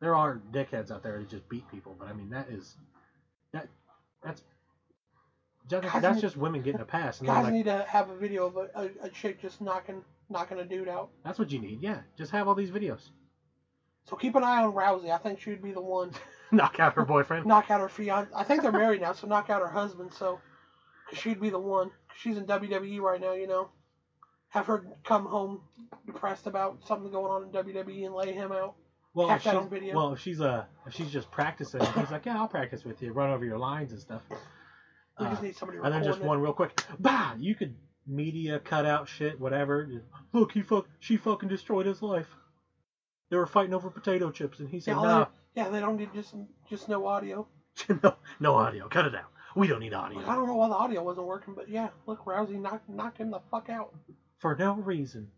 there 0.00 0.14
are 0.14 0.42
dickheads 0.52 0.90
out 0.90 1.02
there 1.02 1.18
that 1.18 1.30
just 1.30 1.48
beat 1.48 1.66
people, 1.70 1.96
but 1.98 2.06
I 2.06 2.12
mean, 2.12 2.28
that 2.30 2.50
is 2.50 2.76
that 3.54 3.68
that's 4.22 4.42
Guys 5.68 6.02
that's 6.02 6.16
need- 6.16 6.20
just 6.20 6.36
women 6.36 6.62
getting 6.62 6.80
a 6.80 6.84
pass, 6.84 7.20
and 7.20 7.28
Guys 7.28 7.44
like, 7.44 7.52
need 7.52 7.64
to 7.64 7.84
have 7.88 8.10
a 8.10 8.16
video 8.16 8.46
of 8.46 8.56
a, 8.56 8.68
a, 8.74 9.06
a 9.06 9.08
chick 9.08 9.40
just 9.40 9.60
knocking 9.60 10.02
knocking 10.28 10.58
a 10.58 10.64
dude 10.64 10.88
out. 10.88 11.10
that's 11.24 11.38
what 11.38 11.50
you 11.50 11.58
need. 11.58 11.80
Yeah, 11.82 12.00
just 12.16 12.32
have 12.32 12.48
all 12.48 12.54
these 12.54 12.70
videos. 12.70 13.10
So 14.04 14.16
keep 14.16 14.34
an 14.34 14.44
eye 14.44 14.62
on 14.62 14.72
Rousey. 14.74 15.10
I 15.10 15.18
think 15.18 15.40
she 15.40 15.50
would 15.50 15.62
be 15.62 15.72
the 15.72 15.80
one. 15.80 16.12
Knock 16.52 16.78
out 16.78 16.94
her 16.94 17.04
boyfriend. 17.04 17.46
knock 17.46 17.70
out 17.70 17.80
her 17.80 17.88
fiance. 17.88 18.30
I 18.36 18.44
think 18.44 18.62
they're 18.62 18.70
married 18.70 19.00
now, 19.00 19.12
so 19.12 19.26
knock 19.26 19.50
out 19.50 19.60
her 19.62 19.68
husband. 19.68 20.12
So, 20.12 20.38
she'd 21.12 21.40
be 21.40 21.50
the 21.50 21.58
one. 21.58 21.90
She's 22.18 22.36
in 22.36 22.44
WWE 22.46 23.00
right 23.00 23.20
now, 23.20 23.32
you 23.32 23.48
know. 23.48 23.70
Have 24.50 24.66
her 24.66 24.86
come 25.04 25.24
home 25.24 25.62
depressed 26.06 26.46
about 26.46 26.86
something 26.86 27.10
going 27.10 27.32
on 27.32 27.42
in 27.44 27.48
WWE 27.48 28.06
and 28.06 28.14
lay 28.14 28.32
him 28.32 28.52
out. 28.52 28.74
Well, 29.14 29.30
if 29.30 29.42
she's, 29.42 29.52
video. 29.68 29.96
well, 29.96 30.12
if 30.12 30.20
she's 30.20 30.40
uh, 30.40 30.64
if 30.86 30.94
she's 30.94 31.10
just 31.10 31.30
practicing, 31.30 31.80
he's 31.80 32.10
like, 32.10 32.26
yeah, 32.26 32.36
I'll 32.36 32.46
practice 32.46 32.84
with 32.84 33.02
you, 33.02 33.12
run 33.12 33.30
over 33.30 33.44
your 33.44 33.58
lines 33.58 33.92
and 33.92 34.00
stuff. 34.00 34.22
We 35.18 35.26
just 35.26 35.40
ah. 35.40 35.44
need 35.44 35.56
somebody 35.56 35.78
and 35.82 35.92
then 35.92 36.02
just 36.02 36.18
recording 36.18 36.28
one 36.28 36.40
real 36.40 36.52
quick, 36.52 36.82
bah! 36.98 37.34
You 37.38 37.54
could 37.54 37.74
media 38.06 38.58
cut 38.58 38.84
out 38.84 39.08
shit, 39.08 39.40
whatever. 39.40 39.84
Just, 39.84 40.04
Look, 40.32 40.52
he 40.52 40.62
fuck, 40.62 40.86
she 40.98 41.16
fucking 41.16 41.48
destroyed 41.48 41.86
his 41.86 42.02
life. 42.02 42.28
They 43.30 43.36
were 43.36 43.46
fighting 43.46 43.74
over 43.74 43.90
potato 43.90 44.30
chips, 44.30 44.58
and 44.60 44.68
he 44.68 44.80
said, 44.80 44.96
Yeah, 44.96 45.02
"Nah, 45.02 45.24
they, 45.54 45.62
yeah, 45.62 45.68
they 45.68 45.80
don't 45.80 45.96
need 45.96 46.12
just 46.14 46.34
just 46.68 46.88
no 46.88 47.06
audio. 47.06 47.46
no, 48.02 48.16
no 48.40 48.54
audio. 48.54 48.88
Cut 48.88 49.06
it 49.06 49.14
out. 49.14 49.30
We 49.56 49.68
don't 49.68 49.80
need 49.80 49.94
audio 49.94 50.18
I 50.18 50.34
don't 50.34 50.48
know 50.48 50.56
why 50.56 50.68
the 50.68 50.74
audio 50.74 51.02
wasn't 51.04 51.26
working, 51.26 51.54
but 51.54 51.68
yeah, 51.68 51.90
look, 52.06 52.24
Rousey 52.24 52.60
knocked 52.60 52.88
knocked 52.88 53.18
him 53.18 53.30
the 53.30 53.40
fuck 53.50 53.68
out. 53.68 53.94
for 54.38 54.56
no 54.56 54.74
reason." 54.74 55.28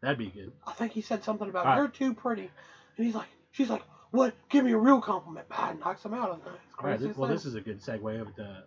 That'd 0.00 0.18
be 0.18 0.26
good. 0.26 0.52
I 0.66 0.72
think 0.72 0.92
he 0.92 1.00
said 1.00 1.24
something 1.24 1.48
about 1.48 1.64
All 1.64 1.72
right. 1.72 1.78
you're 1.78 1.88
too 1.88 2.12
pretty, 2.12 2.50
and 2.98 3.06
he's 3.06 3.14
like, 3.14 3.28
she's 3.52 3.70
like, 3.70 3.82
what? 4.14 4.32
Give 4.48 4.64
me 4.64 4.72
a 4.72 4.78
real 4.78 5.00
compliment. 5.00 5.48
Bah, 5.48 5.72
knocks 5.72 6.04
him 6.04 6.14
out. 6.14 6.30
It's 6.38 6.46
All 6.46 6.52
right. 6.52 6.98
crazy. 6.98 7.08
This, 7.08 7.16
well, 7.16 7.28
this 7.28 7.44
is 7.44 7.54
a 7.56 7.60
good 7.60 7.80
segue 7.80 8.20
over 8.20 8.30
to 8.32 8.62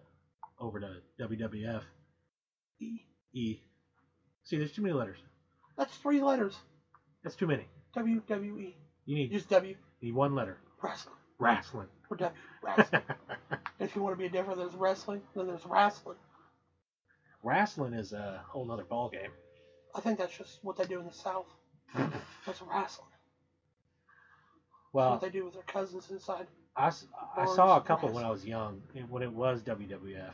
over 0.60 0.80
to 0.80 0.96
WWF. 1.22 1.82
E. 2.82 3.00
E. 3.34 3.60
See, 4.44 4.58
there's 4.58 4.72
too 4.72 4.82
many 4.82 4.94
letters. 4.94 5.18
that's 5.77 5.96
three 5.98 6.22
letters. 6.22 6.58
That's 7.24 7.36
too 7.36 7.48
many. 7.48 7.68
WWE. 7.96 8.74
You 9.06 9.16
need, 9.16 9.32
Just 9.32 9.50
W. 9.50 9.75
you 10.01 10.08
need 10.10 10.16
one 10.16 10.36
letter. 10.36 10.58
Wrestling. 10.82 11.16
Wrestling. 11.39 11.88
Or 12.10 12.18
W. 12.18 12.42
Wrestling. 12.63 13.01
if 13.80 13.96
you 13.96 14.01
want 14.01 14.18
to 14.18 14.22
be 14.22 14.30
different, 14.30 14.60
there's 14.60 14.75
wrestling. 14.75 15.22
Then 15.36 15.48
there's 15.48 15.66
wrestling. 15.66 16.18
Wrestling 17.44 17.94
is 17.94 18.12
a 18.12 18.44
whole 18.48 18.66
nother 18.66 18.84
ball 18.84 19.10
game. 19.10 19.32
I 19.96 20.01
think 20.01 20.18
that's 20.18 20.38
just 20.38 20.60
what 20.62 20.75
they 20.75 20.84
do 20.86 21.00
in 21.00 21.06
the 21.06 21.13
South. 21.13 21.48
That's 22.46 22.62
wrestling. 22.62 23.08
Well, 24.98 25.12
what 25.12 25.22
they 25.22 25.30
do 25.30 25.46
with 25.46 25.54
their 25.54 25.62
cousins 25.63 26.10
inside. 26.10 26.48
I, 26.75 26.92
Bars, 27.36 27.56
saw 27.56 27.77
a 27.77 27.82
couple 27.82 28.10
when. 28.10 28.26
I 28.26 28.32
was 28.32 28.43
young, 28.43 28.82
when 29.10 29.21
it 29.21 29.32
was 29.32 29.62
WWF, 29.62 30.32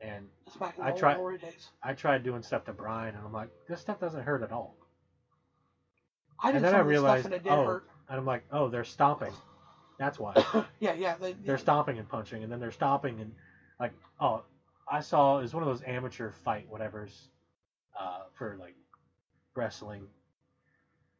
and 0.00 0.26
That's 0.44 0.56
back 0.56 0.76
in 0.76 0.82
the 0.82 0.88
I 0.88 0.90
old 0.90 0.98
tried- 0.98 1.40
days. 1.40 1.68
I 1.80 1.92
tried 1.92 2.24
doing 2.24 2.42
stuff 2.42 2.64
to 2.64 2.72
Brian, 2.72 3.14
and 3.14 3.24
I'm 3.24 3.32
like, 3.32 3.50
this 3.68 3.80
stuff 3.80 4.00
doesn't 4.00 4.24
hurt 4.24 4.42
at 4.42 4.50
all. 4.50 4.74
I 6.42 6.50
and 6.50 6.64
then 6.64 6.74
I 6.74 6.80
realized, 6.80 7.30
and 7.32 7.46
oh, 7.46 7.64
hurt. 7.64 7.84
and 8.08 8.18
I'm 8.18 8.26
like, 8.26 8.44
oh, 8.50 8.68
they're 8.68 8.82
stomping. 8.82 9.32
That's 10.00 10.18
why 10.18 10.34
Yeah, 10.80 10.94
yeah. 10.94 11.14
They, 11.20 11.34
they're 11.34 11.58
stomping 11.58 11.98
and 11.98 12.08
punching, 12.08 12.42
and 12.42 12.50
then 12.50 12.58
they're 12.58 12.72
stomping 12.72 13.20
and 13.20 13.32
like, 13.78 13.92
oh, 14.20 14.42
I 14.90 15.02
saw 15.02 15.38
it 15.38 15.42
was 15.42 15.54
one 15.54 15.62
of 15.62 15.68
those 15.68 15.82
amateur 15.86 16.32
fight 16.32 16.66
whatever's, 16.68 17.28
uh, 17.98 18.22
for 18.34 18.56
like 18.58 18.74
wrestling. 19.54 20.02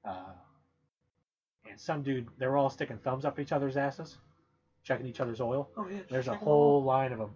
Uh, 0.04 0.32
and 1.68 1.78
some 1.80 2.02
dude, 2.02 2.28
they 2.38 2.46
were 2.46 2.56
all 2.56 2.70
sticking 2.70 2.98
thumbs 2.98 3.24
up 3.24 3.38
each 3.38 3.52
other's 3.52 3.76
asses, 3.76 4.18
checking 4.84 5.06
each 5.06 5.20
other's 5.20 5.40
oil. 5.40 5.68
Oh, 5.76 5.86
yeah, 5.88 6.00
There's 6.10 6.28
a 6.28 6.34
whole 6.34 6.82
line 6.82 7.12
of 7.12 7.18
them. 7.18 7.34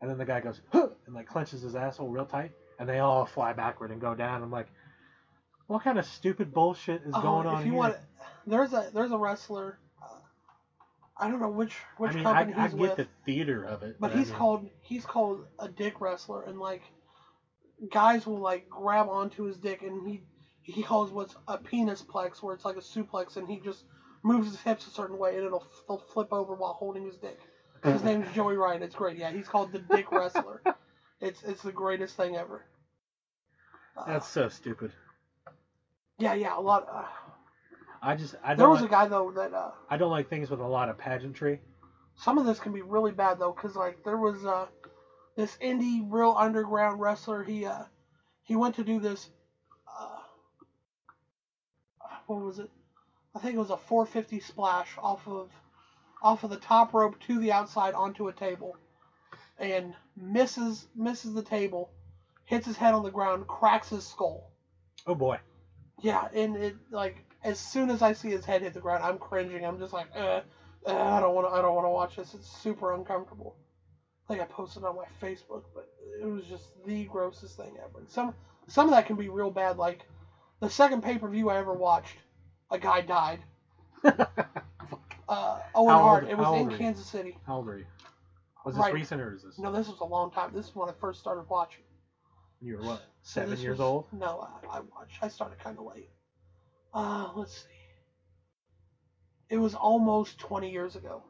And 0.00 0.10
then 0.10 0.18
the 0.18 0.24
guy 0.24 0.40
goes, 0.40 0.60
huh, 0.72 0.88
and 1.06 1.14
like 1.14 1.26
clenches 1.26 1.62
his 1.62 1.74
asshole 1.74 2.08
real 2.08 2.26
tight, 2.26 2.52
and 2.78 2.88
they 2.88 2.98
all 2.98 3.24
fly 3.24 3.52
backward 3.52 3.90
and 3.90 4.00
go 4.00 4.14
down. 4.14 4.42
I'm 4.42 4.50
like, 4.50 4.66
what 5.66 5.82
kind 5.82 5.98
of 5.98 6.04
stupid 6.04 6.52
bullshit 6.52 7.02
is 7.06 7.14
Oh, 7.14 7.22
going 7.22 7.46
on 7.46 7.60
if 7.60 7.66
you 7.66 7.72
here? 7.72 7.78
want, 7.78 7.96
there's 8.46 8.72
a 8.74 8.90
there's 8.92 9.12
a 9.12 9.16
wrestler. 9.16 9.78
Uh, 10.02 10.16
I 11.16 11.28
don't 11.28 11.40
know 11.40 11.48
which 11.48 11.74
which 11.96 12.10
I 12.10 12.14
mean, 12.14 12.26
I, 12.26 12.32
company 12.34 12.54
I 12.54 12.62
he's 12.64 12.72
get 12.72 12.80
with, 12.80 12.96
the 12.96 13.06
theater 13.24 13.64
of 13.64 13.82
it, 13.82 13.96
but 13.98 14.12
I 14.12 14.18
he's 14.18 14.28
mean, 14.28 14.36
called 14.36 14.68
he's 14.80 15.06
called 15.06 15.46
a 15.58 15.68
dick 15.68 16.00
wrestler, 16.00 16.42
and 16.42 16.58
like 16.58 16.82
guys 17.90 18.26
will 18.26 18.40
like 18.40 18.68
grab 18.68 19.08
onto 19.08 19.44
his 19.44 19.56
dick, 19.56 19.82
and 19.82 20.06
he 20.06 20.20
he 20.64 20.82
calls 20.82 21.12
what's 21.12 21.36
a 21.48 21.58
penis 21.58 22.02
plex, 22.02 22.42
where 22.42 22.54
it's 22.54 22.64
like 22.64 22.76
a 22.76 22.80
suplex, 22.80 23.36
and 23.36 23.48
he 23.48 23.58
just 23.58 23.84
moves 24.22 24.46
his 24.48 24.60
hips 24.60 24.86
a 24.86 24.90
certain 24.90 25.18
way, 25.18 25.36
and 25.36 25.44
it'll 25.44 25.64
they'll 25.88 25.98
flip 25.98 26.32
over 26.32 26.54
while 26.54 26.72
holding 26.72 27.04
his 27.04 27.16
dick. 27.18 27.40
His 27.84 28.02
name's 28.04 28.30
Joey 28.32 28.56
Ryan. 28.56 28.82
It's 28.82 28.94
great. 28.94 29.16
Yeah, 29.16 29.30
he's 29.30 29.48
called 29.48 29.72
the 29.72 29.78
Dick 29.78 30.12
Wrestler. 30.12 30.62
It's 31.20 31.42
it's 31.42 31.62
the 31.62 31.72
greatest 31.72 32.16
thing 32.16 32.36
ever. 32.36 32.64
Uh, 33.96 34.04
That's 34.06 34.26
so 34.28 34.48
stupid. 34.48 34.92
yeah, 36.18 36.34
yeah. 36.34 36.56
A 36.56 36.60
lot. 36.60 36.86
Uh, 36.90 37.04
I 38.02 38.14
just 38.14 38.34
I 38.42 38.54
there 38.56 38.66
don't 38.66 38.70
was 38.70 38.80
like, 38.80 38.82
a 38.82 38.88
guy 38.88 39.06
though 39.06 39.30
that 39.32 39.52
uh, 39.52 39.72
I 39.88 39.96
don't 39.96 40.10
like 40.10 40.28
things 40.28 40.50
with 40.50 40.60
a 40.60 40.66
lot 40.66 40.88
of 40.88 40.96
pageantry. 40.98 41.60
some 42.16 42.38
of 42.38 42.44
this 42.44 42.60
can 42.60 42.72
be 42.72 42.82
really 42.82 43.12
bad 43.12 43.38
though, 43.38 43.52
because 43.52 43.76
like 43.76 44.02
there 44.04 44.18
was 44.18 44.44
uh 44.44 44.66
this 45.36 45.56
indie 45.62 46.02
real 46.06 46.34
underground 46.36 47.00
wrestler. 47.00 47.42
He 47.42 47.66
uh 47.66 47.84
he 48.42 48.56
went 48.56 48.74
to 48.76 48.84
do 48.84 49.00
this. 49.00 49.28
What 52.26 52.40
was 52.40 52.58
it? 52.58 52.70
I 53.34 53.38
think 53.38 53.54
it 53.54 53.58
was 53.58 53.70
a 53.70 53.76
450 53.76 54.40
splash 54.40 54.96
off 54.98 55.26
of 55.26 55.50
off 56.22 56.44
of 56.44 56.50
the 56.50 56.56
top 56.56 56.94
rope 56.94 57.18
to 57.20 57.38
the 57.38 57.52
outside 57.52 57.94
onto 57.94 58.28
a 58.28 58.32
table, 58.32 58.76
and 59.58 59.94
misses 60.16 60.86
misses 60.94 61.34
the 61.34 61.42
table, 61.42 61.90
hits 62.44 62.66
his 62.66 62.76
head 62.76 62.94
on 62.94 63.02
the 63.02 63.10
ground, 63.10 63.46
cracks 63.46 63.90
his 63.90 64.06
skull. 64.06 64.50
Oh 65.06 65.14
boy. 65.14 65.38
Yeah, 66.00 66.28
and 66.32 66.56
it 66.56 66.74
like 66.90 67.24
as 67.42 67.58
soon 67.58 67.90
as 67.90 68.02
I 68.02 68.12
see 68.12 68.30
his 68.30 68.44
head 68.44 68.62
hit 68.62 68.72
the 68.72 68.80
ground, 68.80 69.02
I'm 69.02 69.18
cringing. 69.18 69.64
I'm 69.64 69.78
just 69.78 69.92
like, 69.92 70.08
uh, 70.16 70.40
uh, 70.86 70.92
I 70.92 71.20
don't 71.20 71.34
want 71.34 71.48
to. 71.48 71.54
I 71.54 71.60
don't 71.60 71.74
want 71.74 71.84
to 71.84 71.90
watch 71.90 72.16
this. 72.16 72.34
It's 72.34 72.48
super 72.48 72.92
uncomfortable. 72.92 73.56
Like 74.28 74.40
I 74.40 74.44
posted 74.44 74.84
on 74.84 74.96
my 74.96 75.04
Facebook, 75.22 75.64
but 75.74 75.88
it 76.20 76.26
was 76.26 76.46
just 76.46 76.70
the 76.86 77.04
grossest 77.04 77.56
thing 77.56 77.76
ever. 77.82 77.98
And 77.98 78.10
some 78.10 78.34
some 78.66 78.88
of 78.88 78.94
that 78.94 79.06
can 79.06 79.16
be 79.16 79.28
real 79.28 79.50
bad. 79.50 79.76
Like 79.76 80.06
the 80.60 80.70
second 80.70 81.02
pay 81.02 81.18
per 81.18 81.28
view 81.28 81.50
I 81.50 81.56
ever 81.58 81.72
watched, 81.72 82.16
a 82.70 82.78
guy 82.78 83.00
died. 83.02 83.40
Uh, 85.26 85.58
Owen 85.74 85.88
How 85.88 85.96
old- 86.00 86.02
Hart. 86.08 86.28
It 86.28 86.36
was 86.36 86.44
how 86.44 86.52
old 86.52 86.60
in 86.60 86.68
are 86.68 86.72
you? 86.72 86.76
Kansas 86.76 87.06
City. 87.06 87.38
How 87.46 87.56
old 87.56 87.68
are 87.68 87.78
you? 87.78 87.86
Was 88.66 88.74
this 88.74 88.82
Right. 88.82 88.92
recent 88.92 89.22
or 89.22 89.34
is 89.34 89.42
this? 89.42 89.58
No, 89.58 89.72
this 89.72 89.88
was 89.88 89.98
a 90.00 90.04
long 90.04 90.30
time. 90.30 90.50
This 90.54 90.66
is 90.68 90.74
when 90.76 90.86
I 90.90 90.92
first 91.00 91.18
started 91.18 91.46
watching. 91.48 91.82
You 92.60 92.76
were 92.76 92.82
what? 92.82 92.98
So 93.22 93.40
Seven 93.40 93.50
this 93.50 93.62
years 93.62 93.78
was- 93.78 93.86
old? 93.86 94.04
No, 94.12 94.46
I, 94.70 94.76
I 94.76 94.80
watched. 94.80 95.22
I 95.22 95.28
started 95.28 95.58
kind 95.58 95.78
of 95.78 95.86
late. 95.86 96.10
Uh, 96.92 97.30
let's 97.34 97.56
see. 97.56 97.68
It 99.48 99.56
was 99.56 99.74
almost 99.74 100.38
20 100.40 100.70
years 100.70 100.94
ago. 100.94 101.22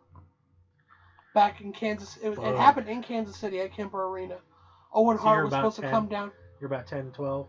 Back 1.32 1.60
in 1.60 1.72
Kansas, 1.72 2.16
it, 2.20 2.28
was, 2.30 2.38
it 2.38 2.42
Fuck. 2.42 2.56
happened 2.56 2.88
in 2.88 3.00
Kansas 3.00 3.36
City 3.36 3.60
at 3.60 3.72
Kemper 3.76 4.08
Arena. 4.08 4.38
Owen 4.92 5.18
So 5.18 5.22
Hart 5.22 5.36
you're 5.36 5.44
was 5.44 5.52
about 5.52 5.58
supposed 5.74 5.76
10? 5.76 5.84
to 5.84 5.90
come 5.90 6.08
down. 6.08 6.32
You're 6.60 6.66
about 6.66 6.88
10, 6.88 7.12
12? 7.12 7.46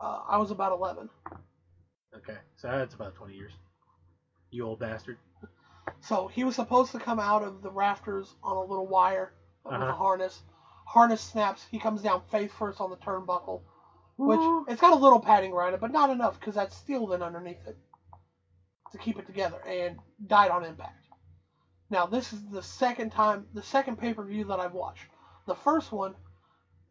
Uh, 0.00 0.20
I 0.28 0.36
was 0.38 0.50
about 0.50 0.72
11. 0.72 1.08
Okay. 2.16 2.36
So 2.56 2.68
that's 2.68 2.94
about 2.94 3.14
20 3.14 3.34
years. 3.34 3.52
You 4.50 4.64
old 4.66 4.78
bastard. 4.78 5.18
So 6.00 6.26
he 6.26 6.44
was 6.44 6.54
supposed 6.54 6.92
to 6.92 6.98
come 6.98 7.18
out 7.18 7.42
of 7.42 7.62
the 7.62 7.70
rafters 7.70 8.34
on 8.42 8.56
a 8.56 8.62
little 8.62 8.86
wire 8.86 9.32
with 9.64 9.74
a 9.74 9.76
Uh-huh. 9.76 9.92
harness. 9.92 10.42
Harness 10.86 11.20
snaps. 11.20 11.64
He 11.64 11.78
comes 11.78 12.00
down 12.02 12.20
face 12.22 12.52
first 12.52 12.80
on 12.80 12.90
the 12.90 12.96
turnbuckle, 12.96 13.60
which 14.16 14.38
Woo. 14.38 14.64
it's 14.68 14.80
got 14.80 14.92
a 14.92 14.96
little 14.96 15.20
padding 15.20 15.52
around 15.52 15.74
it, 15.74 15.80
but 15.80 15.90
not 15.90 16.08
enough 16.10 16.38
because 16.38 16.54
that's 16.54 16.74
steel 16.76 17.06
then 17.06 17.22
underneath 17.22 17.66
it 17.66 17.76
to 18.92 18.98
keep 18.98 19.18
it 19.18 19.26
together, 19.26 19.60
and 19.66 19.98
died 20.26 20.50
on 20.50 20.64
impact. 20.64 21.08
Now 21.90 22.06
this 22.06 22.32
is 22.32 22.42
the 22.50 22.62
second 22.62 23.10
time, 23.10 23.46
the 23.52 23.62
second 23.62 23.96
pay 23.98 24.14
per 24.14 24.24
view 24.24 24.44
that 24.44 24.58
I've 24.60 24.72
watched. 24.72 25.06
The 25.46 25.54
first 25.54 25.92
one, 25.92 26.14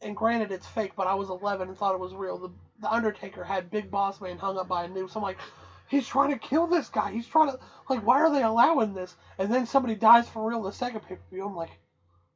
and 0.01 0.15
granted 0.15 0.51
it's 0.51 0.67
fake, 0.67 0.91
but 0.95 1.07
I 1.07 1.15
was 1.15 1.29
11 1.29 1.69
and 1.69 1.77
thought 1.77 1.95
it 1.95 1.99
was 1.99 2.13
real. 2.13 2.37
The 2.37 2.49
the 2.79 2.91
Undertaker 2.91 3.43
had 3.43 3.69
Big 3.69 3.89
Boss 3.89 4.21
Man 4.21 4.37
hung 4.37 4.57
up 4.57 4.67
by 4.67 4.83
a 4.83 4.87
noose. 4.87 5.15
I'm 5.15 5.21
like, 5.21 5.37
he's 5.87 6.07
trying 6.07 6.29
to 6.29 6.37
kill 6.37 6.67
this 6.67 6.89
guy. 6.89 7.11
He's 7.11 7.27
trying 7.27 7.51
to 7.51 7.59
like, 7.89 8.05
why 8.05 8.21
are 8.21 8.31
they 8.31 8.43
allowing 8.43 8.93
this? 8.93 9.15
And 9.37 9.51
then 9.51 9.65
somebody 9.65 9.95
dies 9.95 10.27
for 10.27 10.47
real 10.47 10.59
in 10.59 10.65
the 10.65 10.71
second 10.71 11.01
pay 11.01 11.15
per 11.15 11.21
view. 11.31 11.45
I'm 11.45 11.55
like, 11.55 11.71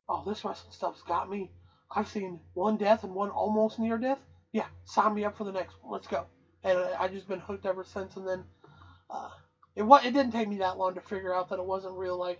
oh, 0.10 0.23
this 0.25 0.43
wrestling 0.43 0.73
stuff's 0.73 1.04
got 1.04 1.30
me. 1.30 1.51
I've 1.93 2.08
seen 2.08 2.39
one 2.54 2.77
death 2.77 3.04
and 3.04 3.13
one 3.13 3.30
almost 3.30 3.80
near 3.80 3.97
death. 3.97 4.19
Yeah, 4.54 4.65
sign 4.86 5.13
me 5.13 5.25
up 5.25 5.38
for 5.38 5.43
the 5.43 5.51
next 5.51 5.75
one. 5.82 5.93
Let's 5.93 6.08
go. 6.08 6.25
And 6.63 6.77
I, 6.77 7.04
I 7.04 7.08
just 7.08 7.27
been 7.27 7.39
hooked 7.39 7.65
ever 7.65 7.84
since. 7.84 8.15
And 8.15 8.27
then 8.27 8.43
uh, 9.10 9.30
it 9.75 9.84
it 9.84 10.13
didn't 10.13 10.32
take 10.32 10.47
me 10.47 10.58
that 10.58 10.77
long 10.77 10.95
to 10.95 11.01
figure 11.01 11.34
out 11.34 11.49
that 11.49 11.60
it 11.60 11.65
wasn't 11.65 11.97
real. 11.97 12.17
Like, 12.17 12.39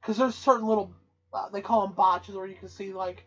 because 0.00 0.18
there's 0.18 0.34
certain 0.34 0.66
little 0.66 0.92
uh, 1.32 1.48
they 1.50 1.60
call 1.60 1.86
them 1.86 1.94
botches 1.94 2.34
where 2.34 2.46
you 2.46 2.54
can 2.54 2.68
see 2.68 2.92
like 2.92 3.24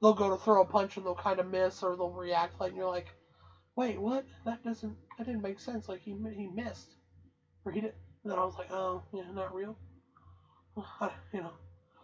they'll 0.00 0.14
go 0.14 0.30
to 0.30 0.42
throw 0.42 0.62
a 0.62 0.64
punch 0.64 0.96
and 0.96 1.04
they'll 1.04 1.14
kind 1.14 1.40
of 1.40 1.50
miss 1.50 1.82
or 1.82 1.96
they'll 1.96 2.10
react 2.10 2.60
like 2.60 2.70
and 2.70 2.78
you're 2.78 2.88
like, 2.88 3.08
wait, 3.80 3.98
what? 3.98 4.26
That 4.44 4.62
doesn't 4.62 4.94
that 5.16 5.26
didn't 5.26 5.40
make 5.40 5.58
sense. 5.58 5.88
Like 5.88 6.02
he 6.02 6.14
he 6.36 6.46
missed 6.46 6.96
or 7.64 7.72
he 7.72 7.80
did. 7.80 7.94
And 8.22 8.30
then 8.30 8.38
I 8.38 8.44
was 8.44 8.54
like, 8.58 8.70
oh, 8.70 9.02
yeah, 9.14 9.22
not 9.34 9.54
real. 9.54 9.74
I, 11.00 11.10
you 11.32 11.40
know, 11.40 11.52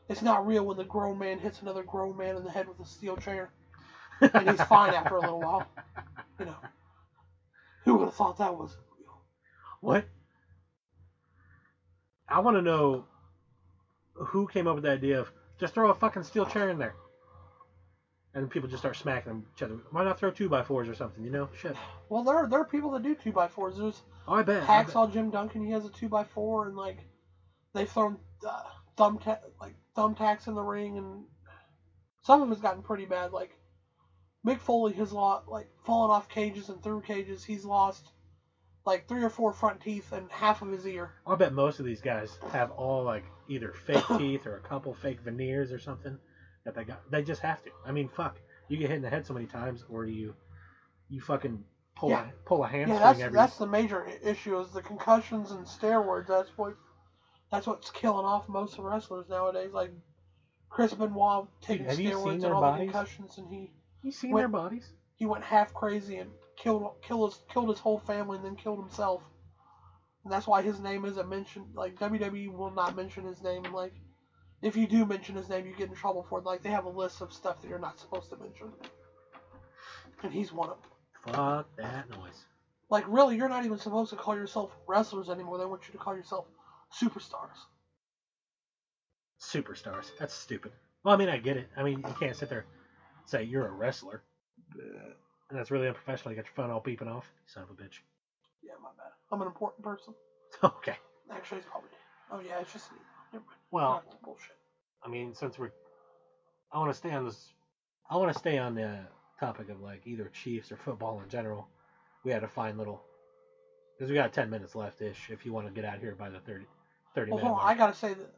it's 0.09 0.23
not 0.23 0.47
real 0.47 0.65
when 0.65 0.79
the 0.79 0.85
grown 0.85 1.19
man 1.19 1.39
hits 1.39 1.61
another 1.61 1.83
grown 1.83 2.17
man 2.17 2.37
in 2.37 2.45
the 2.45 2.51
head 2.51 2.67
with 2.67 2.81
a 2.81 2.87
steel 2.87 3.17
chair 3.19 3.51
and 4.23 4.49
he's 4.49 4.63
fine 4.63 4.95
after 4.95 5.17
a 5.17 5.21
little 5.21 5.41
while. 5.41 5.67
You 6.39 6.47
know, 6.47 6.57
who 7.85 7.95
would 7.97 8.07
have 8.07 8.15
thought 8.15 8.39
that 8.39 8.57
was 8.57 8.75
real? 8.99 9.21
What? 9.81 10.05
I 12.27 12.41
want 12.41 12.57
to 12.57 12.63
know 12.63 13.05
who 14.15 14.49
came 14.49 14.67
up 14.67 14.77
with 14.77 14.85
the 14.85 14.91
idea 14.91 15.21
of 15.21 15.31
just 15.61 15.75
throw 15.75 15.91
a 15.91 15.95
fucking 15.95 16.23
steel 16.23 16.47
chair 16.47 16.71
in 16.71 16.79
there. 16.79 16.95
And 18.37 18.49
people 18.51 18.69
just 18.69 18.83
start 18.83 18.97
smacking 18.97 19.43
each 19.57 19.63
other. 19.63 19.79
Why 19.91 20.05
not 20.05 20.19
throw 20.19 20.31
two 20.31 20.49
by 20.49 20.63
fours 20.63 20.89
or 20.89 20.95
something, 20.95 21.25
you 21.25 21.31
know? 21.31 21.49
Shit. 21.57 21.75
Well, 22.11 22.23
there 22.23 22.37
are, 22.37 22.47
there 22.47 22.61
are 22.61 22.65
people 22.65 22.91
that 22.91 23.03
do 23.03 23.15
two 23.15 23.33
by 23.33 23.49
fours. 23.49 23.79
There's 23.79 24.03
Oh, 24.29 24.35
I 24.35 24.43
bet. 24.43 24.69
I 24.69 24.83
bet. 24.83 24.95
Hacksaw 24.95 25.11
Jim 25.13 25.31
Duggan, 25.31 25.63
he 25.65 25.71
has 25.71 25.85
a 25.85 25.91
two 25.91 26.09
by 26.09 26.25
four, 26.25 26.67
and 26.67 26.77
like 26.77 26.99
they've 27.73 27.89
thrown 27.89 28.19
uh, 28.47 28.63
thumb 28.97 29.19
ta- 29.19 29.39
like 29.61 29.75
thumbtacks 29.97 30.49
in 30.49 30.55
the 30.55 30.63
ring, 30.63 30.99
and 30.99 31.25
some 32.23 32.41
of 32.41 32.41
them 32.41 32.51
has 32.51 32.61
gotten 32.61 32.83
pretty 32.83 33.07
bad. 33.07 33.33
Like 33.33 33.57
Mick 34.47 34.59
Foley 34.59 34.93
has 34.95 35.13
lost 35.13 35.49
like 35.49 35.69
fallen 35.85 36.11
off 36.11 36.29
cages 36.29 36.69
and 36.69 36.83
through 36.83 37.03
cages. 37.03 37.45
He's 37.45 37.65
lost 37.65 38.11
like 38.85 39.07
three 39.09 39.23
or 39.23 39.31
four 39.31 39.53
front 39.53 39.81
teeth 39.81 40.13
and 40.13 40.31
half 40.31 40.63
of 40.63 40.71
his 40.71 40.87
ear. 40.87 41.13
I 41.27 41.35
bet 41.37 41.53
most 41.53 41.79
of 41.81 41.87
these 41.87 42.01
guys 42.01 42.39
have 42.53 42.71
all 42.73 43.03
like 43.03 43.25
either 43.49 43.73
fake 43.73 44.05
teeth 44.19 44.47
or 44.47 44.57
a 44.57 44.61
couple 44.61 44.93
fake 44.93 45.21
veneers 45.21 45.73
or 45.73 45.79
something 45.79 46.19
that 46.67 46.75
they 46.75 46.85
got. 46.85 47.01
They 47.11 47.23
just 47.23 47.41
have 47.41 47.63
to. 47.63 47.71
I 47.87 47.93
mean, 47.93 48.09
fuck. 48.09 48.39
You 48.69 48.77
get 48.77 48.89
hit 48.91 48.97
in 48.97 49.03
the 49.03 49.09
head 49.11 49.25
so 49.25 49.33
many 49.33 49.47
times, 49.47 49.85
or 49.89 50.05
you 50.05 50.35
you 51.09 51.21
fucking 51.21 51.65
pull 51.95 52.11
Yeah. 52.11 52.27
a 52.27 52.33
pull 52.45 52.65
a 52.65 52.67
hamstring 52.67 52.99
Yeah, 52.99 53.05
that's 53.05 53.21
every. 53.21 53.37
that's 53.37 53.57
the 53.59 53.67
major 53.67 54.05
issue 54.23 54.59
is 54.61 54.73
the 54.73 54.83
concussions 54.83 55.53
and 55.53 55.65
steroids. 55.65 56.27
That's 56.27 56.51
what 56.59 56.75
that's 57.51 57.67
what's 57.67 57.91
killing 57.91 58.27
off 58.27 58.49
most 58.49 58.79
of 58.79 58.85
wrestlers 58.85 59.29
nowadays. 59.29 59.73
Like 59.73 59.93
Chris 60.69 60.93
Benoit 60.93 61.47
taking 61.63 61.89
seen 61.93 62.11
steroids 62.11 62.45
and 62.45 62.47
all 62.47 62.61
bodies? 62.61 62.89
the 62.89 62.93
concussions, 62.93 63.39
and 63.39 63.49
he 63.49 63.73
you 64.03 64.11
seen 64.11 64.33
Wait. 64.33 64.41
their 64.43 64.49
bodies? 64.49 64.93
he 65.15 65.25
went 65.25 65.45
half 65.45 65.73
crazy 65.73 66.17
and 66.19 66.31
killed 66.57 66.91
killed 67.03 67.33
his 67.33 67.41
killed 67.49 67.69
his 67.71 67.79
whole 67.79 67.99
family 67.99 68.37
and 68.37 68.45
then 68.45 68.57
killed 68.57 68.81
himself. 68.81 69.23
And 70.25 70.33
that's 70.33 70.47
why 70.49 70.61
his 70.63 70.81
name 70.81 71.05
isn't 71.05 71.29
mentioned. 71.29 71.67
Like 71.75 71.95
WWE 72.01 72.49
will 72.53 72.73
not 72.73 72.97
mention 72.97 73.25
his 73.25 73.43
name. 73.43 73.63
Like, 73.73 73.93
if 74.63 74.77
you 74.77 74.87
do 74.87 75.05
mention 75.05 75.35
his 75.35 75.49
name, 75.49 75.67
you 75.67 75.73
get 75.73 75.89
in 75.89 75.95
trouble 75.95 76.25
for 76.29 76.39
it. 76.39 76.45
Like 76.45 76.63
they 76.63 76.71
have 76.71 76.85
a 76.85 76.91
list 76.91 77.21
of 77.21 77.33
stuff 77.33 77.61
that 77.63 77.69
you're 77.69 77.79
not 77.79 77.99
supposed 78.01 78.31
to 78.31 78.37
mention. 78.37 78.69
And 80.23 80.33
he's 80.33 80.53
one 80.53 80.71
of 80.71 80.77
them. 80.81 81.35
Fuck 81.35 81.67
that 81.77 82.09
noise. 82.11 82.45
Like 82.89 83.05
really, 83.09 83.37
you're 83.37 83.49
not 83.49 83.65
even 83.65 83.79
supposed 83.79 84.11
to 84.11 84.17
call 84.17 84.37
yourself 84.37 84.71
wrestlers 84.87 85.29
anymore. 85.29 85.59
They 85.59 85.65
want 85.65 85.87
you 85.87 85.93
to 85.93 85.99
call 85.99 86.15
yourself 86.17 86.47
superstars. 86.93 87.67
Superstars. 89.41 90.11
That's 90.19 90.35
stupid. 90.35 90.73
Well, 91.05 91.15
I 91.15 91.19
mean, 91.19 91.29
I 91.29 91.39
get 91.39 91.57
it. 91.57 91.69
I 91.77 91.83
mean, 91.83 91.99
you 91.99 92.15
can't 92.19 92.37
sit 92.37 92.49
there 92.49 92.61
and 92.61 93.29
say 93.29 93.43
you're 93.43 93.67
a 93.67 93.73
wrestler. 93.73 94.23
And 94.75 95.59
that's 95.59 95.71
really 95.71 95.87
unprofessional. 95.89 96.33
You 96.33 96.37
got 96.37 96.47
your 96.47 96.55
phone 96.55 96.71
all 96.71 96.81
beeping 96.81 97.09
off. 97.09 97.31
Son 97.47 97.63
of 97.63 97.71
a 97.71 97.75
bitch. 97.75 98.01
Yeah, 98.63 98.73
my 98.83 98.89
bad. 98.97 99.13
I'm 99.31 99.41
an 99.43 99.47
important 99.47 99.85
person. 99.85 100.15
okay. 100.65 100.97
Actually, 101.31 101.59
it's 101.59 101.69
probably. 101.71 101.91
Oh 102.31 102.41
yeah, 102.41 102.61
it's 102.61 102.73
just. 102.73 102.91
Mind. 102.91 103.16
Well, 103.71 104.03
bullshit. 104.23 104.57
I 105.05 105.09
mean, 105.09 105.35
since 105.35 105.59
we're, 105.59 105.71
I 106.73 106.79
want 106.79 106.91
to 106.91 106.95
stay 106.95 107.13
on 107.13 107.25
this. 107.25 107.53
I 108.09 108.17
want 108.17 108.33
to 108.33 108.39
stay 108.39 108.59
on 108.59 108.75
the 108.75 109.01
topic 109.41 109.69
of 109.69 109.81
like 109.81 110.07
either 110.07 110.29
Chiefs 110.33 110.71
or 110.71 110.77
football 110.77 111.21
in 111.21 111.29
general. 111.29 111.67
We 112.25 112.33
had 112.33 112.43
a 112.43 112.49
fine 112.49 112.77
little, 112.77 113.03
because 113.97 114.09
we 114.09 114.15
got 114.15 114.33
10 114.33 114.51
minutes 114.51 114.75
left 114.75 115.01
ish. 115.01 115.31
If 115.31 115.45
you 115.45 115.53
want 115.53 115.67
to 115.67 115.73
get 115.73 115.85
out 115.85 115.99
here 115.99 116.15
by 116.15 116.29
the 116.29 116.41
30, 116.41 116.67
30 117.15 117.31
Well, 117.31 117.39
minute 117.39 117.49
hold 117.51 117.61
on. 117.61 117.69
I 117.69 117.75
gotta 117.75 117.95
say 117.95 118.15
that 118.15 118.31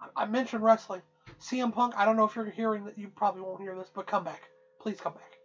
I- 0.00 0.22
I 0.22 0.24
mentioned 0.24 0.62
wrestling. 0.62 1.02
CM 1.38 1.72
Punk. 1.72 1.94
I 1.96 2.04
don't 2.04 2.16
know 2.16 2.24
if 2.24 2.34
you're 2.34 2.44
hearing 2.46 2.84
that. 2.86 2.98
You 2.98 3.08
probably 3.08 3.40
won't 3.42 3.60
hear 3.60 3.74
this, 3.76 3.90
but 3.94 4.06
come 4.06 4.24
back. 4.24 4.48
Please 4.80 5.00
come 5.00 5.12
back. 5.14 5.38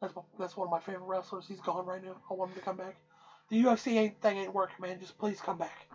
That's 0.00 0.14
that's 0.38 0.56
one 0.56 0.66
of 0.66 0.70
my 0.70 0.80
favorite 0.80 1.04
wrestlers. 1.04 1.46
He's 1.46 1.60
gone 1.60 1.84
right 1.84 2.02
now. 2.02 2.20
I 2.30 2.34
want 2.34 2.50
him 2.50 2.56
to 2.56 2.62
come 2.62 2.76
back. 2.76 2.96
The 3.48 3.62
UFC 3.64 3.98
ain't, 3.98 4.20
thing 4.20 4.38
ain't 4.38 4.54
working, 4.54 4.76
man. 4.80 4.98
Just 4.98 5.18
please 5.18 5.40
come 5.40 5.58
back. 5.58 5.86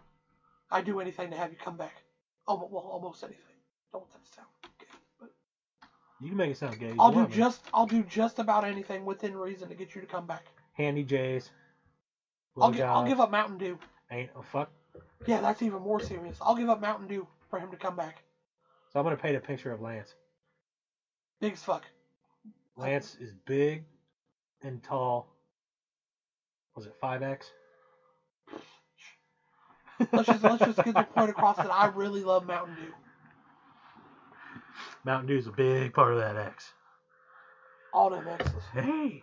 I'd 0.70 0.86
do 0.86 1.00
anything 1.00 1.32
to 1.32 1.38
have 1.38 1.52
you 1.52 1.58
come 1.58 1.78
back. 1.78 2.04
Almost, 2.48 2.72
well, 2.72 2.84
almost 2.84 3.24
anything. 3.24 3.56
Don't 3.92 4.02
want 4.02 4.12
that 4.12 4.24
to 4.26 4.32
sound 4.34 4.48
gay, 4.80 4.86
but 5.20 5.30
You 6.22 6.30
can 6.30 6.38
make 6.38 6.52
it 6.52 6.58
sound 6.58 6.80
gay. 6.80 6.94
I'll 7.00 7.12
do 7.12 7.26
just 7.28 7.62
I'll 7.74 7.86
do 7.86 8.04
just 8.04 8.40
about 8.40 8.64
anything 8.64 9.06
within 9.06 9.36
reason 9.36 9.70
to 9.70 9.76
get 9.76 9.96
you 9.96 10.02
to 10.02 10.08
come 10.08 10.26
back. 10.28 10.46
Handy 10.74 11.04
J's. 11.04 11.50
I'll, 12.62 12.72
gi- 12.72 12.84
I'll 12.84 13.04
blowjobs, 13.04 13.08
give 13.08 13.20
up 13.20 13.30
Mountain 13.30 13.58
Dew. 13.58 13.80
Ain't 14.12 14.30
oh 14.36 14.42
fuck. 14.42 14.70
Yeah, 15.26 15.42
that's 15.42 15.62
even 15.62 15.82
more 15.82 16.00
serious. 16.00 16.38
I'll 16.42 16.56
give 16.56 16.70
up 16.70 16.80
Mountain 16.80 17.08
Dew 17.08 17.28
for 17.50 17.60
him 17.60 17.72
to 17.72 17.78
come 17.78 17.96
back. 17.96 18.22
So 18.92 19.00
I'm 19.00 19.04
gonna 19.04 19.16
paint 19.18 19.36
a 19.36 19.40
picture 19.40 19.72
of 19.72 19.82
Lance. 19.82 20.14
Big 21.42 21.54
as 21.54 21.64
fuck. 21.64 21.84
Lance 22.78 23.16
is 23.20 23.34
big 23.46 23.84
and 24.62 24.82
tall. 24.84 25.28
Was 26.76 26.86
it 26.86 26.94
five 27.00 27.22
X? 27.22 27.52
Let's 30.12 30.28
just 30.28 30.44
let's 30.44 30.66
just 30.66 30.84
get 30.84 30.94
the 30.94 31.04
point 31.04 31.30
across 31.30 31.58
that 31.58 31.72
I 31.72 31.88
really 31.88 32.24
love 32.24 32.46
Mountain 32.46 32.76
Dew. 32.76 32.94
Mountain 35.04 35.28
Dew's 35.28 35.48
a 35.48 35.52
big 35.52 35.94
part 35.94 36.14
of 36.14 36.20
that 36.20 36.36
X. 36.36 36.74
All 37.94 38.10
them 38.10 38.28
X's. 38.28 38.64
Hey. 38.74 39.22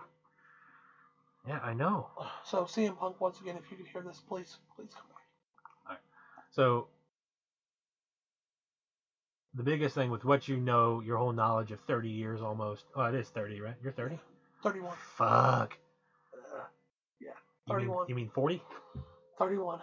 Yeah, 1.46 1.58
I 1.62 1.74
know. 1.74 2.08
So 2.44 2.64
CM 2.64 2.96
Punk 2.98 3.20
once 3.20 3.40
again, 3.40 3.56
if 3.62 3.70
you 3.70 3.76
could 3.76 3.86
hear 3.86 4.02
this, 4.02 4.20
please 4.28 4.58
please 4.76 4.90
come 4.94 5.06
back. 5.88 6.00
So 6.52 6.86
the 9.54 9.62
biggest 9.62 9.94
thing 9.94 10.10
with 10.10 10.24
what 10.24 10.48
you 10.48 10.56
know, 10.56 11.00
your 11.00 11.18
whole 11.18 11.32
knowledge 11.32 11.72
of 11.72 11.80
30 11.80 12.08
years 12.08 12.40
almost. 12.40 12.84
Oh, 12.96 13.02
it 13.04 13.14
is 13.14 13.28
30, 13.28 13.60
right? 13.60 13.74
You're 13.82 13.92
30. 13.92 14.18
Thirty-one. 14.62 14.96
Fuck. 15.16 15.76
Uh, 16.32 16.60
yeah, 17.20 17.30
You 17.66 17.76
mean, 17.76 17.86
31. 17.88 18.06
you 18.08 18.14
mean 18.14 18.30
40? 18.32 18.62
Thirty-one. 19.38 19.80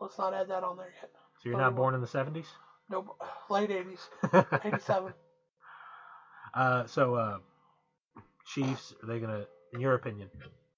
Let's 0.00 0.18
not 0.18 0.34
add 0.34 0.48
that 0.48 0.62
on 0.64 0.76
there 0.76 0.92
yet. 1.00 1.10
So 1.42 1.48
you're 1.48 1.58
not 1.58 1.74
born 1.74 1.94
in 1.94 2.00
the 2.00 2.06
70s? 2.06 2.46
Nope. 2.90 3.16
Late 3.50 3.70
eighties. 3.70 4.08
Eighty-seven. 4.64 5.12
uh, 6.54 6.86
so 6.86 7.14
uh, 7.14 7.38
Chiefs, 8.44 8.94
are 9.02 9.06
they 9.06 9.20
gonna, 9.20 9.44
in 9.72 9.80
your 9.80 9.94
opinion, 9.94 10.30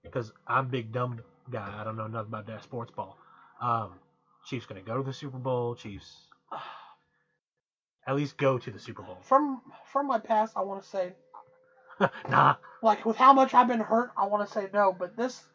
because 0.03 0.33
I'm 0.47 0.69
big 0.69 0.93
dumb 0.93 1.21
guy, 1.51 1.73
I 1.79 1.85
don't 1.85 1.97
know 1.97 2.07
nothing 2.07 2.29
about 2.29 2.47
that 2.47 2.63
sports 2.63 2.91
ball. 2.91 3.17
Um, 3.61 4.01
Chiefs 4.45 4.67
gonna 4.67 4.83
go 4.83 4.97
to 4.97 5.03
the 5.03 5.13
Super 5.13 5.39
Bowl. 5.39 5.75
Chiefs 5.75 6.29
at 8.07 8.17
least 8.17 8.37
go 8.39 8.59
to 8.59 8.71
the 8.71 8.79
Super 8.79 9.03
Bowl. 9.03 9.19
From 9.23 9.61
from 9.93 10.07
my 10.07 10.19
past, 10.19 10.55
I 10.57 10.63
want 10.63 10.83
to 10.83 10.89
say 10.89 11.15
nah, 12.29 12.55
like 12.83 13.05
with 13.05 13.17
how 13.17 13.33
much 13.33 13.55
I've 13.55 13.69
been 13.69 13.81
hurt, 13.81 14.11
I 14.17 14.27
want 14.27 14.47
to 14.47 14.53
say 14.53 14.69
no. 14.73 14.93
But 14.93 15.17
this 15.17 15.50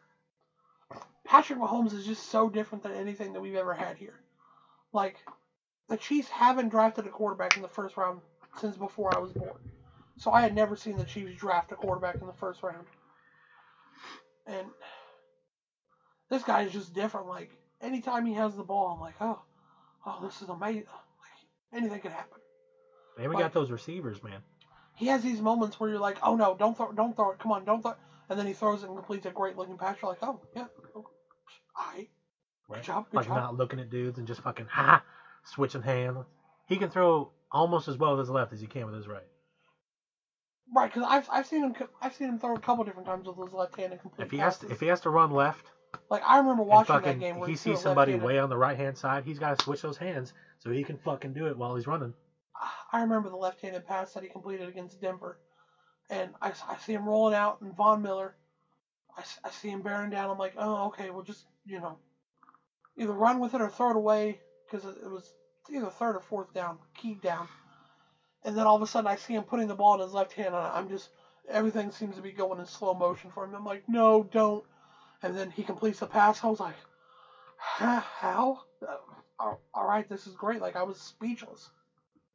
Patrick 1.26 1.58
Mahomes 1.58 1.92
is 1.92 2.04
just 2.06 2.30
so 2.30 2.48
different 2.48 2.82
than 2.82 2.92
anything 2.92 3.32
that 3.32 3.40
we've 3.40 3.54
ever 3.54 3.74
had 3.74 3.96
here. 3.96 4.14
Like 4.92 5.16
the 5.88 5.96
Chiefs 5.96 6.28
haven't 6.28 6.68
drafted 6.70 7.06
a 7.06 7.10
quarterback 7.10 7.56
in 7.56 7.62
the 7.62 7.68
first 7.68 7.96
round 7.96 8.20
since 8.58 8.76
before 8.76 9.14
I 9.14 9.18
was 9.18 9.32
born. 9.32 9.58
So 10.18 10.30
I 10.30 10.40
had 10.40 10.54
never 10.54 10.76
seen 10.76 10.96
the 10.96 11.04
Chiefs 11.04 11.34
draft 11.38 11.72
a 11.72 11.76
quarterback 11.76 12.16
in 12.20 12.26
the 12.26 12.32
first 12.32 12.62
round. 12.62 12.86
And 14.46 14.66
this 16.30 16.42
guy 16.42 16.62
is 16.62 16.72
just 16.72 16.92
different. 16.94 17.26
Like 17.28 17.50
anytime 17.80 18.24
he 18.24 18.34
has 18.34 18.54
the 18.56 18.62
ball, 18.62 18.92
I'm 18.94 19.00
like, 19.00 19.16
oh, 19.20 19.40
oh, 20.06 20.18
this 20.22 20.40
is 20.42 20.48
amazing. 20.48 20.84
Like 20.86 21.82
anything 21.82 22.00
could 22.00 22.12
happen. 22.12 22.38
man, 23.18 23.28
we 23.28 23.34
Like- 23.34 23.44
got 23.44 23.52
those 23.52 23.70
receivers, 23.70 24.22
man. 24.22 24.42
he 24.94 25.06
has 25.08 25.22
these 25.22 25.42
moments 25.42 25.78
where 25.78 25.90
you're 25.90 25.98
like, 25.98 26.18
oh 26.22 26.36
no, 26.36 26.54
don't 26.54 26.76
throw, 26.76 26.92
don't 26.92 27.14
throw 27.14 27.30
it, 27.32 27.38
come 27.38 27.52
on, 27.52 27.64
don't 27.64 27.82
throw, 27.82 27.90
it. 27.92 27.98
and 28.30 28.38
then 28.38 28.46
he 28.46 28.52
throws 28.54 28.82
it 28.82 28.88
and 28.88 28.96
completes 28.96 29.26
a 29.26 29.30
great 29.30 29.56
looking 29.56 29.76
pass. 29.76 29.96
You're 30.00 30.10
like, 30.12 30.22
oh 30.22 30.40
yeah, 30.54 30.66
oh, 31.78 31.82
alright, 31.82 32.08
good 32.70 32.82
job, 32.82 33.04
good 33.10 33.16
like 33.16 33.26
job. 33.26 33.36
not 33.36 33.56
looking 33.56 33.80
at 33.80 33.90
dudes 33.90 34.18
and 34.18 34.26
just 34.26 34.40
fucking 34.40 34.66
ha 34.66 35.02
switching 35.44 35.82
hands. 35.82 36.24
He 36.66 36.76
can 36.78 36.90
throw 36.90 37.32
almost 37.52 37.88
as 37.88 37.96
well 37.96 38.12
with 38.12 38.20
his 38.20 38.30
left 38.30 38.52
as 38.52 38.60
he 38.60 38.66
can 38.66 38.86
with 38.86 38.94
his 38.94 39.08
right. 39.08 39.26
Right, 40.74 40.92
because 40.92 41.06
I've, 41.08 41.28
I've 41.30 41.46
seen 41.46 41.62
him 41.62 41.74
I've 42.02 42.14
seen 42.14 42.28
him 42.28 42.38
throw 42.38 42.54
a 42.54 42.58
couple 42.58 42.82
different 42.84 43.06
times 43.06 43.26
with 43.26 43.36
his 43.36 43.54
left 43.54 43.76
hand 43.76 43.92
and 43.92 44.00
complete 44.00 44.24
If 44.24 44.32
he 44.32 44.38
has 44.38 44.58
to, 44.58 44.70
if 44.70 44.80
he 44.80 44.86
has 44.86 45.00
to 45.00 45.10
run 45.10 45.30
left 45.30 45.70
like 46.10 46.22
I 46.24 46.38
remember 46.38 46.62
watching 46.62 46.94
fucking 46.94 47.18
that 47.18 47.24
game 47.24 47.38
where 47.38 47.48
he 47.48 47.54
a 47.54 47.56
sees 47.56 47.80
somebody 47.80 48.14
way 48.14 48.38
on 48.38 48.48
the 48.48 48.56
right 48.56 48.76
hand 48.76 48.96
side, 48.96 49.24
he's 49.24 49.38
got 49.38 49.58
to 49.58 49.64
switch 49.64 49.82
those 49.82 49.96
hands 49.96 50.32
so 50.58 50.70
he 50.70 50.82
can 50.82 50.96
fucking 50.98 51.32
do 51.32 51.46
it 51.46 51.56
while 51.56 51.74
he's 51.74 51.86
running. 51.86 52.14
Ah, 52.60 52.74
I 52.92 53.00
remember 53.00 53.28
the 53.28 53.36
left-handed 53.36 53.86
pass 53.86 54.12
that 54.12 54.22
he 54.22 54.28
completed 54.28 54.68
against 54.68 55.00
Denver, 55.00 55.38
and 56.08 56.30
I, 56.40 56.52
I 56.68 56.76
see 56.78 56.92
him 56.94 57.08
rolling 57.08 57.34
out, 57.34 57.60
and 57.60 57.74
Von 57.76 58.02
Miller, 58.02 58.34
I, 59.16 59.22
I 59.44 59.50
see 59.50 59.70
him 59.70 59.82
bearing 59.82 60.10
down. 60.10 60.30
I'm 60.30 60.38
like, 60.38 60.54
oh, 60.56 60.86
okay, 60.86 61.10
well, 61.10 61.22
just 61.22 61.44
you 61.64 61.80
know, 61.80 61.98
either 62.96 63.12
run 63.12 63.40
with 63.40 63.54
it 63.54 63.60
or 63.60 63.68
throw 63.68 63.90
it 63.90 63.96
away 63.96 64.40
because 64.66 64.84
it, 64.84 65.10
was 65.10 65.32
either 65.70 65.90
third 65.90 66.16
or 66.16 66.20
fourth 66.20 66.52
down, 66.52 66.78
keyed 66.94 67.20
down, 67.20 67.48
and 68.44 68.56
then 68.56 68.66
all 68.66 68.76
of 68.76 68.82
a 68.82 68.86
sudden 68.86 69.08
I 69.08 69.16
see 69.16 69.34
him 69.34 69.44
putting 69.44 69.68
the 69.68 69.74
ball 69.74 69.94
in 69.94 70.00
his 70.00 70.12
left 70.12 70.32
hand, 70.32 70.54
and 70.54 70.64
I'm 70.64 70.88
just 70.88 71.10
everything 71.48 71.90
seems 71.90 72.16
to 72.16 72.22
be 72.22 72.32
going 72.32 72.58
in 72.58 72.66
slow 72.66 72.94
motion 72.94 73.30
for 73.30 73.44
him. 73.44 73.54
I'm 73.54 73.64
like, 73.64 73.84
no, 73.88 74.22
don't, 74.22 74.64
and 75.22 75.36
then 75.36 75.50
he 75.50 75.62
completes 75.62 76.00
the 76.00 76.06
pass. 76.06 76.42
I 76.44 76.48
was 76.48 76.60
like, 76.60 76.76
"Huh, 77.56 78.00
how? 78.00 78.60
Uh, 78.86 79.54
all 79.74 79.86
right, 79.86 80.08
this 80.08 80.26
is 80.26 80.34
great. 80.34 80.60
Like 80.60 80.76
I 80.76 80.82
was 80.82 81.00
speechless. 81.00 81.70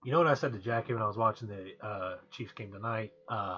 You 0.04 0.12
know 0.12 0.18
what 0.18 0.28
I 0.28 0.34
said 0.34 0.54
to 0.54 0.60
Jackie 0.60 0.94
when 0.94 1.04
I 1.04 1.08
was 1.08 1.18
watching 1.18 1.48
the 1.48 1.74
uh, 1.86 2.16
Chiefs 2.32 2.54
game 2.54 2.72
tonight? 2.72 3.12
Uh, 3.30 3.58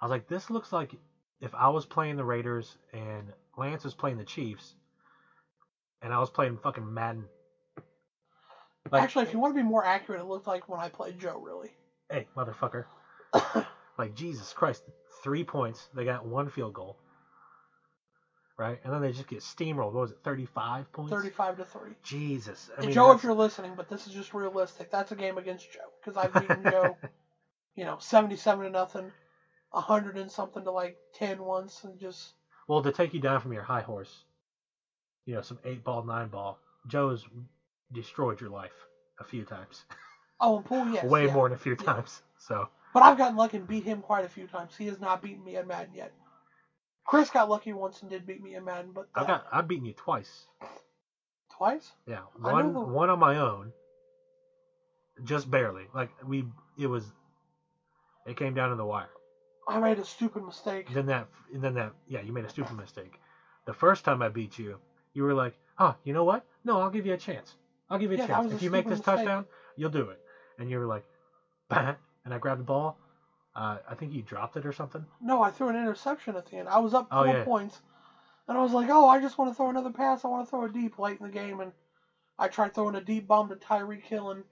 I 0.00 0.04
was 0.04 0.10
like, 0.10 0.28
this 0.28 0.48
looks 0.48 0.72
like 0.72 0.94
if 1.40 1.54
I 1.54 1.68
was 1.68 1.84
playing 1.84 2.16
the 2.16 2.24
Raiders 2.24 2.76
and 2.92 3.32
Lance 3.56 3.84
was 3.84 3.94
playing 3.94 4.18
the 4.18 4.24
Chiefs, 4.24 4.74
and 6.02 6.12
I 6.12 6.18
was 6.20 6.30
playing 6.30 6.58
fucking 6.58 6.92
Madden. 6.92 7.28
Like, 8.90 9.02
Actually, 9.02 9.24
if 9.26 9.32
you 9.32 9.40
want 9.40 9.54
to 9.54 9.60
be 9.60 9.66
more 9.66 9.84
accurate, 9.84 10.20
it 10.20 10.24
looked 10.26 10.46
like 10.46 10.68
when 10.68 10.80
I 10.80 10.88
played 10.88 11.18
Joe, 11.18 11.40
really. 11.44 11.70
hey, 12.10 12.26
motherfucker. 12.36 12.84
like, 13.98 14.14
Jesus 14.14 14.52
Christ. 14.52 14.82
Three 15.24 15.42
points. 15.42 15.88
They 15.94 16.04
got 16.04 16.24
one 16.24 16.48
field 16.48 16.74
goal. 16.74 16.96
Right? 18.58 18.78
And 18.84 18.92
then 18.92 19.02
they 19.02 19.10
just 19.12 19.26
get 19.26 19.40
steamrolled. 19.40 19.92
What 19.92 20.02
was 20.02 20.10
it, 20.12 20.18
35 20.24 20.92
points? 20.92 21.10
35 21.10 21.56
to 21.58 21.64
3. 21.64 21.90
Jesus. 22.02 22.70
I 22.78 22.82
mean, 22.82 22.92
Joe, 22.92 23.02
that's- 23.08 23.18
if 23.18 23.24
you're 23.24 23.34
listening, 23.34 23.74
but 23.76 23.88
this 23.88 24.06
is 24.06 24.14
just 24.14 24.32
realistic, 24.32 24.90
that's 24.90 25.12
a 25.12 25.16
game 25.16 25.36
against 25.36 25.70
Joe. 25.72 25.80
Because 26.00 26.16
I've 26.16 26.32
beaten 26.32 26.62
Joe, 26.70 26.96
you 27.74 27.84
know, 27.84 27.96
77 27.98 28.64
to 28.64 28.70
nothing, 28.70 29.12
100 29.76 30.16
and 30.18 30.30
something 30.30 30.64
to 30.64 30.70
like 30.70 30.96
10 31.14 31.42
once, 31.42 31.84
and 31.84 31.98
just. 31.98 32.34
Well, 32.68 32.82
to 32.82 32.90
take 32.92 33.14
you 33.14 33.20
down 33.20 33.40
from 33.40 33.52
your 33.52 33.62
high 33.62 33.80
horse, 33.82 34.24
you 35.26 35.34
know, 35.34 35.42
some 35.42 35.58
eight 35.64 35.84
ball, 35.84 36.02
nine 36.02 36.28
ball, 36.28 36.58
Joe's 36.88 37.24
destroyed 37.92 38.40
your 38.40 38.50
life 38.50 38.72
a 39.20 39.24
few 39.24 39.44
times. 39.44 39.84
Oh, 40.40 40.56
and 40.56 40.64
pool, 40.64 40.86
yes. 40.92 41.04
Way 41.04 41.26
yeah. 41.26 41.32
more 41.32 41.48
than 41.48 41.54
a 41.56 41.60
few 41.60 41.76
Yeah. 41.80 41.94
times. 41.94 42.22
So, 42.38 42.68
But 42.92 43.02
I've 43.02 43.18
gotten 43.18 43.36
lucky 43.36 43.58
and 43.58 43.66
beat 43.68 43.84
him 43.84 44.02
quite 44.02 44.24
a 44.24 44.28
few 44.28 44.46
times. 44.46 44.76
He 44.76 44.86
has 44.86 45.00
not 45.00 45.22
beaten 45.22 45.44
me 45.44 45.56
in 45.56 45.66
Madden 45.66 45.94
yet. 45.94 46.12
Chris 47.06 47.30
got 47.30 47.48
lucky 47.48 47.72
once 47.72 48.02
and 48.02 48.10
did 48.10 48.26
beat 48.26 48.42
me 48.42 48.54
in 48.56 48.64
Madden, 48.64 48.90
but 48.92 49.06
I've 49.14 49.26
got 49.28 49.44
I've 49.52 49.68
beaten 49.68 49.84
you 49.86 49.92
twice. 49.92 50.46
twice. 51.56 51.92
Yeah, 52.06 52.20
one 52.40 52.72
the- 52.72 52.80
one 52.80 53.10
on 53.10 53.18
my 53.20 53.36
own, 53.38 53.72
just 55.24 55.48
barely. 55.50 55.86
Like 55.94 56.10
we, 56.26 56.44
it 56.76 56.88
was, 56.88 57.04
it 58.26 58.36
came 58.36 58.54
down 58.54 58.70
to 58.70 58.76
the 58.76 58.84
wire. 58.84 59.08
I 59.68 59.78
made 59.80 59.98
a 59.98 60.04
stupid 60.04 60.42
mistake. 60.42 60.90
Then 60.92 61.06
that, 61.06 61.28
and 61.52 61.62
then 61.62 61.74
that, 61.74 61.92
yeah, 62.06 62.20
you 62.20 62.32
made 62.32 62.44
a 62.44 62.48
stupid 62.48 62.76
mistake. 62.76 63.18
The 63.64 63.72
first 63.72 64.04
time 64.04 64.22
I 64.22 64.28
beat 64.28 64.58
you, 64.58 64.78
you 65.12 65.24
were 65.24 65.34
like, 65.34 65.58
oh, 65.78 65.94
you 66.04 66.12
know 66.12 66.24
what? 66.24 66.44
No, 66.64 66.80
I'll 66.80 66.90
give 66.90 67.06
you 67.06 67.12
a 67.12 67.16
chance. 67.16 67.56
I'll 67.90 67.98
give 67.98 68.10
you 68.10 68.16
a 68.16 68.20
Yeah, 68.20 68.26
chance. 68.26 68.44
was 68.44 68.52
a 68.52 68.54
If 68.54 68.62
you 68.62 68.70
make 68.70 68.88
this 68.88 68.98
mistake. 68.98 69.16
touchdown, 69.16 69.44
you'll 69.76 69.90
do 69.90 70.08
it. 70.10 70.18
And 70.58 70.70
you 70.70 70.78
were 70.78 70.86
like, 70.86 71.04
bah, 71.68 71.94
and 72.24 72.32
I 72.34 72.38
grabbed 72.38 72.60
the 72.60 72.64
ball. 72.64 72.96
Uh, 73.54 73.78
I 73.88 73.94
think 73.94 74.12
you 74.12 74.22
dropped 74.22 74.56
it 74.56 74.66
or 74.66 74.72
something. 74.72 75.04
No, 75.20 75.42
I 75.42 75.50
threw 75.50 75.68
an 75.68 75.76
interception 75.76 76.36
at 76.36 76.46
the 76.46 76.56
end. 76.56 76.68
I 76.68 76.78
was 76.78 76.94
up 76.94 77.10
Oh, 77.10 77.24
four 77.24 77.34
yeah. 77.34 77.44
points, 77.44 77.80
and 78.48 78.58
I 78.58 78.62
was 78.62 78.72
like, 78.72 78.88
"Oh, 78.90 79.08
I 79.08 79.20
just 79.20 79.38
want 79.38 79.50
to 79.50 79.56
throw 79.56 79.68
another 79.70 79.90
pass. 79.90 80.24
I 80.24 80.28
want 80.28 80.46
to 80.46 80.50
throw 80.50 80.64
a 80.64 80.68
deep 80.68 80.98
late 80.98 81.18
in 81.20 81.26
the 81.26 81.32
game." 81.32 81.60
And 81.60 81.72
I 82.38 82.48
tried 82.48 82.74
throwing 82.74 82.94
a 82.96 83.00
deep 83.00 83.26
bomb 83.28 83.48
to 83.50 83.56
Tyreek 83.56 84.04
Hill, 84.04 84.30
and 84.30 84.44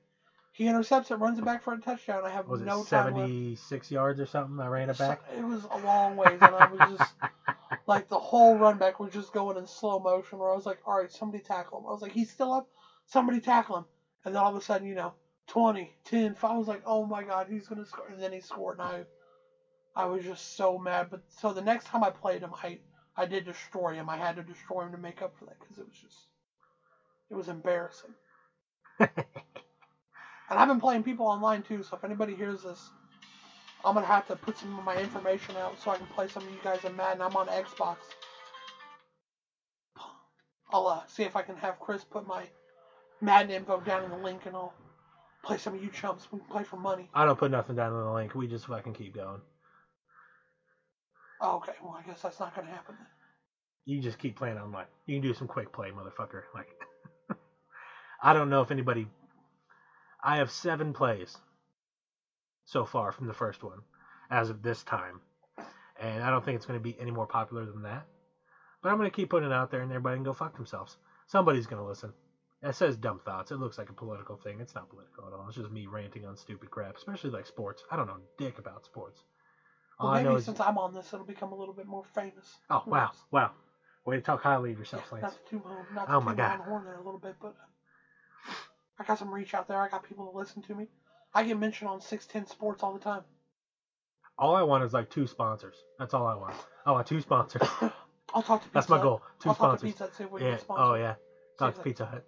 he 0.54 0.68
intercepts 0.68 1.10
it, 1.10 1.16
runs 1.16 1.36
it 1.38 1.44
back 1.44 1.62
for 1.62 1.72
a 1.72 1.80
touchdown. 1.80 2.24
I 2.24 2.30
have 2.30 2.46
Was 2.46 2.60
it 2.60 2.66
no 2.66 2.84
time 2.84 3.14
left. 3.14 3.28
76 3.28 3.90
yards 3.90 4.20
or 4.20 4.26
something? 4.26 4.60
I 4.60 4.68
ran 4.68 4.88
it 4.88 4.96
back. 4.96 5.20
So- 5.28 5.36
It 5.36 5.44
was 5.44 5.64
a 5.64 5.78
long 5.78 6.16
ways, 6.16 6.40
and 6.40 6.54
I 6.54 6.64
was 6.66 6.80
just 6.88 7.12
like 7.88 8.08
the 8.08 8.18
whole 8.20 8.56
run 8.56 8.78
back 8.78 9.00
was 9.00 9.12
just 9.12 9.32
going 9.32 9.56
in 9.56 9.66
slow 9.66 9.98
motion. 9.98 10.38
Where 10.38 10.52
I 10.52 10.54
was 10.54 10.64
like, 10.64 10.78
"All 10.86 10.94
right, 10.96 11.10
somebody 11.10 11.42
tackle 11.42 11.80
him." 11.80 11.86
I 11.88 11.90
was 11.90 12.02
like, 12.02 12.12
"He's 12.12 12.30
still 12.30 12.52
up. 12.52 12.68
Somebody 13.06 13.40
tackle 13.40 13.78
him." 13.78 13.84
And 14.24 14.32
then 14.32 14.40
all 14.42 14.50
of 14.50 14.56
a 14.56 14.60
sudden, 14.60 14.86
you 14.86 14.94
know, 14.94 15.12
20, 15.48 15.92
10, 16.04 16.34
5. 16.34 16.50
I 16.50 16.56
was 16.56 16.68
like, 16.68 16.82
"Oh 16.86 17.04
my 17.04 17.24
God, 17.24 17.48
he's 17.50 17.66
gonna 17.66 17.84
score!" 17.84 18.06
And 18.06 18.22
then 18.22 18.30
he 18.32 18.40
scored, 18.40 18.78
and 18.78 18.86
I, 19.96 20.02
I 20.02 20.06
was 20.06 20.22
just 20.22 20.56
so 20.56 20.78
mad. 20.78 21.08
But 21.10 21.22
so 21.28 21.52
the 21.52 21.62
next 21.62 21.86
time 21.86 22.04
I 22.04 22.10
played 22.10 22.42
him, 22.42 22.52
I, 22.62 22.78
I 23.16 23.26
did 23.26 23.44
destroy 23.44 23.94
him. 23.94 24.08
I 24.08 24.16
had 24.18 24.36
to 24.36 24.42
destroy 24.44 24.82
him 24.84 24.92
to 24.92 24.98
make 24.98 25.20
up 25.20 25.34
for 25.36 25.46
that 25.46 25.58
because 25.58 25.78
it 25.78 25.84
was 25.86 25.96
just, 26.00 26.28
it 27.28 27.34
was 27.34 27.48
embarrassing. 27.48 28.14
And 30.50 30.58
I've 30.58 30.68
been 30.68 30.80
playing 30.80 31.02
people 31.02 31.26
online 31.26 31.62
too, 31.62 31.82
so 31.82 31.96
if 31.96 32.04
anybody 32.04 32.34
hears 32.34 32.62
this, 32.62 32.90
I'm 33.84 33.94
gonna 33.94 34.06
have 34.06 34.26
to 34.28 34.36
put 34.36 34.56
some 34.58 34.78
of 34.78 34.84
my 34.84 34.96
information 34.96 35.56
out 35.56 35.78
so 35.80 35.90
I 35.90 35.96
can 35.96 36.06
play 36.06 36.28
some 36.28 36.42
of 36.42 36.50
you 36.50 36.58
guys 36.62 36.84
in 36.84 36.94
Madden. 36.96 37.22
I'm 37.22 37.36
on 37.36 37.46
Xbox. 37.48 37.96
I'll 40.72 40.86
uh, 40.86 41.00
see 41.06 41.22
if 41.22 41.36
I 41.36 41.42
can 41.42 41.56
have 41.56 41.78
Chris 41.78 42.04
put 42.04 42.26
my 42.26 42.48
Madden 43.20 43.52
info 43.52 43.80
down 43.80 44.04
in 44.04 44.10
the 44.10 44.16
link, 44.16 44.46
and 44.46 44.56
I'll 44.56 44.74
play 45.42 45.56
some 45.56 45.74
of 45.74 45.82
you 45.82 45.90
chumps. 45.90 46.26
We 46.32 46.38
can 46.38 46.48
play 46.48 46.64
for 46.64 46.76
money. 46.76 47.08
I 47.14 47.24
don't 47.24 47.38
put 47.38 47.50
nothing 47.50 47.76
down 47.76 47.92
in 47.92 48.04
the 48.04 48.12
link. 48.12 48.34
We 48.34 48.46
just 48.46 48.66
fucking 48.66 48.94
keep 48.94 49.14
going. 49.14 49.40
Oh, 51.40 51.56
okay, 51.56 51.72
well 51.82 51.98
I 51.98 52.06
guess 52.06 52.22
that's 52.22 52.40
not 52.40 52.54
gonna 52.54 52.68
happen. 52.70 52.96
Then. 52.98 53.06
You 53.86 54.00
just 54.00 54.18
keep 54.18 54.36
playing 54.36 54.58
online. 54.58 54.86
You 55.06 55.16
can 55.16 55.22
do 55.22 55.34
some 55.34 55.46
quick 55.46 55.72
play, 55.72 55.90
motherfucker. 55.90 56.42
Like, 56.54 56.68
I 58.22 58.32
don't 58.32 58.48
know 58.48 58.62
if 58.62 58.70
anybody. 58.70 59.08
I 60.24 60.38
have 60.38 60.50
seven 60.50 60.94
plays 60.94 61.36
so 62.64 62.84
far 62.86 63.12
from 63.12 63.26
the 63.26 63.34
first 63.34 63.62
one, 63.62 63.80
as 64.30 64.48
of 64.48 64.62
this 64.62 64.82
time, 64.82 65.20
and 66.00 66.22
I 66.24 66.30
don't 66.30 66.42
think 66.42 66.56
it's 66.56 66.64
going 66.64 66.78
to 66.78 66.82
be 66.82 66.98
any 66.98 67.10
more 67.10 67.26
popular 67.26 67.66
than 67.66 67.82
that. 67.82 68.06
But 68.82 68.88
I'm 68.90 68.96
going 68.96 69.10
to 69.10 69.14
keep 69.14 69.28
putting 69.30 69.50
it 69.50 69.52
out 69.54 69.70
there, 69.70 69.82
and 69.82 69.92
everybody 69.92 70.16
can 70.16 70.24
go 70.24 70.32
fuck 70.32 70.54
themselves. 70.56 70.96
Somebody's 71.26 71.66
going 71.66 71.82
to 71.82 71.86
listen. 71.88 72.14
It 72.62 72.74
says 72.74 72.96
dumb 72.96 73.18
thoughts. 73.18 73.50
It 73.50 73.56
looks 73.58 73.76
like 73.76 73.90
a 73.90 73.94
political 73.94 74.36
thing. 74.36 74.60
It's 74.60 74.74
not 74.74 74.88
political 74.88 75.26
at 75.26 75.34
all. 75.34 75.46
It's 75.46 75.56
just 75.56 75.70
me 75.70 75.86
ranting 75.86 76.24
on 76.24 76.36
stupid 76.36 76.70
crap, 76.70 76.96
especially 76.96 77.30
like 77.30 77.46
sports. 77.46 77.82
I 77.90 77.96
don't 77.96 78.06
know 78.06 78.16
dick 78.38 78.58
about 78.58 78.86
sports. 78.86 79.22
All 79.98 80.06
Well, 80.06 80.16
I 80.16 80.22
know 80.22 80.30
maybe 80.30 80.40
is. 80.40 80.46
since 80.46 80.60
I'm 80.60 80.78
on 80.78 80.94
this, 80.94 81.12
it'll 81.12 81.26
become 81.26 81.52
a 81.52 81.54
little 81.54 81.74
bit 81.74 81.86
more 81.86 82.04
famous. 82.14 82.56
Oh 82.70 82.82
wow, 82.86 83.10
wow. 83.30 83.52
Way 84.06 84.16
to 84.16 84.22
talk 84.22 84.42
highly 84.42 84.70
of 84.72 84.76
Yeah, 84.76 84.80
yourself, 84.80 85.12
Lance. 85.12 85.22
not 85.22 85.32
to 85.32 85.50
toot 85.50 85.62
not 85.94 86.08
Oh 86.08 86.20
my 86.20 86.34
God. 86.34 86.58
horn 86.60 86.84
there 86.84 86.94
a 86.96 87.02
little 87.02 87.20
bit, 87.20 87.36
but 87.40 87.48
uh, 87.48 87.66
I 88.98 89.04
got 89.04 89.18
some 89.18 89.32
reach 89.32 89.54
out 89.54 89.66
there. 89.68 89.80
I 89.80 89.88
got 89.88 90.02
people 90.02 90.30
to 90.30 90.36
listen 90.36 90.62
to 90.62 90.74
me. 90.74 90.88
I 91.34 91.42
get 91.42 91.58
mentioned 91.58 91.90
on 91.90 92.00
610 92.00 92.46
Sports 92.46 92.82
all 92.82 92.92
the 92.92 92.98
time. 93.00 93.22
All 94.38 94.54
I 94.54 94.62
want 94.62 94.84
is 94.84 94.92
like 94.92 95.10
two 95.10 95.26
sponsors. 95.26 95.76
That's 95.98 96.14
all 96.14 96.26
I 96.26 96.34
want. 96.34 96.54
Oh 96.86 96.90
I 96.90 96.92
want 96.92 97.06
two 97.06 97.20
sponsors. 97.20 97.62
I'll 98.34 98.42
talk 98.42 98.60
to 98.62 98.68
Pizza 98.68 98.70
That's 98.74 98.88
my 98.88 99.00
goal. 99.00 99.20
2 99.40 99.48
I'll 99.48 99.54
talk 99.54 99.78
to 99.78 99.78
sponsors. 99.78 99.90
Pizza 99.90 100.04
Hut, 100.04 100.14
see 100.16 100.24
if 100.24 100.30
we 100.30 100.38
can 100.40 100.46
Yeah. 100.48 100.54
get 100.54 100.60
sponsored. 100.62 100.84
Oh 100.86 100.94
yeah. 100.94 101.14
Talk 101.58 101.74
to 101.74 101.80
Pizza 101.82 102.04
Hut. 102.06 102.24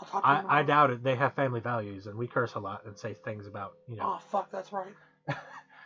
I'll 0.00 0.08
talk 0.08 0.22
to 0.22 0.28
I, 0.28 0.60
I 0.60 0.62
doubt 0.62 0.90
it. 0.90 1.02
They 1.02 1.14
have 1.16 1.34
family 1.34 1.60
values, 1.60 2.06
and 2.06 2.16
we 2.16 2.26
curse 2.26 2.54
a 2.54 2.58
lot 2.58 2.84
and 2.86 2.96
say 2.96 3.14
things 3.24 3.46
about 3.46 3.72
you 3.86 3.96
know 3.96 4.14
Oh, 4.14 4.18
fuck, 4.30 4.50
that's 4.50 4.72
right. 4.72 4.94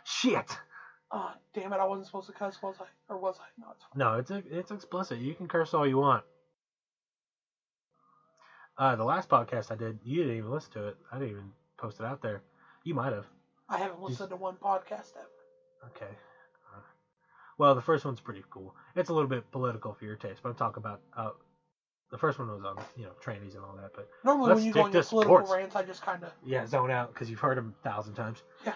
shit. 0.03 0.57
Oh, 1.11 1.31
damn 1.53 1.73
it, 1.73 1.77
I 1.79 1.85
wasn't 1.85 2.07
supposed 2.07 2.27
to 2.27 2.33
cuss, 2.33 2.61
was 2.61 2.75
I? 2.79 2.85
Or 3.09 3.17
was 3.17 3.37
I? 3.39 3.45
No, 3.59 3.67
it's 3.71 3.83
fine. 3.83 3.97
No, 3.97 4.13
it's 4.15 4.31
a, 4.31 4.57
it's 4.57 4.71
explicit. 4.71 5.19
You 5.19 5.33
can 5.35 5.47
curse 5.47 5.73
all 5.73 5.85
you 5.85 5.97
want. 5.97 6.23
Uh, 8.77 8.95
the 8.95 9.03
last 9.03 9.29
podcast 9.29 9.71
I 9.71 9.75
did, 9.75 9.99
you 10.03 10.23
didn't 10.23 10.37
even 10.37 10.51
listen 10.51 10.71
to 10.73 10.87
it. 10.87 10.97
I 11.11 11.15
didn't 11.17 11.31
even 11.31 11.51
post 11.77 11.99
it 11.99 12.05
out 12.05 12.21
there. 12.21 12.41
You 12.83 12.93
might 12.93 13.13
have. 13.13 13.25
I 13.69 13.77
haven't 13.77 14.01
listened 14.01 14.29
to 14.29 14.35
one 14.35 14.55
podcast 14.55 15.15
ever. 15.15 15.29
Okay. 15.95 16.11
Uh, 16.73 16.79
well, 17.57 17.73
the 17.73 17.81
first 17.81 18.03
one's 18.05 18.19
pretty 18.19 18.43
cool. 18.49 18.75
It's 18.95 19.09
a 19.09 19.13
little 19.13 19.29
bit 19.29 19.49
political 19.51 19.93
for 19.93 20.05
your 20.05 20.15
taste, 20.17 20.41
but 20.43 20.49
I'm 20.49 20.55
talking 20.55 20.81
about. 20.81 21.01
Uh, 21.15 21.29
the 22.11 22.17
first 22.17 22.37
one 22.37 22.49
was 22.49 22.63
on 22.63 22.77
you 22.95 23.03
know 23.05 23.11
trannies 23.23 23.55
and 23.55 23.63
all 23.63 23.75
that, 23.81 23.91
but 23.95 24.07
Normally, 24.23 24.53
when 24.53 24.63
you 24.63 24.71
go 24.73 24.83
on 24.83 24.91
your 24.91 25.03
political 25.03 25.37
sports. 25.37 25.51
rants, 25.51 25.75
I 25.75 25.81
just 25.83 26.01
kind 26.01 26.23
of. 26.23 26.31
yeah, 26.45 26.65
zone 26.65 26.91
out 26.91 27.13
because 27.13 27.29
you've 27.29 27.39
heard 27.39 27.57
them 27.57 27.73
a 27.79 27.89
thousand 27.89 28.13
times. 28.13 28.43
Yeah. 28.65 28.73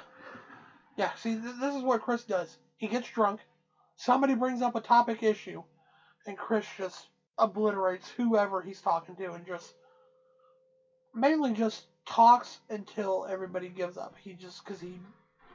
Yeah, 0.97 1.11
see, 1.15 1.33
th- 1.35 1.55
this 1.61 1.75
is 1.75 1.83
what 1.83 2.01
Chris 2.01 2.23
does. 2.23 2.57
He 2.77 2.87
gets 2.87 3.07
drunk, 3.09 3.39
somebody 3.95 4.33
brings 4.33 4.61
up 4.61 4.75
a 4.75 4.81
topic 4.81 5.23
issue, 5.23 5.63
and 6.25 6.37
Chris 6.37 6.65
just 6.77 7.07
obliterates 7.37 8.09
whoever 8.09 8.61
he's 8.61 8.81
talking 8.81 9.15
to 9.17 9.31
and 9.33 9.45
just. 9.45 9.73
Mainly 11.13 11.53
just 11.53 11.85
talks 12.05 12.59
until 12.69 13.25
everybody 13.29 13.69
gives 13.69 13.97
up. 13.97 14.15
He 14.21 14.33
just. 14.33 14.63
Because 14.63 14.79
he. 14.79 14.99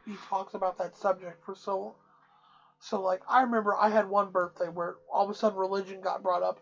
He 0.06 0.16
talks 0.28 0.52
about 0.52 0.78
that 0.78 0.96
subject 0.96 1.44
for 1.44 1.54
so. 1.54 1.94
So, 2.78 3.00
like, 3.00 3.22
I 3.26 3.40
remember 3.40 3.74
I 3.74 3.88
had 3.88 4.08
one 4.08 4.30
birthday 4.30 4.68
where 4.68 4.96
all 5.10 5.24
of 5.24 5.30
a 5.30 5.34
sudden 5.34 5.58
religion 5.58 6.02
got 6.02 6.22
brought 6.22 6.42
up, 6.42 6.60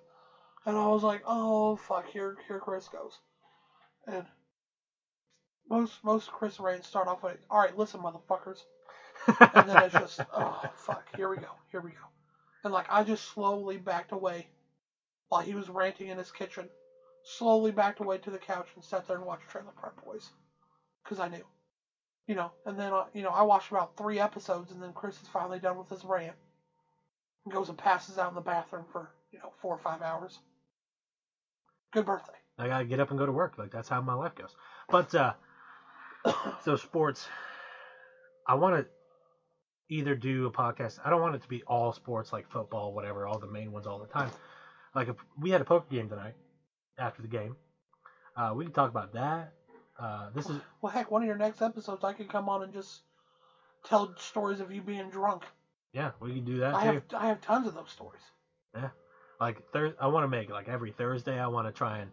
and 0.64 0.76
I 0.76 0.86
was 0.86 1.02
like, 1.02 1.22
oh, 1.26 1.74
fuck, 1.74 2.06
here, 2.06 2.36
here 2.46 2.60
Chris 2.60 2.86
goes. 2.86 3.18
And 4.06 4.26
most 5.68 6.04
most 6.04 6.30
Chris 6.30 6.60
rants 6.60 6.88
start 6.88 7.08
off 7.08 7.22
with, 7.22 7.38
"All 7.50 7.58
right, 7.58 7.76
listen, 7.76 8.00
motherfuckers." 8.00 8.62
and 9.54 9.68
then 9.68 9.82
it's 9.84 9.94
just 9.94 10.20
oh 10.36 10.60
fuck, 10.76 11.04
here 11.16 11.28
we 11.28 11.36
go, 11.36 11.50
here 11.70 11.80
we 11.80 11.90
go, 11.90 12.06
and 12.64 12.72
like 12.72 12.86
I 12.90 13.04
just 13.04 13.24
slowly 13.32 13.76
backed 13.76 14.12
away 14.12 14.48
while 15.28 15.40
he 15.40 15.54
was 15.54 15.68
ranting 15.68 16.08
in 16.08 16.18
his 16.18 16.30
kitchen, 16.30 16.68
slowly 17.24 17.70
backed 17.70 18.00
away 18.00 18.18
to 18.18 18.30
the 18.30 18.38
couch 18.38 18.68
and 18.74 18.84
sat 18.84 19.06
there 19.06 19.16
and 19.16 19.26
watched 19.26 19.48
Trailer 19.48 19.72
Park 19.72 20.04
Boys, 20.04 20.30
because 21.02 21.20
I 21.20 21.28
knew, 21.28 21.44
you 22.26 22.34
know, 22.34 22.52
and 22.66 22.78
then 22.78 22.92
uh, 22.92 23.04
you 23.12 23.22
know 23.22 23.30
I 23.30 23.42
watched 23.42 23.70
about 23.70 23.96
three 23.96 24.18
episodes 24.18 24.70
and 24.70 24.82
then 24.82 24.92
Chris 24.92 25.20
is 25.20 25.28
finally 25.28 25.58
done 25.58 25.78
with 25.78 25.88
his 25.88 26.04
rant, 26.04 26.36
and 27.44 27.54
goes 27.54 27.68
and 27.68 27.78
passes 27.78 28.18
out 28.18 28.30
in 28.30 28.34
the 28.34 28.40
bathroom 28.40 28.84
for 28.90 29.10
you 29.30 29.38
know 29.38 29.52
four 29.60 29.74
or 29.74 29.78
five 29.78 30.02
hours. 30.02 30.38
Good 31.92 32.06
birthday. 32.06 32.32
I 32.58 32.68
gotta 32.68 32.84
get 32.84 33.00
up 33.00 33.10
and 33.10 33.18
go 33.18 33.26
to 33.26 33.32
work. 33.32 33.58
Like 33.58 33.70
that's 33.70 33.88
how 33.88 34.00
my 34.00 34.14
life 34.14 34.34
goes. 34.34 34.54
But 34.88 35.14
uh, 35.14 35.32
so 36.64 36.76
sports, 36.76 37.28
I 38.46 38.54
want 38.54 38.76
to 38.76 38.86
either 39.88 40.14
do 40.14 40.46
a 40.46 40.50
podcast. 40.50 40.98
I 41.04 41.10
don't 41.10 41.20
want 41.20 41.34
it 41.34 41.42
to 41.42 41.48
be 41.48 41.62
all 41.66 41.92
sports 41.92 42.32
like 42.32 42.48
football, 42.48 42.94
whatever, 42.94 43.26
all 43.26 43.38
the 43.38 43.46
main 43.46 43.72
ones 43.72 43.86
all 43.86 43.98
the 43.98 44.06
time. 44.06 44.30
Like 44.94 45.08
if 45.08 45.16
we 45.38 45.50
had 45.50 45.60
a 45.60 45.64
poker 45.64 45.86
game 45.90 46.08
tonight 46.08 46.34
after 46.98 47.22
the 47.22 47.28
game, 47.28 47.56
uh, 48.36 48.52
we 48.54 48.64
could 48.64 48.74
talk 48.74 48.90
about 48.90 49.12
that. 49.12 49.52
Uh, 49.98 50.30
this 50.34 50.48
is 50.48 50.60
Well, 50.80 50.92
heck, 50.92 51.10
one 51.10 51.22
of 51.22 51.26
your 51.26 51.36
next 51.36 51.62
episodes, 51.62 52.04
I 52.04 52.12
could 52.12 52.28
come 52.28 52.48
on 52.48 52.62
and 52.62 52.72
just 52.72 53.02
tell 53.84 54.14
stories 54.16 54.60
of 54.60 54.72
you 54.72 54.82
being 54.82 55.10
drunk. 55.10 55.44
yeah, 55.92 56.12
we 56.20 56.34
could 56.34 56.44
do 56.44 56.58
that 56.60 56.76
I 56.76 56.84
too. 56.84 56.86
have 56.92 57.02
I 57.14 57.26
have 57.26 57.40
tons 57.40 57.66
of 57.66 57.74
those 57.74 57.90
stories. 57.90 58.22
Yeah, 58.74 58.88
like 59.40 59.62
thir- 59.72 59.94
I 60.00 60.06
want 60.06 60.24
to 60.24 60.28
make 60.28 60.50
like 60.50 60.68
every 60.68 60.90
Thursday. 60.90 61.38
I 61.38 61.46
want 61.46 61.66
to 61.66 61.72
try 61.72 61.98
and 61.98 62.10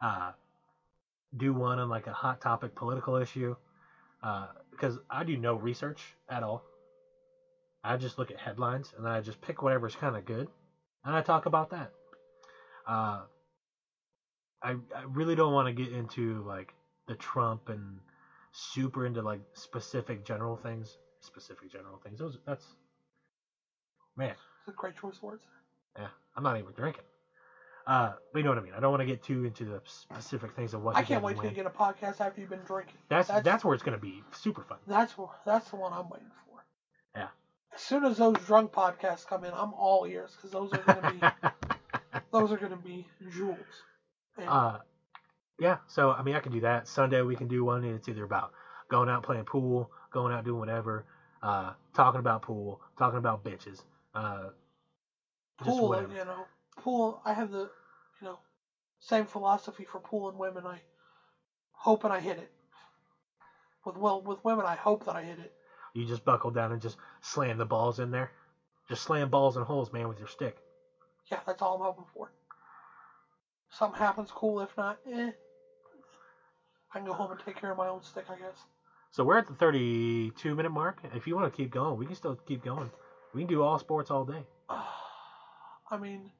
uh, 0.00 0.32
do 1.36 1.52
one 1.52 1.78
on 1.78 1.88
like 1.88 2.06
a 2.06 2.12
hot 2.12 2.40
topic 2.40 2.74
political 2.74 3.16
issue 3.16 3.56
uh, 4.22 4.48
because 4.70 4.98
I 5.10 5.24
do 5.24 5.36
no 5.36 5.54
research 5.54 6.16
at 6.28 6.42
all. 6.42 6.62
I 7.82 7.96
just 7.96 8.18
look 8.18 8.30
at 8.30 8.38
headlines 8.38 8.92
and 8.96 9.04
then 9.04 9.12
I 9.12 9.20
just 9.20 9.40
pick 9.40 9.62
whatever's 9.62 9.94
kind 9.94 10.16
of 10.16 10.24
good 10.24 10.48
and 11.04 11.14
I 11.14 11.20
talk 11.20 11.46
about 11.46 11.70
that. 11.70 11.90
Uh, 12.86 13.22
I 14.64 14.70
I 14.96 15.02
really 15.08 15.34
don't 15.34 15.52
want 15.52 15.66
to 15.68 15.72
get 15.72 15.92
into 15.92 16.42
like 16.46 16.74
the 17.06 17.14
Trump 17.14 17.68
and 17.68 17.98
super 18.52 19.04
into 19.06 19.22
like 19.22 19.40
specific 19.52 20.24
general 20.24 20.56
things. 20.56 20.96
Specific 21.20 21.70
general 21.70 21.98
things. 22.02 22.18
Those 22.18 22.38
that's 22.46 22.64
man. 24.16 24.34
It's 24.66 24.68
a 24.68 24.72
great 24.72 24.96
choice 24.96 25.16
of 25.16 25.22
words. 25.22 25.42
Yeah, 25.98 26.08
I'm 26.36 26.42
not 26.42 26.58
even 26.58 26.72
drinking. 26.72 27.04
Uh, 27.86 28.12
but 28.32 28.38
you 28.38 28.44
know 28.44 28.50
what 28.50 28.58
I 28.58 28.62
mean. 28.62 28.72
I 28.74 28.80
don't 28.80 28.90
want 28.90 29.02
to 29.02 29.06
get 29.06 29.22
too 29.22 29.44
into 29.44 29.66
the 29.66 29.80
specific 29.84 30.56
things 30.56 30.72
of 30.72 30.82
what. 30.82 30.96
I 30.96 31.02
can't 31.02 31.22
wait 31.22 31.36
till 31.36 31.44
you 31.44 31.50
get 31.50 31.66
a 31.66 31.70
podcast 31.70 32.20
after 32.20 32.40
you've 32.40 32.48
been 32.50 32.64
drinking. 32.66 32.96
That's, 33.10 33.28
that's- 33.28 33.44
that's 33.44 33.64
where 33.64 33.74
it's 33.74 33.82
gonna 33.82 33.98
be 33.98 34.22
super 34.32 34.62
fun. 34.62 34.78
That's 34.86 35.14
that's 35.44 35.68
the 35.70 35.76
one 35.76 35.92
I'm 35.92 36.08
waiting 36.08 36.30
for. 36.46 36.64
Yeah. 37.14 37.28
As 37.74 37.80
soon 37.82 38.04
as 38.04 38.16
those 38.18 38.36
drunk 38.46 38.72
podcasts 38.72 39.26
come 39.26 39.44
in, 39.44 39.52
I'm 39.52 39.74
all 39.74 40.06
ears 40.06 40.32
because 40.34 40.50
those 40.50 40.72
are 40.72 40.78
gonna 40.78 41.12
be 41.12 41.20
those 42.32 42.52
are 42.52 42.56
gonna 42.56 42.76
be 42.76 43.06
jewels. 43.30 43.58
And 44.36 44.48
uh, 44.48 44.78
yeah. 45.58 45.76
So 45.86 46.10
I 46.10 46.22
mean, 46.22 46.34
I 46.34 46.40
can 46.40 46.52
do 46.52 46.60
that. 46.60 46.88
Sunday 46.88 47.22
we 47.22 47.36
can 47.36 47.48
do 47.48 47.64
one, 47.64 47.84
and 47.84 47.94
it's 47.94 48.08
either 48.08 48.24
about 48.24 48.52
going 48.90 49.08
out 49.08 49.22
playing 49.22 49.44
pool, 49.44 49.90
going 50.12 50.32
out 50.32 50.44
doing 50.44 50.58
whatever, 50.58 51.04
uh, 51.42 51.72
talking 51.94 52.20
about 52.20 52.42
pool, 52.42 52.80
talking 52.98 53.18
about 53.18 53.44
bitches, 53.44 53.82
uh, 54.14 54.48
just 55.62 55.78
pool, 55.78 55.88
whatever. 55.88 56.12
you 56.12 56.24
know, 56.24 56.46
pool. 56.78 57.20
I 57.24 57.32
have 57.32 57.50
the 57.50 57.70
you 58.20 58.26
know 58.26 58.38
same 59.00 59.26
philosophy 59.26 59.84
for 59.84 60.00
pool 60.00 60.28
and 60.28 60.38
women. 60.38 60.66
I 60.66 60.82
hope 61.72 62.04
and 62.04 62.12
I 62.12 62.20
hit 62.20 62.38
it. 62.38 62.50
With 63.84 63.96
well, 63.96 64.22
with 64.22 64.44
women, 64.44 64.66
I 64.66 64.74
hope 64.74 65.04
that 65.04 65.16
I 65.16 65.22
hit 65.22 65.38
it. 65.38 65.52
You 65.94 66.04
just 66.06 66.24
buckle 66.24 66.50
down 66.50 66.72
and 66.72 66.82
just 66.82 66.96
slam 67.20 67.58
the 67.58 67.64
balls 67.64 67.98
in 68.00 68.10
there. 68.10 68.32
Just 68.88 69.02
slam 69.02 69.30
balls 69.30 69.56
in 69.56 69.62
holes, 69.62 69.92
man, 69.92 70.08
with 70.08 70.18
your 70.18 70.28
stick. 70.28 70.56
Yeah, 71.30 71.40
that's 71.46 71.62
all 71.62 71.76
I'm 71.76 71.80
hoping 71.80 72.06
for. 72.12 72.30
Something 73.76 73.98
happens, 73.98 74.30
cool. 74.30 74.60
If 74.60 74.76
not, 74.76 74.98
eh. 75.10 75.32
I 76.92 76.98
can 76.98 77.06
go 77.06 77.12
home 77.12 77.32
and 77.32 77.40
take 77.40 77.60
care 77.60 77.72
of 77.72 77.76
my 77.76 77.88
own 77.88 78.02
stick, 78.02 78.24
I 78.30 78.36
guess. 78.36 78.56
So 79.10 79.24
we're 79.24 79.38
at 79.38 79.48
the 79.48 79.54
32 79.54 80.54
minute 80.54 80.70
mark. 80.70 81.00
If 81.14 81.26
you 81.26 81.34
want 81.34 81.52
to 81.52 81.56
keep 81.56 81.72
going, 81.72 81.98
we 81.98 82.06
can 82.06 82.14
still 82.14 82.36
keep 82.46 82.64
going. 82.64 82.90
We 83.32 83.42
can 83.42 83.48
do 83.48 83.62
all 83.62 83.78
sports 83.78 84.10
all 84.10 84.24
day. 84.24 84.44
I 85.90 85.96
mean, 86.00 86.30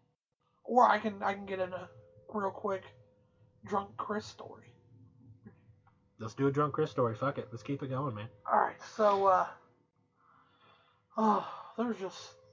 or 0.65 0.89
I 0.89 0.99
can 0.99 1.23
I 1.23 1.35
can 1.35 1.45
get 1.45 1.59
in 1.59 1.73
a 1.73 1.89
real 2.33 2.51
quick 2.51 2.83
drunk 3.67 3.97
Chris 3.97 4.25
story. 4.25 4.73
Let's 6.21 6.35
do 6.35 6.47
a 6.47 6.53
drunk 6.53 6.75
Chris 6.75 6.91
story. 6.91 7.15
Fuck 7.17 7.39
it. 7.39 7.49
Let's 7.51 7.65
keep 7.65 7.83
it 7.83 7.89
going, 7.89 8.15
man. 8.15 8.29
All 8.51 8.61
right, 8.61 8.81
so 8.97 9.27
uh, 9.27 9.47
oh, 11.17 11.47
there's 11.77 11.99
just 11.99 11.99
there's 11.99 12.01
just 12.01 12.44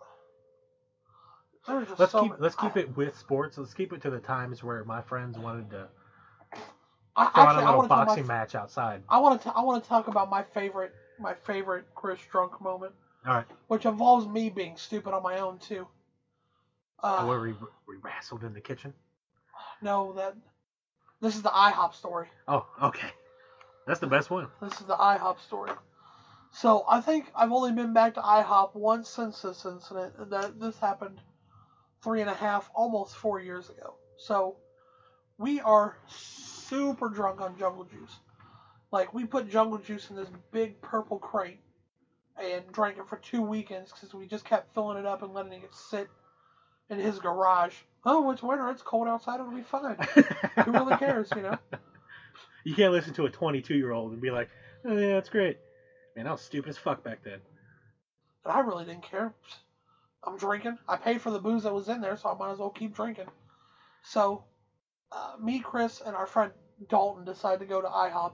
Let's 1.67 2.11
so 2.11 2.21
keep 2.21 2.33
let's 2.39 2.55
keep 2.55 2.75
it 2.75 2.95
with 2.97 3.17
sports. 3.17 3.57
Let's 3.57 3.73
keep 3.73 3.93
it 3.93 4.01
to 4.01 4.09
the 4.09 4.19
times 4.19 4.63
where 4.63 4.83
my 4.83 5.01
friends 5.01 5.37
wanted 5.37 5.69
to 5.71 5.87
I, 7.15 7.29
throw 7.29 7.43
actually, 7.43 7.63
a 7.63 7.67
I 7.67 7.69
little 7.69 7.77
want 7.77 7.83
to 7.83 7.95
talk 7.95 8.07
boxing 8.07 8.23
about, 8.25 8.35
match 8.39 8.55
outside. 8.55 9.03
I 9.09 9.17
want 9.19 9.41
to 9.41 9.53
I 9.55 9.61
want 9.61 9.83
to 9.83 9.89
talk 9.89 10.07
about 10.07 10.29
my 10.29 10.43
favorite 10.43 10.93
my 11.19 11.33
favorite 11.33 11.85
Chris 11.93 12.19
drunk 12.31 12.59
moment, 12.61 12.93
All 13.27 13.33
right. 13.35 13.45
which 13.67 13.85
involves 13.85 14.27
me 14.27 14.49
being 14.49 14.75
stupid 14.75 15.13
on 15.13 15.21
my 15.21 15.39
own 15.39 15.59
too. 15.59 15.87
Uh, 17.03 17.25
where 17.25 17.39
we, 17.41 17.53
we 17.87 17.95
wrestled 18.01 18.43
in 18.43 18.53
the 18.53 18.61
kitchen. 18.61 18.93
no, 19.81 20.13
that 20.13 20.35
this 21.19 21.35
is 21.35 21.41
the 21.41 21.49
IHOP 21.49 21.93
story. 21.93 22.27
Oh, 22.47 22.65
okay. 22.81 23.09
That's 23.87 23.99
the 23.99 24.07
best 24.07 24.29
one. 24.29 24.47
This 24.61 24.79
is 24.79 24.87
the 24.87 24.95
IHOP 24.95 25.39
story. 25.39 25.71
So 26.51 26.85
I 26.87 27.01
think 27.01 27.31
I've 27.35 27.51
only 27.51 27.71
been 27.71 27.93
back 27.93 28.13
to 28.15 28.21
IHOP 28.21 28.75
once 28.75 29.09
since 29.09 29.41
this 29.41 29.65
incident. 29.65 30.13
and 30.17 30.31
That 30.31 30.59
this 30.59 30.77
happened 30.79 31.21
three 32.03 32.21
and 32.21 32.29
a 32.29 32.33
half, 32.33 32.69
almost 32.73 33.15
four 33.15 33.39
years 33.39 33.69
ago. 33.69 33.95
So 34.17 34.57
we 35.37 35.59
are 35.61 35.97
super 36.07 37.09
drunk 37.09 37.41
on 37.41 37.57
jungle 37.57 37.83
juice. 37.83 38.19
Like 38.91 39.13
we 39.13 39.25
put 39.25 39.49
jungle 39.49 39.77
juice 39.77 40.09
in 40.09 40.15
this 40.15 40.29
big 40.51 40.81
purple 40.81 41.17
crate 41.17 41.59
and 42.41 42.71
drank 42.71 42.97
it 42.97 43.07
for 43.07 43.17
two 43.17 43.41
weekends 43.41 43.91
because 43.91 44.13
we 44.13 44.25
just 44.25 44.45
kept 44.45 44.73
filling 44.73 44.97
it 44.97 45.05
up 45.05 45.21
and 45.21 45.33
letting 45.33 45.53
it 45.53 45.73
sit 45.73 46.09
in 46.89 46.99
his 46.99 47.19
garage. 47.19 47.75
Oh, 48.05 48.31
it's 48.31 48.43
winter. 48.43 48.69
It's 48.69 48.81
cold 48.81 49.07
outside. 49.07 49.39
It'll 49.39 49.51
be 49.51 49.61
fine. 49.61 49.97
Who 50.65 50.71
really 50.71 50.97
cares, 50.97 51.29
you 51.35 51.43
know? 51.43 51.57
You 52.63 52.75
can't 52.75 52.93
listen 52.93 53.13
to 53.15 53.25
a 53.25 53.29
22 53.29 53.73
year 53.73 53.91
old 53.91 54.11
and 54.11 54.21
be 54.21 54.29
like, 54.29 54.47
oh, 54.85 54.95
yeah, 54.95 55.13
that's 55.13 55.29
great. 55.29 55.57
Man, 56.15 56.27
I 56.27 56.31
was 56.31 56.41
stupid 56.41 56.69
as 56.69 56.77
fuck 56.77 57.03
back 57.03 57.23
then. 57.23 57.39
But 58.43 58.51
I 58.51 58.59
really 58.59 58.85
didn't 58.85 59.01
care. 59.01 59.33
I'm 60.23 60.37
drinking. 60.37 60.77
I 60.87 60.95
paid 60.95 61.21
for 61.21 61.31
the 61.31 61.39
booze 61.39 61.63
that 61.63 61.73
was 61.73 61.89
in 61.89 62.01
there, 62.01 62.15
so 62.15 62.29
I 62.29 62.33
might 62.33 62.51
as 62.51 62.59
well 62.59 62.69
keep 62.69 62.93
drinking. 62.93 63.29
So, 64.03 64.43
uh, 65.11 65.33
me, 65.39 65.59
Chris, 65.59 66.01
and 66.05 66.15
our 66.15 66.27
friend 66.27 66.51
Dalton 66.87 67.25
decide 67.25 67.59
to 67.59 67.65
go 67.65 67.81
to 67.81 67.87
IHOP. 67.87 68.33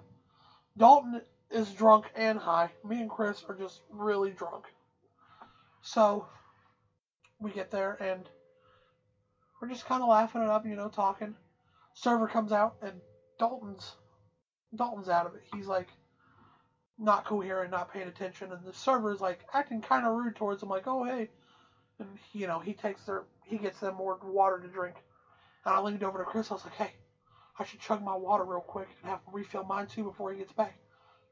Dalton 0.77 1.21
is 1.49 1.71
drunk 1.73 2.11
and 2.15 2.37
high. 2.37 2.71
Me 2.83 3.01
and 3.01 3.09
Chris 3.09 3.43
are 3.47 3.55
just 3.55 3.81
really 3.89 4.31
drunk. 4.31 4.65
So, 5.81 6.25
we 7.39 7.51
get 7.51 7.71
there 7.71 7.93
and 8.01 8.29
we're 9.61 9.69
just 9.69 9.85
kind 9.85 10.01
of 10.01 10.09
laughing 10.09 10.41
it 10.41 10.49
up, 10.49 10.65
you 10.65 10.75
know, 10.75 10.89
talking. 10.89 11.35
Server 11.93 12.27
comes 12.27 12.51
out 12.51 12.75
and 12.81 13.01
Dalton's 13.39 13.95
Dalton's 14.75 15.09
out 15.09 15.25
of 15.25 15.33
it. 15.35 15.41
He's 15.53 15.67
like 15.67 15.87
not 16.97 17.25
coherent, 17.25 17.71
not 17.71 17.91
paying 17.91 18.07
attention, 18.07 18.51
and 18.51 18.65
the 18.65 18.73
server 18.73 19.11
is 19.11 19.21
like 19.21 19.45
acting 19.53 19.81
kind 19.81 20.05
of 20.05 20.13
rude 20.13 20.35
towards 20.35 20.61
him, 20.61 20.69
like, 20.69 20.87
"Oh 20.87 21.03
hey," 21.03 21.29
and 21.99 22.17
you 22.33 22.47
know 22.47 22.59
he 22.59 22.73
takes 22.73 23.03
their 23.03 23.23
he 23.45 23.57
gets 23.57 23.79
them 23.79 23.95
more 23.95 24.17
water 24.23 24.59
to 24.59 24.67
drink, 24.67 25.03
and 25.65 25.73
I 25.75 25.79
leaned 25.79 26.03
over 26.03 26.19
to 26.19 26.25
Chris. 26.25 26.51
I 26.51 26.55
was 26.55 26.65
like, 26.65 26.75
"Hey, 26.75 26.93
I 27.59 27.63
should 27.63 27.79
chug 27.79 28.01
my 28.01 28.15
water 28.15 28.43
real 28.43 28.61
quick 28.61 28.89
and 29.01 29.09
have 29.09 29.19
him 29.27 29.33
refill 29.33 29.63
mine 29.63 29.87
too 29.87 30.03
before 30.03 30.31
he 30.31 30.37
gets 30.37 30.53
back." 30.53 30.77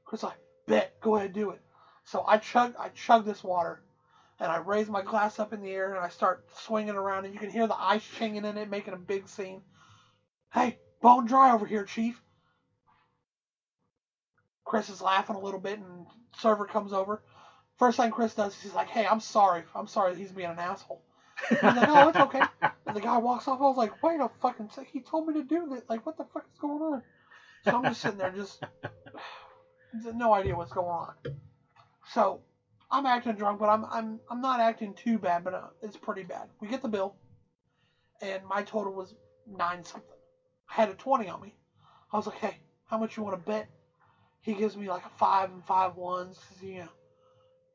Chris 0.05 0.23
like, 0.23 0.37
"Bet, 0.67 0.91
go 1.01 1.15
ahead, 1.15 1.27
and 1.27 1.35
do 1.35 1.51
it." 1.51 1.61
So 2.03 2.23
I 2.27 2.37
chug 2.37 2.75
I 2.79 2.89
chug 2.89 3.25
this 3.25 3.43
water, 3.43 3.81
and 4.39 4.51
I 4.51 4.57
raise 4.57 4.89
my 4.89 5.01
glass 5.01 5.39
up 5.39 5.53
in 5.53 5.61
the 5.61 5.71
air 5.71 5.93
and 5.93 6.03
I 6.03 6.09
start 6.09 6.41
swinging 6.55 6.95
around, 6.95 7.25
and 7.25 7.33
you 7.33 7.39
can 7.39 7.49
hear 7.49 7.67
the 7.67 7.81
ice 7.81 8.03
chinging 8.03 8.45
in 8.45 8.57
it, 8.57 8.69
making 8.69 8.93
a 8.93 8.97
big 8.97 9.27
scene. 9.27 9.63
Hey, 10.53 10.77
bone 11.01 11.25
dry 11.25 11.51
over 11.51 11.65
here, 11.65 11.83
Chief. 11.83 12.21
Chris 14.65 14.89
is 14.89 15.01
laughing 15.01 15.35
a 15.35 15.39
little 15.39 15.59
bit, 15.59 15.79
and 15.79 16.07
server 16.35 16.65
comes 16.65 16.93
over. 16.93 17.21
First 17.77 17.97
thing 17.97 18.11
Chris 18.11 18.33
does 18.33 18.55
is 18.55 18.61
he's 18.61 18.73
like, 18.73 18.87
"Hey, 18.87 19.05
I'm 19.05 19.19
sorry. 19.19 19.63
I'm 19.75 19.87
sorry 19.87 20.13
that 20.13 20.19
he's 20.19 20.31
being 20.31 20.49
an 20.49 20.59
asshole." 20.59 21.01
I 21.61 21.67
was 21.67 21.75
like, 21.75 21.89
"Oh, 21.89 22.07
it's 22.07 22.17
okay." 22.17 22.41
And 22.85 22.95
the 22.95 23.01
guy 23.01 23.17
walks 23.17 23.47
off. 23.47 23.59
I 23.59 23.63
was 23.63 23.77
like, 23.77 24.01
"Wait 24.01 24.19
a 24.19 24.29
fucking 24.41 24.69
sec! 24.69 24.87
He 24.87 25.01
told 25.01 25.27
me 25.27 25.33
to 25.33 25.43
do 25.43 25.67
that. 25.71 25.89
Like, 25.89 26.05
what 26.05 26.17
the 26.17 26.25
fuck 26.33 26.43
is 26.51 26.59
going 26.59 26.81
on?" 26.81 27.01
So 27.63 27.75
I'm 27.77 27.83
just 27.83 28.01
sitting 28.01 28.17
there, 28.17 28.31
just 28.31 28.63
no 30.13 30.33
idea 30.33 30.55
what's 30.55 30.71
going 30.71 30.87
on. 30.87 31.13
So 32.07 32.41
I'm 32.91 33.05
acting 33.05 33.35
drunk, 33.35 33.59
but 33.59 33.69
I'm 33.69 33.85
I'm 33.85 34.19
I'm 34.29 34.41
not 34.41 34.59
acting 34.59 34.93
too 34.93 35.17
bad, 35.17 35.43
but 35.43 35.53
uh, 35.53 35.67
it's 35.81 35.97
pretty 35.97 36.23
bad. 36.23 36.49
We 36.61 36.67
get 36.67 36.81
the 36.81 36.87
bill, 36.87 37.15
and 38.21 38.45
my 38.45 38.61
total 38.61 38.93
was 38.93 39.13
nine 39.45 39.83
something. 39.83 40.17
I 40.69 40.73
had 40.75 40.89
a 40.89 40.93
twenty 40.93 41.27
on 41.27 41.41
me. 41.41 41.55
I 42.13 42.17
was 42.17 42.27
like, 42.27 42.37
"Hey, 42.37 42.59
how 42.85 42.97
much 42.97 43.17
you 43.17 43.23
want 43.23 43.37
to 43.37 43.51
bet?" 43.51 43.67
he 44.45 44.53
gives 44.53 44.77
me 44.77 44.87
like 44.87 45.03
a 45.05 45.09
five 45.09 45.49
and 45.49 45.65
five 45.65 45.95
ones. 45.95 46.39
You 46.61 46.81
know, 46.81 46.87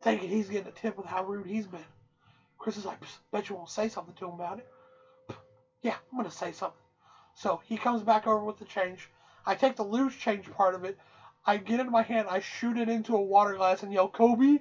thinking 0.03 0.28
he's 0.28 0.48
getting 0.48 0.68
a 0.68 0.72
tip 0.72 0.96
with 0.96 1.07
how 1.07 1.24
rude 1.24 1.46
he's 1.46 1.66
been. 1.66 1.84
Chris 2.59 2.76
is 2.76 2.84
like, 2.84 2.98
bet 3.32 3.48
you 3.48 3.55
won't 3.57 3.70
say 3.70 3.88
something 3.88 4.14
to 4.14 4.26
him 4.28 4.34
about 4.34 4.59
it. 4.59 4.66
Yeah, 5.82 5.94
I'm 6.12 6.18
gonna 6.18 6.30
say 6.30 6.53
something. 6.53 6.76
So 7.34 7.61
he 7.64 7.76
comes 7.76 8.03
back 8.03 8.26
over 8.26 8.44
with 8.44 8.59
the 8.59 8.64
change. 8.66 9.09
I 9.46 9.55
take 9.55 9.76
the 9.76 9.82
loose 9.82 10.14
change 10.14 10.51
part 10.51 10.74
of 10.74 10.84
it. 10.84 10.98
I 11.46 11.57
get 11.57 11.80
it 11.80 11.86
in 11.86 11.92
my 11.92 12.03
hand. 12.03 12.28
I 12.28 12.40
shoot 12.40 12.76
it 12.76 12.88
into 12.90 13.16
a 13.16 13.20
water 13.20 13.55
glass 13.55 13.82
and 13.82 13.92
yell, 13.92 14.09
Kobe. 14.09 14.59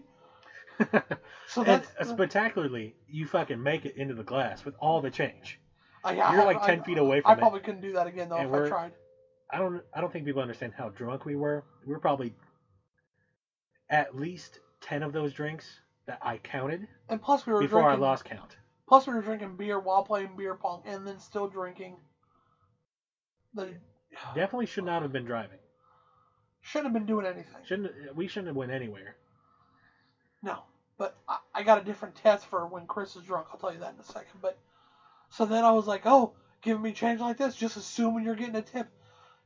So 1.47 1.61
and 1.61 1.67
that's 1.83 1.89
uh, 1.99 2.05
spectacularly, 2.05 2.95
you 3.07 3.25
fucking 3.25 3.61
make 3.61 3.83
it 3.83 3.95
into 3.97 4.13
the 4.13 4.23
glass 4.23 4.63
with 4.63 4.75
all 4.79 5.01
the 5.01 5.09
change. 5.09 5.59
uh, 6.05 6.13
yeah, 6.15 6.31
You're 6.31 6.43
I- 6.43 6.45
like 6.45 6.61
I- 6.61 6.65
ten 6.67 6.83
feet 6.83 6.99
away 6.99 7.17
I 7.17 7.21
from 7.21 7.31
it. 7.31 7.33
I 7.33 7.39
probably 7.39 7.59
couldn't 7.61 7.81
do 7.81 7.93
that 7.93 8.05
again 8.07 8.29
though 8.29 8.37
And 8.37 8.55
if 8.55 8.61
I 8.65 8.67
tried. 8.69 8.93
I 9.51 9.57
don't. 9.57 9.81
I 9.93 9.99
don't 9.99 10.13
think 10.13 10.25
people 10.25 10.41
understand 10.43 10.73
how 10.77 10.89
drunk 10.89 11.25
we 11.25 11.35
were. 11.35 11.65
We 11.85 11.91
were 11.91 11.99
probably 11.99 12.33
at 13.89 14.15
least 14.15 14.59
ten 14.81 15.03
of 15.03 15.11
those 15.13 15.33
drinks 15.33 15.79
that 16.05 16.19
I 16.21 16.37
counted 16.37 16.87
And 17.09 17.21
plus 17.21 17.45
we 17.45 17.53
were 17.53 17.59
before 17.59 17.81
drinking. 17.81 18.03
I 18.03 18.07
lost 18.07 18.25
count. 18.25 18.57
Plus 18.87 19.05
we 19.05 19.13
were 19.13 19.21
drinking 19.21 19.55
beer 19.55 19.79
while 19.79 20.03
playing 20.03 20.35
beer 20.35 20.55
pong 20.55 20.81
and 20.85 21.05
then 21.05 21.19
still 21.19 21.47
drinking. 21.47 21.97
The 23.53 23.73
Definitely 24.35 24.65
should 24.65 24.85
not 24.85 25.01
have 25.01 25.11
been 25.11 25.25
driving. 25.25 25.59
shouldn't 26.61 26.87
have 26.87 26.93
been 26.93 27.05
doing 27.05 27.25
anything. 27.25 27.63
Shouldn't. 27.63 28.15
We 28.15 28.27
shouldn't 28.27 28.47
have 28.47 28.55
went 28.55 28.71
anywhere. 28.71 29.15
No, 30.41 30.63
but 30.97 31.15
I, 31.27 31.37
I 31.53 31.63
got 31.63 31.77
a 31.77 31.81
different 31.81 32.15
test 32.15 32.45
for 32.45 32.65
when 32.65 32.87
Chris 32.87 33.15
is 33.15 33.23
drunk. 33.23 33.47
I'll 33.51 33.59
tell 33.59 33.73
you 33.73 33.79
that 33.79 33.93
in 33.93 33.99
a 33.99 34.03
second. 34.03 34.39
But 34.41 34.57
so 35.29 35.45
then 35.45 35.63
I 35.63 35.71
was 35.71 35.87
like, 35.87 36.05
oh, 36.05 36.33
giving 36.61 36.81
me 36.81 36.91
change 36.91 37.19
like 37.19 37.37
this, 37.37 37.55
just 37.55 37.77
assuming 37.77 38.23
you're 38.23 38.35
getting 38.35 38.55
a 38.55 38.61
tip. 38.61 38.87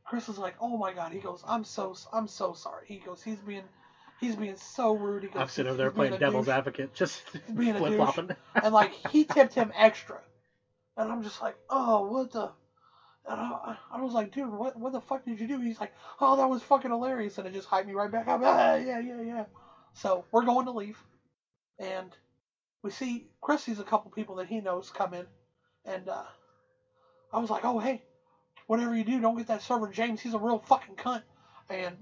Chris 0.05 0.27
was 0.27 0.37
like, 0.37 0.55
oh 0.59 0.77
my 0.77 0.93
god. 0.93 1.11
He 1.11 1.19
goes, 1.19 1.43
I'm 1.47 1.63
so 1.63 1.95
I'm 2.11 2.27
so 2.27 2.53
sorry. 2.53 2.85
He 2.87 2.97
goes, 2.97 3.21
he's 3.21 3.39
being 3.39 3.63
he's 4.23 4.35
being 4.35 4.55
so 4.55 4.93
rude. 4.93 5.23
He 5.23 5.29
goes, 5.29 5.41
I'm 5.41 5.47
sitting 5.47 5.69
over 5.69 5.77
there 5.77 5.91
playing 5.91 6.17
devil's 6.17 6.45
douche." 6.45 6.55
advocate, 6.55 6.93
just 6.93 7.23
being 7.55 7.75
flip 7.75 7.95
flopping. 7.95 8.29
and 8.55 8.73
like 8.73 8.93
he 9.09 9.25
tipped 9.25 9.53
him 9.53 9.71
extra, 9.75 10.19
and 10.97 11.11
I'm 11.11 11.23
just 11.23 11.41
like, 11.41 11.55
oh, 11.69 12.09
what 12.09 12.31
the. 12.31 12.51
And 13.25 13.39
I, 13.39 13.77
I 13.89 14.01
was 14.01 14.13
like, 14.13 14.33
dude, 14.33 14.51
what 14.51 14.77
what 14.77 14.91
the 14.91 14.99
fuck 14.99 15.23
did 15.23 15.39
you 15.39 15.47
do? 15.47 15.59
He's 15.59 15.79
like, 15.79 15.93
oh, 16.19 16.35
that 16.37 16.49
was 16.49 16.61
fucking 16.63 16.91
hilarious, 16.91 17.37
and 17.37 17.47
it 17.47 17.53
just 17.53 17.69
hyped 17.69 17.85
me 17.85 17.93
right 17.93 18.11
back 18.11 18.27
up. 18.27 18.41
Ah, 18.43 18.75
yeah, 18.75 18.99
yeah, 18.99 19.21
yeah. 19.21 19.45
So 19.93 20.25
we're 20.31 20.43
going 20.43 20.65
to 20.65 20.71
leave, 20.71 21.01
and 21.79 22.11
we 22.81 22.91
see 22.91 23.27
Chris 23.41 23.63
sees 23.63 23.79
a 23.79 23.83
couple 23.83 24.11
people 24.11 24.35
that 24.35 24.47
he 24.47 24.59
knows 24.59 24.89
come 24.89 25.13
in, 25.13 25.25
and 25.85 26.09
uh, 26.09 26.23
I 27.31 27.39
was 27.39 27.49
like, 27.49 27.63
oh 27.63 27.79
hey, 27.79 28.03
whatever 28.67 28.95
you 28.95 29.03
do, 29.03 29.21
don't 29.21 29.37
get 29.37 29.47
that 29.47 29.61
server 29.61 29.87
James. 29.87 30.19
He's 30.19 30.33
a 30.33 30.39
real 30.39 30.59
fucking 30.59 30.95
cunt. 30.95 31.23
And 31.69 31.95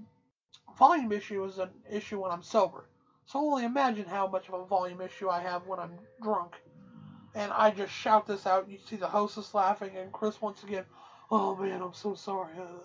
volume 0.78 1.12
issue 1.12 1.44
is 1.44 1.58
an 1.58 1.70
issue 1.90 2.20
when 2.20 2.30
I'm 2.30 2.42
sober. 2.42 2.84
So 3.26 3.38
only 3.38 3.64
imagine 3.64 4.06
how 4.06 4.26
much 4.26 4.48
of 4.48 4.54
a 4.54 4.64
volume 4.64 5.00
issue 5.00 5.28
I 5.28 5.40
have 5.40 5.66
when 5.66 5.78
I'm 5.78 5.98
drunk. 6.22 6.60
And 7.34 7.52
I 7.52 7.70
just 7.70 7.92
shout 7.92 8.26
this 8.26 8.46
out. 8.46 8.68
You 8.68 8.78
see 8.78 8.96
the 8.96 9.08
hostess 9.08 9.54
laughing, 9.54 9.96
and 9.96 10.12
Chris 10.12 10.42
once 10.42 10.62
again, 10.62 10.84
"Oh 11.30 11.56
man, 11.56 11.80
I'm 11.80 11.94
so 11.94 12.14
sorry." 12.14 12.52
Uh, 12.58 12.84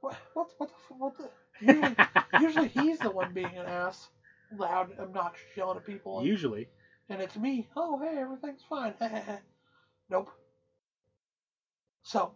what? 0.00 0.16
What? 0.32 0.50
What 0.56 0.70
the? 0.70 0.94
What 0.94 1.18
the? 1.18 1.30
Usually, 1.60 1.96
usually 2.40 2.68
he's 2.68 2.98
the 2.98 3.10
one 3.10 3.32
being 3.34 3.56
an 3.58 3.66
ass, 3.66 4.08
loud, 4.56 4.98
obnoxious, 4.98 5.54
yelling 5.54 5.76
at 5.76 5.84
people, 5.84 6.18
and, 6.18 6.26
Usually, 6.26 6.68
and 7.10 7.20
it's 7.20 7.36
me. 7.36 7.68
Oh 7.76 7.98
hey, 7.98 8.16
everything's 8.18 8.62
fine. 8.62 8.94
nope. 10.08 10.30
So, 12.02 12.32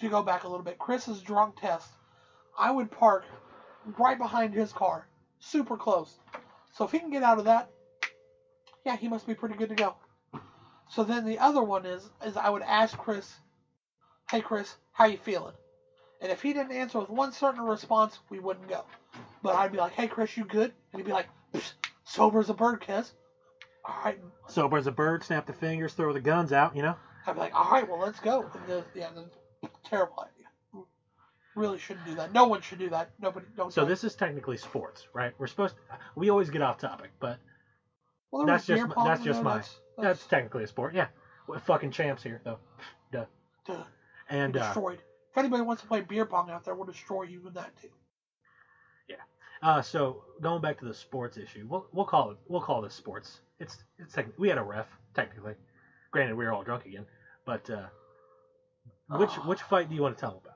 to 0.00 0.08
go 0.08 0.22
back 0.22 0.42
a 0.42 0.48
little 0.48 0.64
bit, 0.64 0.78
Chris's 0.78 1.22
drunk 1.22 1.60
test, 1.60 1.88
I 2.58 2.70
would 2.72 2.90
park 2.90 3.24
right 3.98 4.18
behind 4.18 4.54
his 4.54 4.72
car, 4.72 5.06
super 5.38 5.76
close. 5.76 6.18
So 6.72 6.84
if 6.84 6.92
he 6.92 6.98
can 6.98 7.10
get 7.10 7.22
out 7.22 7.38
of 7.38 7.44
that, 7.44 7.68
yeah, 8.84 8.96
he 8.96 9.08
must 9.08 9.26
be 9.26 9.34
pretty 9.34 9.54
good 9.54 9.68
to 9.68 9.74
go. 9.74 9.94
So 10.88 11.04
then 11.04 11.24
the 11.24 11.38
other 11.38 11.62
one 11.62 11.86
is 11.86 12.10
is 12.24 12.36
I 12.36 12.50
would 12.50 12.62
ask 12.62 12.96
Chris, 12.96 13.38
"Hey 14.30 14.40
Chris, 14.40 14.76
how 14.92 15.04
you 15.04 15.16
feeling?" 15.16 15.54
And 16.20 16.30
if 16.30 16.42
he 16.42 16.52
didn't 16.52 16.72
answer 16.72 16.98
with 16.98 17.08
one 17.08 17.32
certain 17.32 17.62
response, 17.62 18.18
we 18.30 18.38
wouldn't 18.38 18.68
go. 18.68 18.84
But 19.42 19.56
I'd 19.56 19.72
be 19.72 19.78
like, 19.78 19.92
"Hey 19.92 20.06
Chris, 20.06 20.36
you 20.36 20.44
good?" 20.44 20.72
And 20.92 21.00
he'd 21.00 21.06
be 21.06 21.12
like, 21.12 21.28
"Sober 22.04 22.40
as 22.40 22.50
a 22.50 22.54
bird, 22.54 22.80
Kes." 22.80 23.12
All 23.84 23.96
right. 24.04 24.20
sober 24.46 24.76
as 24.76 24.86
a 24.86 24.92
bird, 24.92 25.24
snap 25.24 25.46
the 25.46 25.52
fingers, 25.52 25.94
throw 25.94 26.12
the 26.12 26.20
guns 26.20 26.52
out. 26.52 26.76
You 26.76 26.82
know. 26.82 26.96
I'd 27.26 27.34
be 27.34 27.40
like, 27.40 27.54
"All 27.54 27.70
right, 27.70 27.88
well, 27.88 27.98
let's 27.98 28.20
go." 28.20 28.48
And 28.54 28.66
the, 28.66 28.84
yeah, 28.94 29.10
the, 29.14 29.28
terrible 29.84 30.20
idea. 30.20 30.41
Really 31.54 31.78
shouldn't 31.78 32.06
do 32.06 32.14
that. 32.14 32.32
No 32.32 32.46
one 32.46 32.62
should 32.62 32.78
do 32.78 32.88
that. 32.90 33.10
Nobody. 33.20 33.46
Don't. 33.56 33.72
So 33.72 33.84
this 33.84 34.04
is 34.04 34.14
technically 34.14 34.56
sports, 34.56 35.06
right? 35.12 35.32
We're 35.38 35.46
supposed. 35.46 35.74
To, 35.76 35.98
we 36.16 36.30
always 36.30 36.48
get 36.50 36.62
off 36.62 36.78
topic, 36.78 37.10
but 37.20 37.38
Well, 38.30 38.46
that's 38.46 38.64
just 38.66 38.86
my- 38.96 39.04
that's 39.04 39.22
just 39.22 39.42
my- 39.42 39.56
That's, 39.56 39.68
that's 39.98 40.20
that's, 40.20 40.26
technically 40.26 40.64
a 40.64 40.66
sport. 40.66 40.94
Yeah, 40.94 41.08
we're 41.46 41.58
fucking 41.58 41.90
champs 41.90 42.22
here 42.22 42.40
though. 42.44 42.58
duh, 43.12 43.26
And 44.30 44.56
uh, 44.56 44.64
destroyed. 44.64 45.00
If 45.30 45.38
anybody 45.38 45.62
wants 45.62 45.82
to 45.82 45.88
play 45.88 46.00
beer 46.00 46.24
pong 46.26 46.50
out 46.50 46.64
there, 46.64 46.74
we'll 46.74 46.86
destroy 46.86 47.24
you 47.24 47.42
with 47.42 47.54
that 47.54 47.70
too. 47.80 47.88
Yeah. 49.08 49.16
Uh, 49.62 49.82
so 49.82 50.24
going 50.40 50.62
back 50.62 50.78
to 50.78 50.86
the 50.86 50.94
sports 50.94 51.36
issue, 51.36 51.66
we'll 51.68 51.86
we'll 51.92 52.06
call 52.06 52.30
it 52.30 52.38
we'll 52.48 52.62
call 52.62 52.80
this 52.80 52.94
sports. 52.94 53.40
It's 53.60 53.76
it's 53.98 54.14
techni- 54.14 54.38
we 54.38 54.48
had 54.48 54.56
a 54.58 54.62
ref 54.62 54.86
technically. 55.14 55.54
Granted, 56.12 56.34
we 56.36 56.46
were 56.46 56.52
all 56.52 56.62
drunk 56.62 56.86
again, 56.86 57.04
but 57.44 57.68
uh, 57.68 57.86
which 59.18 59.30
Oh. 59.38 59.42
which 59.48 59.60
fight 59.62 59.90
do 59.90 59.94
you 59.94 60.00
want 60.02 60.16
to 60.16 60.20
tell 60.20 60.40
about? 60.42 60.51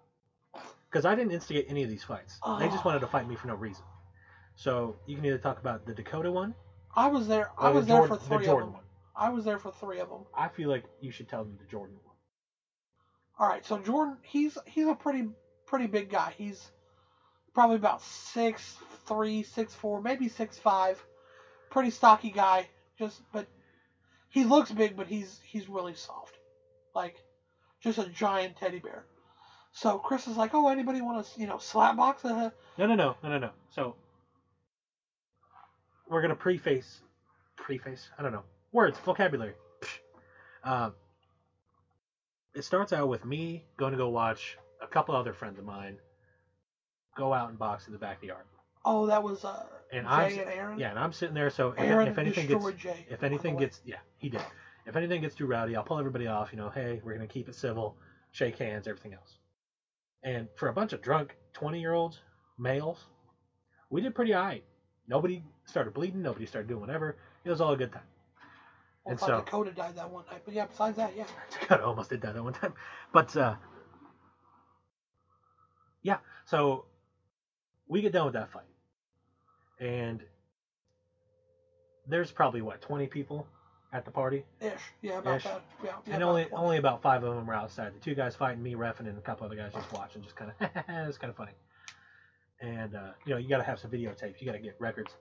Because 0.91 1.05
I 1.05 1.15
didn't 1.15 1.33
instigate 1.33 1.67
any 1.69 1.83
of 1.83 1.89
these 1.89 2.05
fights. 2.05 2.39
They 2.59 2.69
just 2.69 2.85
Oh. 2.85 2.89
wanted 2.89 3.01
to 3.01 3.07
fight 3.07 3.27
me 3.29 3.35
for 3.37 3.49
no 3.49 3.55
reason. 3.55 3.85
So 4.55 4.97
you 5.07 5.17
can 5.17 5.25
either 5.25 5.39
talk 5.39 5.59
about 5.59 5.85
the 5.85 5.93
Dakota 5.95 6.31
one 6.31 6.55
I 6.95 7.09
was 7.09 7.27
there. 7.29 7.51
I 7.59 7.71
was 7.71 7.87
the, 7.87 7.93
there 7.93 8.03
Jordan, 8.03 8.17
for 8.17 8.17
the 8.17 8.25
three 8.25 8.45
Jordan 8.47 8.69
of 8.69 8.73
them. 8.73 8.75
one. 8.75 8.83
I 9.17 9.29
was 9.31 9.45
there 9.45 9.59
for 9.59 9.71
three 9.71 9.99
of 9.99 10.09
them. 10.09 10.25
I 10.35 10.49
feel 10.49 10.69
like 10.69 10.85
you 11.01 11.11
should 11.11 11.29
tell 11.29 11.45
them 11.45 11.57
the 11.59 11.67
Jordan 11.67 11.97
one. 12.05 12.15
All 13.39 13.47
right, 13.47 13.65
so 13.67 13.79
Jordan, 13.79 14.17
he's 14.23 14.57
he's 14.65 14.87
a 14.87 14.95
pretty 14.95 15.29
pretty 15.67 15.87
big 15.87 16.09
guy. 16.09 16.33
He's 16.37 16.71
probably 17.55 17.77
about 17.77 18.01
six 18.01 18.79
three, 19.07 19.43
six 19.43 19.75
four, 19.75 20.01
maybe 20.01 20.29
six 20.29 20.59
five. 20.59 21.03
Pretty 21.71 21.91
stocky 21.91 22.31
guy. 22.31 22.69
Just 22.99 23.21
but 23.33 23.47
he 24.31 24.45
looks 24.45 24.71
big, 24.73 24.97
but 24.97 25.07
he's 25.07 25.39
he's 25.45 25.69
really 25.69 25.95
soft, 25.95 26.39
like 26.95 27.15
just 27.81 27.99
a 27.99 28.07
giant 28.07 28.57
teddy 28.57 28.79
bear. 28.79 29.05
So 29.77 29.99
Chris 29.99 30.27
is 30.27 30.39
like, 30.39 30.55
oh, 30.55 30.69
anybody 30.69 31.03
want 31.03 31.27
to 31.27 31.41
you 31.41 31.47
know 31.47 31.59
slap 31.59 31.97
box? 31.97 32.25
Uh, 32.25 32.51
No, 32.79 32.87
no, 32.87 32.95
no, 32.95 33.15
no, 33.23 33.29
no, 33.29 33.39
no. 33.39 33.51
So 33.71 33.95
we're 36.09 36.23
gonna 36.23 36.35
preface, 36.35 37.03
preface. 37.57 38.09
I 38.19 38.23
don't 38.23 38.33
know 38.33 38.45
words, 38.73 38.99
vocabulary. 39.01 39.53
Um, 40.65 40.95
it 42.55 42.65
starts 42.65 42.93
out 42.95 43.09
with 43.09 43.25
me 43.25 43.65
going 43.77 43.93
to 43.93 43.99
go 43.99 44.09
watch 44.09 44.57
a 44.83 44.87
couple 44.87 45.15
other 45.15 45.33
friends 45.33 45.59
of 45.59 45.65
mine 45.65 45.99
go 47.17 47.33
out 47.33 47.51
and 47.51 47.59
box 47.59 47.87
in 47.87 47.93
the 47.93 47.99
backyard, 47.99 48.45
oh, 48.85 49.07
that 49.07 49.23
was 49.23 49.45
uh, 49.45 49.63
and 49.93 50.07
Jay 50.07 50.11
I'm 50.11 50.39
and 50.39 50.51
Aaron. 50.51 50.79
yeah, 50.79 50.91
and 50.91 50.99
I'm 50.99 51.13
sitting 51.13 51.35
there. 51.35 51.51
So 51.51 51.71
if, 51.73 51.81
Aaron 51.81 52.09
if 52.09 52.19
anything 52.19 52.47
gets 52.47 52.65
Jay. 52.73 53.07
if 53.09 53.23
anything 53.23 53.57
gets 53.57 53.81
yeah 53.85 53.97
he 54.19 54.29
did 54.29 54.43
if 54.87 54.97
anything 54.97 55.21
gets 55.21 55.35
too 55.35 55.47
rowdy 55.47 55.77
i'll 55.77 55.83
pull 55.85 55.99
everybody 55.99 56.27
off 56.27 56.51
you 56.53 56.59
know 56.59 56.71
hey 56.71 57.01
we're 57.05 57.15
going 57.15 57.27
to 57.27 57.33
keep 57.33 57.49
it 57.49 57.55
civil 57.55 57.97
shake 58.33 58.59
hands 58.59 58.87
everything 58.87 59.15
else 59.15 59.39
and 60.25 60.49
for 60.57 60.69
a 60.69 60.73
bunch 60.73 60.93
of 60.93 61.01
drunk 61.01 61.37
20 61.55 61.81
year 61.81 61.93
olds 61.93 62.21
males 62.59 63.07
we 63.91 64.01
did 64.01 64.15
pretty 64.15 64.33
all 64.35 64.45
right 64.45 64.65
nobody 65.09 65.43
started 65.65 65.93
bleeding 65.95 66.23
nobody 66.23 66.47
started 66.47 66.69
doing 66.69 66.81
whatever. 66.81 67.17
It 67.45 67.51
was 67.51 67.61
all 67.61 67.73
a 67.73 67.77
good 67.77 67.93
time. 67.93 68.03
Well, 69.05 69.13
and 69.13 69.21
so- 69.21 69.37
Dakota 69.39 69.71
died 69.71 69.95
that 69.97 70.11
one 70.11 70.25
night, 70.31 70.43
but 70.45 70.55
yeah, 70.55 70.65
besides 70.65 70.97
that, 70.97 71.15
yeah. 71.17 71.27
Dakota 71.51 71.85
almost 71.85 72.11
did 72.11 72.21
that 72.23 72.35
that 72.35 72.43
one 72.43 72.53
time. 72.53 72.75
But 73.13 73.37
uh 73.37 73.55
yeah 76.03 76.19
so 76.45 76.85
we 77.89 78.01
get 78.01 78.13
done 78.13 78.25
with 78.25 78.35
that 78.35 78.51
fight. 78.51 78.65
And 79.79 80.25
there's 82.09 82.31
probably 82.31 82.63
what 82.63 82.81
20 82.81 83.07
people 83.07 83.47
at 83.97 84.05
the 84.05 84.11
party 84.11 84.45
Ish, 84.61 84.73
yeah, 85.01 85.19
about 85.19 85.37
Ish. 85.39 85.45
that. 85.45 85.63
Yeah, 85.83 85.91
yeah 86.07 86.15
and 86.15 86.23
only 86.23 86.45
20. 86.45 86.63
only 86.65 86.77
about 86.77 87.01
five 87.03 87.23
of 87.25 87.35
them 87.35 87.47
were 87.47 87.55
outside. 87.55 87.95
The 87.95 87.99
two 88.01 88.15
guys 88.15 88.35
fighting 88.37 88.63
me, 88.63 88.75
refing, 88.75 89.09
and 89.09 89.17
a 89.17 89.21
couple 89.23 89.47
other 89.47 89.57
guys 89.57 89.73
just 89.73 89.91
watching, 89.93 90.23
just 90.23 90.37
kind 90.37 90.53
of 90.61 90.71
it's 91.09 91.19
kind 91.19 91.31
of 91.31 91.37
funny. 91.37 91.53
And 92.61 92.95
uh, 92.95 93.13
you 93.25 93.33
know, 93.33 93.39
you 93.39 93.49
got 93.49 93.59
to 93.59 93.63
have 93.65 93.79
some 93.79 93.91
videotapes. 93.91 94.41
You 94.41 94.47
got 94.47 94.53
to 94.53 94.59
get 94.59 94.77
records. 94.79 95.13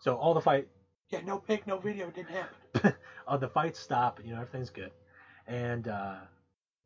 So 0.00 0.16
all 0.16 0.34
the 0.34 0.40
fight, 0.40 0.66
Yeah, 1.10 1.20
no 1.24 1.38
pic, 1.38 1.66
no 1.66 1.78
video, 1.78 2.08
it 2.08 2.14
didn't 2.14 2.30
happen. 2.30 2.94
all 3.26 3.38
the 3.38 3.48
fights 3.48 3.78
stop. 3.78 4.20
You 4.24 4.32
know, 4.34 4.40
everything's 4.40 4.70
good, 4.70 4.90
and 5.46 5.86
uh, 5.88 6.16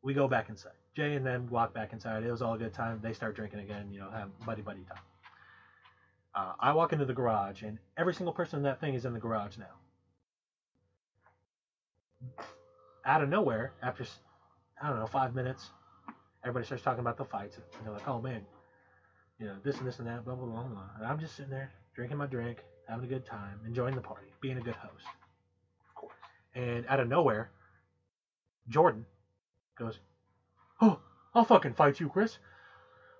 we 0.03 0.13
go 0.13 0.27
back 0.27 0.49
inside. 0.49 0.73
Jay 0.95 1.15
and 1.15 1.25
them 1.25 1.47
walk 1.49 1.73
back 1.73 1.93
inside. 1.93 2.23
It 2.23 2.31
was 2.31 2.41
all 2.41 2.53
a 2.53 2.57
good 2.57 2.73
time. 2.73 2.99
They 3.01 3.13
start 3.13 3.35
drinking 3.35 3.59
again. 3.61 3.91
You 3.91 4.01
know, 4.01 4.09
have 4.11 4.29
buddy 4.45 4.61
buddy 4.61 4.83
time. 4.83 5.03
Uh, 6.35 6.53
I 6.59 6.71
walk 6.73 6.93
into 6.93 7.05
the 7.05 7.13
garage, 7.13 7.63
and 7.63 7.79
every 7.97 8.13
single 8.13 8.33
person 8.33 8.57
in 8.57 8.63
that 8.63 8.79
thing 8.79 8.93
is 8.93 9.05
in 9.05 9.13
the 9.13 9.19
garage 9.19 9.57
now. 9.57 9.78
Out 13.05 13.21
of 13.21 13.29
nowhere, 13.29 13.71
after 13.81 14.05
I 14.81 14.89
don't 14.89 14.99
know 14.99 15.07
five 15.07 15.33
minutes, 15.33 15.71
everybody 16.43 16.65
starts 16.65 16.83
talking 16.83 16.99
about 16.99 17.17
the 17.17 17.25
fights, 17.25 17.57
and 17.57 17.85
they're 17.85 17.93
like, 17.93 18.07
"Oh 18.07 18.19
man, 18.19 18.45
you 19.39 19.47
know 19.47 19.55
this 19.63 19.77
and 19.77 19.87
this 19.87 19.99
and 19.99 20.07
that, 20.07 20.25
blah 20.25 20.35
blah 20.35 20.45
blah." 20.45 20.63
blah. 20.63 20.89
And 20.97 21.05
I'm 21.05 21.19
just 21.19 21.35
sitting 21.35 21.51
there 21.51 21.71
drinking 21.95 22.17
my 22.17 22.25
drink, 22.25 22.63
having 22.87 23.05
a 23.05 23.07
good 23.07 23.25
time, 23.25 23.59
enjoying 23.65 23.95
the 23.95 24.01
party, 24.01 24.27
being 24.41 24.57
a 24.57 24.61
good 24.61 24.75
host. 24.75 25.05
Of 25.87 25.95
course. 25.95 26.15
And 26.55 26.85
out 26.87 26.99
of 26.99 27.07
nowhere, 27.07 27.51
Jordan 28.67 29.05
goes, 29.77 29.99
"Oh, 30.81 30.99
I'll 31.33 31.45
fucking 31.45 31.73
fight 31.73 31.99
you, 31.99 32.09
Chris. 32.09 32.37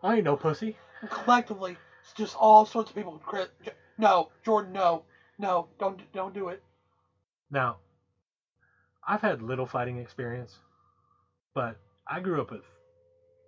I 0.03 0.15
ain't 0.15 0.25
no 0.25 0.35
pussy." 0.35 0.77
Collectively, 1.09 1.77
it's 2.01 2.13
just 2.13 2.35
all 2.35 2.65
sorts 2.65 2.89
of 2.89 2.95
people. 2.95 3.19
Chris, 3.25 3.47
no, 3.97 4.29
Jordan, 4.43 4.73
no, 4.73 5.03
no, 5.37 5.67
don't 5.79 6.01
don't 6.11 6.33
do 6.33 6.49
it. 6.49 6.61
Now, 7.49 7.77
I've 9.09 9.21
had 9.21 9.41
little 9.41 9.65
fighting 9.65 9.97
experience, 9.97 10.59
but 11.55 11.77
I 12.07 12.19
grew 12.19 12.39
up 12.41 12.51
with, 12.51 12.61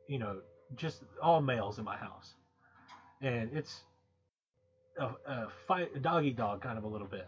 you 0.07 0.17
know, 0.17 0.37
just 0.75 1.03
all 1.21 1.39
males 1.39 1.77
in 1.77 1.85
my 1.85 1.95
house, 1.95 2.33
and 3.21 3.47
it's 3.53 3.81
a, 4.97 5.09
a 5.27 5.47
fight, 5.67 5.91
a 5.95 5.99
dog 5.99 6.35
dog 6.35 6.61
kind 6.61 6.79
of 6.79 6.83
a 6.83 6.87
little 6.87 7.05
bit. 7.05 7.27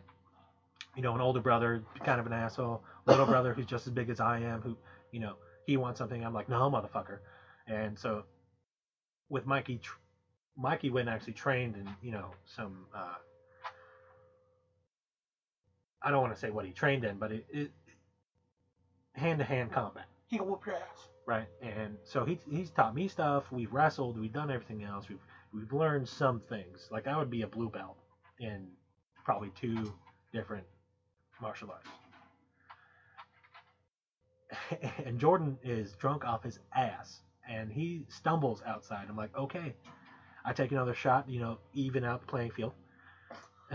You 0.96 1.04
know, 1.04 1.14
an 1.14 1.22
older 1.22 1.42
brother, 1.42 1.84
kind 2.04 2.20
of 2.20 2.26
an 2.26 2.34
asshole. 2.34 2.82
Little 3.06 3.28
brother 3.28 3.54
who's 3.54 3.68
just 3.68 3.86
as 3.86 3.94
big 3.94 4.10
as 4.10 4.20
I 4.20 4.40
am, 4.40 4.62
who, 4.62 4.76
you 5.12 5.20
know, 5.20 5.36
he 5.68 5.78
wants 5.78 6.00
something. 6.00 6.26
I'm 6.26 6.34
like, 6.34 6.50
no, 6.50 6.72
motherfucker. 6.72 7.20
And 7.68 7.98
so, 7.98 8.24
with 9.30 9.46
Mikey, 9.46 9.78
tr- 9.78 9.98
Mikey 10.58 10.90
went 10.90 11.08
and 11.08 11.16
actually 11.16 11.34
trained 11.34 11.76
in, 11.76 11.88
you 12.02 12.12
know, 12.12 12.32
some. 12.46 12.88
Uh, 12.96 13.14
I 16.02 16.10
don't 16.10 16.22
want 16.22 16.34
to 16.34 16.40
say 16.40 16.50
what 16.50 16.66
he 16.66 16.72
trained 16.72 17.06
in, 17.06 17.18
but 17.18 17.32
it, 17.32 17.46
it 17.52 17.72
hand-to-hand 19.14 19.72
combat, 19.72 20.06
He 20.28 20.38
can 20.38 20.48
whoop 20.48 20.66
your 20.66 20.76
ass. 20.76 21.10
right? 21.26 21.48
And 21.62 21.98
so 22.04 22.26
he 22.26 22.38
he's 22.50 22.72
taught 22.72 22.94
me 22.96 23.08
stuff. 23.08 23.52
We've 23.52 23.72
wrestled. 23.72 24.18
We've 24.20 24.34
done 24.34 24.52
everything 24.52 24.84
else. 24.84 25.08
We've 25.10 25.24
we've 25.54 25.72
learned 25.74 26.08
some 26.08 26.40
things. 26.50 26.88
Like 26.92 27.08
I 27.08 27.18
would 27.18 27.30
be 27.30 27.44
a 27.44 27.48
blue 27.48 27.70
belt 27.70 27.98
in 28.40 28.68
probably 29.24 29.52
two 29.56 29.94
different 30.34 30.66
martial 31.42 31.72
arts. 31.72 31.90
and 35.06 35.20
Jordan 35.20 35.58
is 35.64 35.94
drunk 35.94 36.26
off 36.26 36.44
his 36.44 36.60
ass, 36.76 37.22
and 37.48 37.72
he 37.72 38.06
stumbles 38.10 38.62
outside. 38.66 39.06
I'm 39.10 39.16
like, 39.18 39.36
okay. 39.38 39.76
I 40.46 40.52
take 40.52 40.72
another 40.74 40.94
shot, 40.94 41.30
you 41.30 41.40
know, 41.40 41.58
even 41.74 42.04
out 42.04 42.20
the 42.20 42.28
playing 42.28 42.52
field. 42.52 42.74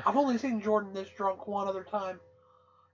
I've 0.04 0.16
only 0.18 0.36
seen 0.36 0.60
Jordan 0.60 0.92
this 0.92 1.08
drunk 1.16 1.46
one 1.46 1.66
other 1.66 1.82
time. 1.82 2.20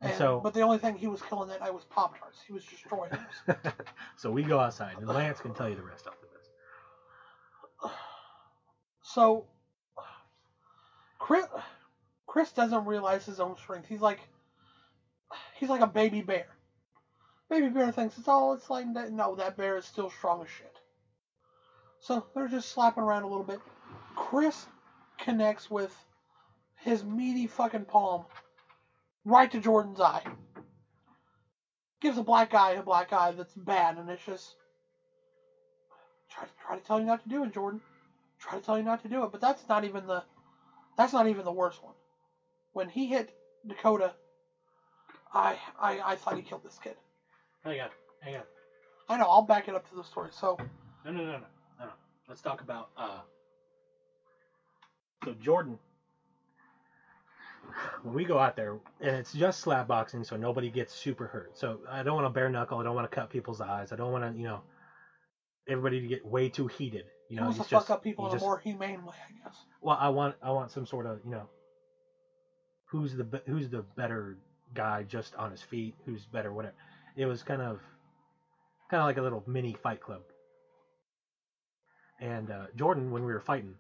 And 0.05 0.11
And, 0.13 0.19
so- 0.19 0.41
but 0.43 0.53
the 0.53 0.61
only 0.61 0.77
thing 0.79 0.97
he 0.97 1.07
was 1.07 1.23
killing 1.23 1.49
that 1.49 1.61
night 1.61 1.73
was 1.73 1.85
Pop 1.85 2.19
Tarts. 2.19 2.39
He 2.47 2.53
was 2.53 2.63
destroying 2.65 3.11
those. 3.47 3.57
so 4.17 4.31
we 4.31 4.43
go 4.43 4.59
outside, 4.61 4.99
and 4.99 5.09
Lance 5.09 5.41
can 5.41 5.55
tell 5.55 5.69
you 5.69 5.77
the 5.77 5.83
rest 5.83 6.07
after 6.07 6.27
this. 6.33 7.91
So, 9.07 9.45
Chris, 11.19 11.45
Chris 12.27 12.51
doesn't 12.53 12.87
realize 12.87 13.25
his 13.25 13.39
own 13.39 13.55
strength. 13.57 13.87
He's 13.87 14.01
like, 14.01 14.19
he's 15.55 15.69
like 15.69 15.83
a 15.83 15.87
baby 15.87 16.21
bear. 16.23 16.47
Baby 17.51 17.69
bear 17.69 17.93
thinks 17.93 18.19
it's 18.19 18.29
all 18.29 18.55
it's 18.55 18.71
like. 18.71 18.87
No, 18.87 19.35
that 19.37 19.57
bear 19.57 19.77
is 19.77 19.85
still 19.85 20.11
strong 20.11 20.43
as 20.43 20.49
shit. 20.49 20.75
So 22.01 22.27
they're 22.35 22.49
just 22.49 22.71
slapping 22.71 23.05
around 23.05 23.23
a 23.23 23.29
little 23.29 23.45
bit. 23.45 23.61
Chris 24.17 24.67
connects 25.19 25.71
with 25.71 25.95
his 26.77 27.05
meaty 27.05 27.47
fucking 27.47 27.85
palm 27.85 28.25
right 29.25 29.51
to 29.51 29.59
Jordan's 29.61 30.01
eye. 30.01 30.23
Gives 32.01 32.19
a 32.19 32.23
black 32.23 32.55
eye 32.55 32.73
a 32.73 32.83
black 32.83 33.13
eye 33.13 33.31
that's 33.33 33.55
bad, 33.55 33.97
and 33.97 34.11
it's 34.11 34.25
just 34.25 34.57
try 36.29 36.45
try 36.61 36.77
to 36.77 36.83
tell 36.83 36.99
you 37.01 37.07
not 37.07 37.23
to 37.23 37.29
do 37.29 37.43
it, 37.45 37.53
Jordan 37.53 37.81
try 38.39 38.59
to 38.59 38.65
tell 38.65 38.77
you 38.77 38.83
not 38.85 39.01
to 39.03 39.09
do 39.09 39.25
it, 39.25 39.31
but 39.33 39.41
that's 39.41 39.69
not 39.69 39.85
even 39.85 40.07
the 40.07 40.23
that's 40.97 41.13
not 41.13 41.27
even 41.27 41.45
the 41.45 41.53
worst 41.53 41.83
one. 41.83 41.95
When 42.73 42.89
he 42.89 43.07
hit 43.07 43.33
Dakota, 43.67 44.13
I 45.33 45.57
I, 45.79 46.01
I 46.05 46.15
thought 46.17 46.37
he 46.37 46.43
killed 46.43 46.63
this 46.63 46.79
kid. 46.79 46.97
Hang 47.65 47.81
on, 47.81 47.89
hang 48.21 48.37
on. 48.37 48.43
I 49.09 49.17
know, 49.17 49.29
I'll 49.29 49.43
back 49.43 49.69
it 49.69 49.75
up 49.75 49.89
to 49.89 49.95
the 49.95 50.05
story. 50.05 50.31
So 50.33 50.57
No, 51.05 51.11
no, 51.11 51.21
no, 51.21 51.33
no, 51.33 51.39
no, 51.79 51.85
no. 51.87 51.93
Let's 52.29 52.41
talk 52.41 52.61
about. 52.61 52.89
uh 52.97 53.21
So 55.25 55.33
Jordan, 55.35 55.79
when 58.03 58.15
we 58.15 58.25
go 58.25 58.39
out 58.39 58.57
there, 58.57 58.79
and 59.01 59.17
it's 59.17 59.33
just 59.33 59.61
slap 59.61 59.87
boxing, 59.87 60.25
so 60.25 60.37
nobody 60.37 60.71
gets 60.71 60.93
super 60.95 61.27
hurt. 61.27 61.57
So 61.57 61.81
I 61.91 62.03
don't 62.03 62.15
want 62.15 62.27
to 62.27 62.31
bare 62.31 62.49
knuckle. 62.49 62.79
I 62.79 62.83
don't 62.83 62.95
want 62.95 63.11
to 63.11 63.15
cut 63.15 63.31
people's 63.31 63.61
eyes. 63.61 63.93
I 63.93 63.97
don't 63.97 64.13
want 64.13 64.25
to, 64.25 64.39
you 64.39 64.47
know, 64.47 64.63
everybody 65.69 66.01
to 66.01 66.07
get 66.07 66.25
way 66.25 66.49
too 66.49 66.67
heated. 66.67 67.05
You 67.29 67.37
he 67.37 67.37
know, 67.37 67.43
wants 67.45 67.57
to 67.59 67.63
it's 67.63 67.71
fuck 67.71 67.91
up 67.91 68.03
people 68.03 68.27
in 68.27 68.33
just- 68.33 68.43
a 68.43 68.47
more 68.47 68.59
humane 68.59 69.05
way, 69.05 69.15
I 69.29 69.45
guess. 69.49 69.57
Well, 69.81 69.97
I 69.99 70.09
want 70.09 70.37
I 70.43 70.51
want 70.51 70.71
some 70.71 70.87
sort 70.87 71.07
of 71.07 71.21
you 71.25 71.31
know 71.31 71.49
who's 72.87 73.15
the 73.17 73.43
who's 73.47 73.69
the 73.69 73.83
better 73.97 74.37
guy 74.75 75.03
just 75.05 75.35
on 75.37 75.51
his 75.51 75.63
feet, 75.63 75.95
who's 76.05 76.25
better 76.27 76.53
whatever. 76.53 76.75
It 77.17 77.27
was 77.27 77.43
kind 77.43 77.63
of 77.63 77.81
kind 78.91 79.01
of 79.01 79.07
like 79.07 79.17
a 79.17 79.23
little 79.23 79.43
mini 79.47 79.75
fight 79.83 80.01
club. 80.01 80.21
And 82.21 82.51
uh, 82.51 82.67
Jordan, 82.77 83.11
when 83.11 83.25
we 83.25 83.33
were 83.33 83.41
fighting, 83.41 83.75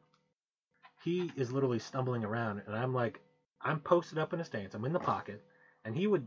he 1.02 1.30
is 1.36 1.52
literally 1.52 1.78
stumbling 1.78 2.24
around, 2.24 2.62
and 2.66 2.74
I'm 2.74 2.92
like, 2.94 3.20
I'm 3.64 3.78
posted 3.78 4.18
up 4.18 4.32
in 4.32 4.40
a 4.40 4.44
stance, 4.44 4.74
I'm 4.74 4.84
in 4.84 4.92
the 4.92 4.98
pocket, 5.00 5.42
and 5.84 5.96
he 5.96 6.06
would 6.06 6.26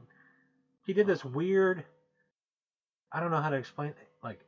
he 0.85 0.93
did 0.93 1.05
this 1.05 1.23
weird. 1.23 1.83
I 3.11 3.19
don't 3.19 3.29
know 3.31 3.41
how 3.41 3.49
to 3.49 3.57
explain 3.57 3.89
it. 3.89 3.97
Like, 4.23 4.39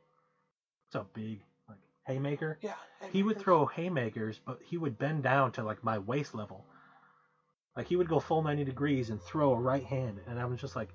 it's 0.87 0.95
a 0.95 1.05
big 1.13 1.41
like 1.67 1.77
haymaker 2.05 2.57
Yeah. 2.61 2.73
and 3.01 3.11
he 3.11 3.23
would 3.23 3.37
throw 3.37 3.65
haymakers, 3.65 4.39
but 4.45 4.59
he 4.63 4.77
would 4.77 4.97
bend 4.97 5.23
down 5.23 5.51
to 5.53 5.63
like 5.63 5.83
my 5.83 5.99
waist 5.99 6.33
level. 6.33 6.65
Like 7.75 7.87
he 7.87 7.95
would 7.95 8.09
go 8.09 8.19
full 8.19 8.41
90 8.41 8.63
degrees 8.63 9.09
and 9.09 9.21
throw 9.21 9.53
a 9.53 9.59
right 9.59 9.83
hand, 9.83 10.19
and 10.27 10.39
I 10.39 10.45
was 10.45 10.59
just 10.59 10.75
like, 10.75 10.89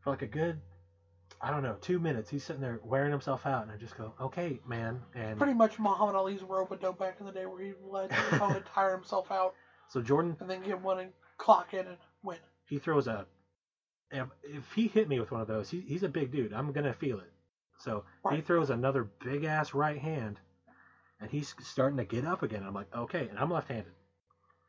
for 0.00 0.10
like 0.10 0.22
a 0.22 0.26
good, 0.26 0.60
I 1.40 1.50
don't 1.50 1.62
know, 1.62 1.76
two 1.80 1.98
minutes, 1.98 2.28
he's 2.28 2.44
sitting 2.44 2.60
there 2.60 2.80
wearing 2.84 3.10
himself 3.12 3.46
out, 3.46 3.62
and 3.62 3.70
I 3.70 3.76
just 3.76 3.96
go, 3.96 4.12
okay, 4.20 4.60
man. 4.66 5.00
And 5.14 5.38
pretty 5.38 5.54
much 5.54 5.78
Muhammad 5.78 6.16
Ali's 6.16 6.42
rope 6.42 6.70
a 6.72 6.76
dope 6.76 6.98
back 6.98 7.16
in 7.20 7.26
the 7.26 7.32
day 7.32 7.46
where 7.46 7.62
he 7.62 7.72
let 7.88 8.12
his 8.12 8.32
opponent 8.34 8.66
tire 8.66 8.92
himself 8.94 9.30
out 9.30 9.54
so 9.88 10.00
Jordan, 10.00 10.36
and 10.40 10.48
then 10.50 10.62
get 10.62 10.80
one 10.80 10.98
and 10.98 11.12
clock 11.38 11.74
in 11.74 11.86
and 11.86 11.96
win. 12.22 12.38
he 12.66 12.78
throws 12.78 13.06
a, 13.06 13.26
if, 14.10 14.26
if 14.42 14.72
he 14.72 14.86
hit 14.86 15.08
me 15.08 15.18
with 15.18 15.30
one 15.30 15.40
of 15.40 15.46
those, 15.46 15.68
he, 15.70 15.80
he's 15.80 16.02
a 16.02 16.08
big 16.08 16.30
dude. 16.30 16.52
I'm 16.52 16.72
gonna 16.72 16.92
feel 16.92 17.18
it. 17.18 17.30
So 17.78 18.04
he 18.22 18.28
Right. 18.36 18.44
throws 18.44 18.70
another 18.70 19.04
big 19.20 19.44
ass 19.44 19.74
right 19.74 19.98
hand, 19.98 20.40
and 21.20 21.30
he's 21.30 21.54
starting 21.60 21.96
to 21.98 22.04
get 22.04 22.24
up 22.24 22.42
again. 22.42 22.62
I'm 22.64 22.74
like, 22.74 22.86
okay, 22.94 23.26
and 23.28 23.38
I'm 23.38 23.50
left-handed, 23.50 23.92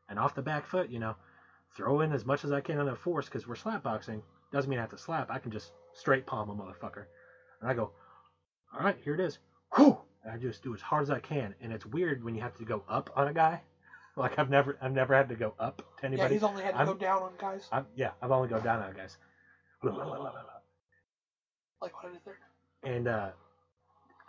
and 0.10 0.20
off 0.20 0.34
the 0.34 0.42
back 0.42 0.66
foot, 0.66 0.90
you 0.90 1.00
know, 1.00 1.16
throw 1.76 2.02
in 2.02 2.12
as 2.12 2.26
much 2.26 2.44
as 2.44 2.52
I 2.52 2.62
can 2.62 2.80
on 2.80 2.86
that 2.88 2.98
force 2.98 3.26
because 3.26 3.48
we're 3.48 3.56
slap 3.56 3.84
boxing. 3.84 4.22
Doesn't 4.52 4.70
mean 4.70 4.80
I 4.80 4.84
have 4.84 4.90
to 4.92 4.98
slap. 4.98 5.30
I 5.32 5.38
can 5.40 5.52
just 5.52 5.72
straight 5.94 6.26
palm 6.26 6.50
a 6.50 6.56
motherfucker, 6.56 7.06
and 7.62 7.70
I 7.70 7.74
go, 7.74 7.92
all 8.74 8.82
right, 8.84 8.98
here 9.04 9.14
it 9.14 9.20
is. 9.20 9.38
Whew! 9.76 9.98
And 10.24 10.32
I 10.34 10.38
just 10.38 10.64
do 10.64 10.74
as 10.74 10.82
hard 10.82 11.04
as 11.04 11.10
I 11.12 11.20
can, 11.20 11.54
and 11.62 11.72
it's 11.72 11.86
weird 11.86 12.24
when 12.24 12.34
you 12.36 12.42
have 12.42 12.56
to 12.58 12.66
go 12.66 12.84
up 12.88 13.10
on 13.16 13.28
a 13.28 13.34
guy. 13.34 13.62
Like 14.18 14.40
I've 14.40 14.50
never, 14.50 14.78
I've 14.82 14.94
never 14.94 15.14
had 15.14 15.28
to 15.30 15.36
go 15.36 15.54
up 15.60 15.82
to 16.00 16.06
anybody. 16.06 16.30
Yeah, 16.30 16.34
he's 16.40 16.44
only 16.44 16.64
had 16.64 16.72
to 16.72 16.78
I'm- 16.78 16.88
go 16.88 16.94
down 16.94 17.22
on 17.24 17.32
guys. 17.38 17.68
I'm, 17.72 17.86
yeah, 17.96 18.12
I've 18.22 18.32
only 18.32 18.48
go 18.48 18.62
down 18.62 18.82
on 18.82 18.94
guys. 18.94 19.18
Like 21.82 21.94
what 22.02 22.10
I 22.10 22.14
did 22.14 22.22
there. 22.24 22.38
And 22.84 23.08
uh, 23.08 23.30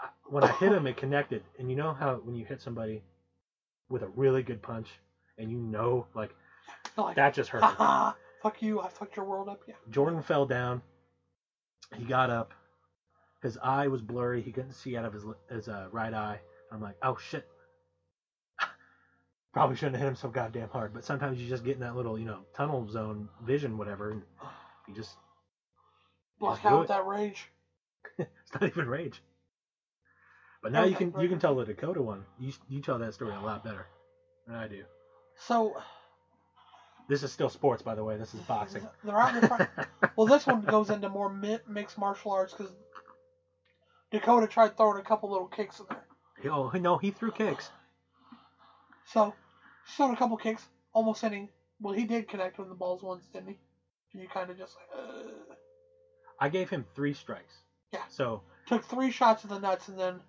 I- 0.00 0.08
when 0.28 0.42
I 0.44 0.48
hit 0.52 0.72
him, 0.72 0.86
it 0.86 0.96
connected. 0.96 1.42
And 1.58 1.70
you 1.70 1.76
know 1.76 1.92
how 1.92 2.16
when 2.16 2.34
you 2.34 2.44
hit 2.44 2.60
somebody 2.60 3.02
with 3.88 4.02
a 4.02 4.08
really 4.08 4.42
good 4.42 4.60
punch, 4.60 4.88
and 5.38 5.50
you 5.50 5.58
know, 5.58 6.06
like 6.14 6.34
like, 6.96 7.14
that 7.16 7.34
just 7.34 7.50
hurt. 7.50 7.62
fuck 8.42 8.60
you, 8.62 8.80
I 8.80 8.88
fucked 8.88 9.16
your 9.16 9.24
world 9.24 9.48
up. 9.48 9.60
Yeah. 9.68 9.74
Jordan 9.90 10.22
fell 10.22 10.46
down. 10.46 10.82
He 11.96 12.04
got 12.04 12.30
up. 12.30 12.52
His 13.42 13.56
eye 13.62 13.86
was 13.86 14.02
blurry. 14.02 14.42
He 14.42 14.50
couldn't 14.50 14.72
see 14.72 14.96
out 14.96 15.04
of 15.04 15.12
his 15.12 15.24
his 15.48 15.68
uh, 15.68 15.86
right 15.92 16.12
eye. 16.12 16.40
I'm 16.72 16.82
like, 16.82 16.96
oh 17.02 17.16
shit. 17.16 17.46
Probably 19.56 19.74
shouldn't 19.74 19.96
have 19.96 20.02
hit 20.02 20.08
him 20.08 20.16
so 20.16 20.28
goddamn 20.28 20.68
hard. 20.68 20.92
But 20.92 21.02
sometimes 21.02 21.40
you 21.40 21.48
just 21.48 21.64
get 21.64 21.76
in 21.76 21.80
that 21.80 21.96
little, 21.96 22.18
you 22.18 22.26
know, 22.26 22.40
tunnel 22.54 22.86
zone 22.90 23.30
vision, 23.42 23.78
whatever, 23.78 24.10
and 24.10 24.22
you 24.86 24.94
just 24.94 25.16
Block 26.38 26.56
Just 26.62 26.66
out 26.66 26.88
that 26.88 27.06
rage. 27.06 27.48
It's 28.18 28.52
not 28.52 28.64
even 28.64 28.86
rage. 28.86 29.22
But 30.62 30.72
now 30.72 30.84
you 30.84 30.94
can 30.94 31.14
you 31.18 31.26
can 31.28 31.38
tell 31.38 31.54
the 31.54 31.64
Dakota 31.64 32.02
one. 32.02 32.26
You 32.38 32.52
you 32.68 32.82
tell 32.82 32.98
that 32.98 33.14
story 33.14 33.34
a 33.34 33.40
lot 33.40 33.64
better 33.64 33.86
than 34.46 34.56
I 34.56 34.68
do. 34.68 34.84
So 35.36 35.74
This 37.08 37.22
is 37.22 37.32
still 37.32 37.48
sports, 37.48 37.82
by 37.82 37.94
the 37.94 38.04
way. 38.04 38.18
This 38.18 38.34
is 38.34 38.40
boxing. 38.40 38.86
they're 39.04 39.18
out 39.18 39.42
in 39.42 39.48
front. 39.48 39.70
Well, 40.16 40.26
this 40.26 40.46
one 40.46 40.60
goes 40.60 40.90
into 40.90 41.08
more 41.08 41.30
mixed 41.30 41.96
martial 41.98 42.32
arts 42.32 42.52
because 42.52 42.72
Dakota 44.10 44.46
tried 44.46 44.76
throwing 44.76 44.98
a 44.98 45.02
couple 45.02 45.30
little 45.30 45.46
kicks 45.46 45.80
in 45.80 45.86
there. 45.88 46.52
oh 46.52 46.70
no, 46.74 46.98
he 46.98 47.10
threw 47.10 47.30
kicks. 47.30 47.70
So, 49.06 49.34
throwing 49.86 50.14
a 50.14 50.16
couple 50.16 50.36
kicks, 50.36 50.66
almost 50.92 51.20
hitting. 51.20 51.48
Well, 51.80 51.94
he 51.94 52.04
did 52.04 52.28
connect 52.28 52.58
with 52.58 52.68
the 52.68 52.74
balls 52.74 53.02
once, 53.02 53.26
didn't 53.32 53.48
he? 53.48 53.58
And 54.12 54.22
you 54.22 54.28
kind 54.28 54.50
of 54.50 54.58
just 54.58 54.76
like, 54.76 55.04
uh, 55.04 55.54
I 56.40 56.48
gave 56.48 56.70
him 56.70 56.86
three 56.94 57.12
strikes. 57.12 57.54
Yeah. 57.92 58.02
So 58.08 58.42
took 58.66 58.84
three 58.84 59.10
shots 59.10 59.44
at 59.44 59.50
the 59.50 59.58
nuts, 59.58 59.88
and 59.88 59.98
then 59.98 60.20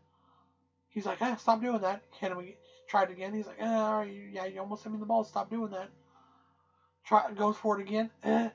he's 0.89 1.05
like, 1.05 1.21
eh, 1.21 1.35
stop 1.35 1.61
doing 1.61 1.81
that. 1.81 2.01
Hit 2.19 2.31
him 2.31 2.37
again. 2.37 2.55
Tried 2.89 3.09
again. 3.09 3.33
He's 3.33 3.47
like, 3.47 3.59
eh, 3.59 3.65
all 3.65 3.99
right, 3.99 4.13
yeah, 4.31 4.45
you 4.45 4.59
almost 4.59 4.83
hit 4.83 4.91
me 4.91 4.95
in 4.95 4.99
the 4.99 5.05
balls. 5.05 5.27
Stop 5.27 5.49
doing 5.49 5.71
that. 5.71 5.89
try 7.05 7.31
goes 7.31 7.57
for 7.57 7.79
it 7.79 7.81
again. 7.81 8.09
Eh. 8.23 8.49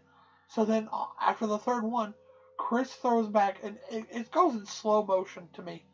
So 0.49 0.65
then 0.65 0.89
uh, 0.93 1.07
after 1.21 1.47
the 1.47 1.59
third 1.59 1.83
one, 1.83 2.15
Chris 2.59 2.93
throws 2.93 3.29
back 3.29 3.59
and 3.63 3.79
it, 3.91 4.07
it 4.11 4.31
goes 4.31 4.55
in 4.55 4.67
slow 4.67 5.03
motion 5.03 5.49
to 5.55 5.63
me, 5.63 5.85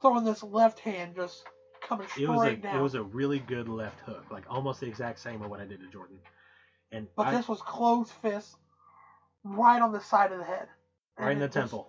throwing 0.00 0.24
this 0.24 0.42
left 0.42 0.78
hand 0.80 1.14
just 1.14 1.44
coming 1.88 2.06
straight 2.08 2.24
It 2.24 2.28
was 2.28 2.42
a 2.44 2.56
down. 2.56 2.76
it 2.76 2.82
was 2.82 2.94
a 2.94 3.02
really 3.02 3.38
good 3.40 3.68
left 3.68 4.00
hook, 4.00 4.24
like 4.30 4.44
almost 4.48 4.80
the 4.80 4.86
exact 4.86 5.18
same 5.20 5.42
of 5.42 5.50
what 5.50 5.60
I 5.60 5.64
did 5.64 5.80
to 5.80 5.88
Jordan. 5.88 6.18
And 6.92 7.06
but 7.16 7.26
I, 7.28 7.32
this 7.32 7.48
was 7.48 7.60
closed 7.62 8.10
fist, 8.22 8.56
right 9.44 9.80
on 9.80 9.92
the 9.92 10.00
side 10.00 10.32
of 10.32 10.38
the 10.38 10.44
head. 10.44 10.68
right 11.18 11.32
in 11.32 11.38
the 11.38 11.48
temple. 11.48 11.88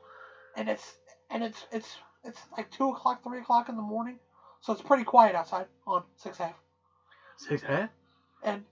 and 0.58 0.70
it's 0.70 0.96
and 1.30 1.44
it's 1.44 1.66
it's 1.72 1.98
it's 2.24 2.42
like 2.58 2.70
two 2.72 2.90
o'clock, 2.90 3.24
three 3.24 3.40
o'clock 3.40 3.70
in 3.70 3.76
the 3.76 3.82
morning, 3.82 4.20
so 4.62 4.74
it's 4.74 4.82
pretty 4.82 5.04
quiet 5.04 5.36
outside 5.36 5.68
on 5.88 6.04
Sixth 6.18 6.42
Ave, 6.42 6.54
Six, 7.38 7.64
eh? 7.68 7.88
and 8.44 8.66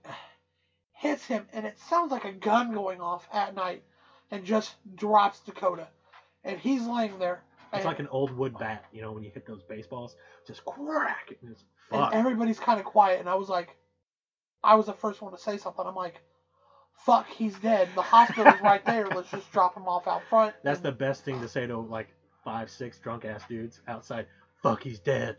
hits 0.92 1.24
him, 1.24 1.46
and 1.52 1.64
it 1.64 1.78
sounds 1.78 2.10
like 2.12 2.24
a 2.24 2.32
gun 2.32 2.72
going 2.72 3.00
off 3.00 3.26
at 3.32 3.54
night, 3.54 3.82
and 4.30 4.44
just 4.44 4.74
drops 4.94 5.40
Dakota, 5.40 5.88
and 6.44 6.58
he's 6.58 6.86
laying 6.86 7.18
there, 7.18 7.42
It's 7.72 7.84
like 7.84 7.98
an 7.98 8.08
old 8.08 8.30
wood 8.36 8.56
bat, 8.58 8.84
you 8.92 9.02
know, 9.02 9.12
when 9.12 9.22
you 9.22 9.30
hit 9.30 9.46
those 9.46 9.62
baseballs, 9.62 10.16
just 10.46 10.64
crack. 10.64 11.32
And 11.42 11.50
it's 11.52 11.64
and 11.90 12.14
everybody's 12.14 12.58
kind 12.58 12.78
of 12.80 12.86
quiet, 12.86 13.20
and 13.20 13.28
I 13.28 13.34
was 13.34 13.48
like, 13.48 13.76
I 14.62 14.74
was 14.74 14.86
the 14.86 14.92
first 14.94 15.20
one 15.22 15.32
to 15.32 15.38
say 15.38 15.56
something. 15.58 15.84
I'm 15.86 15.94
like, 15.94 16.20
fuck, 17.04 17.28
he's 17.28 17.58
dead. 17.58 17.88
The 17.94 18.02
hospital's 18.02 18.60
right 18.62 18.84
there. 18.84 19.06
Let's 19.06 19.30
just 19.30 19.50
drop 19.52 19.76
him 19.76 19.86
off 19.86 20.06
out 20.08 20.22
front. 20.28 20.54
That's 20.64 20.78
And- 20.78 20.86
the 20.86 20.92
best 20.92 21.24
thing 21.24 21.40
to 21.40 21.48
say 21.48 21.66
to 21.66 21.78
like 21.78 22.08
five, 22.44 22.70
six 22.70 22.98
drunk 22.98 23.24
ass 23.24 23.42
dudes 23.48 23.80
outside. 23.86 24.26
Fuck, 24.62 24.82
he's 24.82 24.98
dead. 24.98 25.36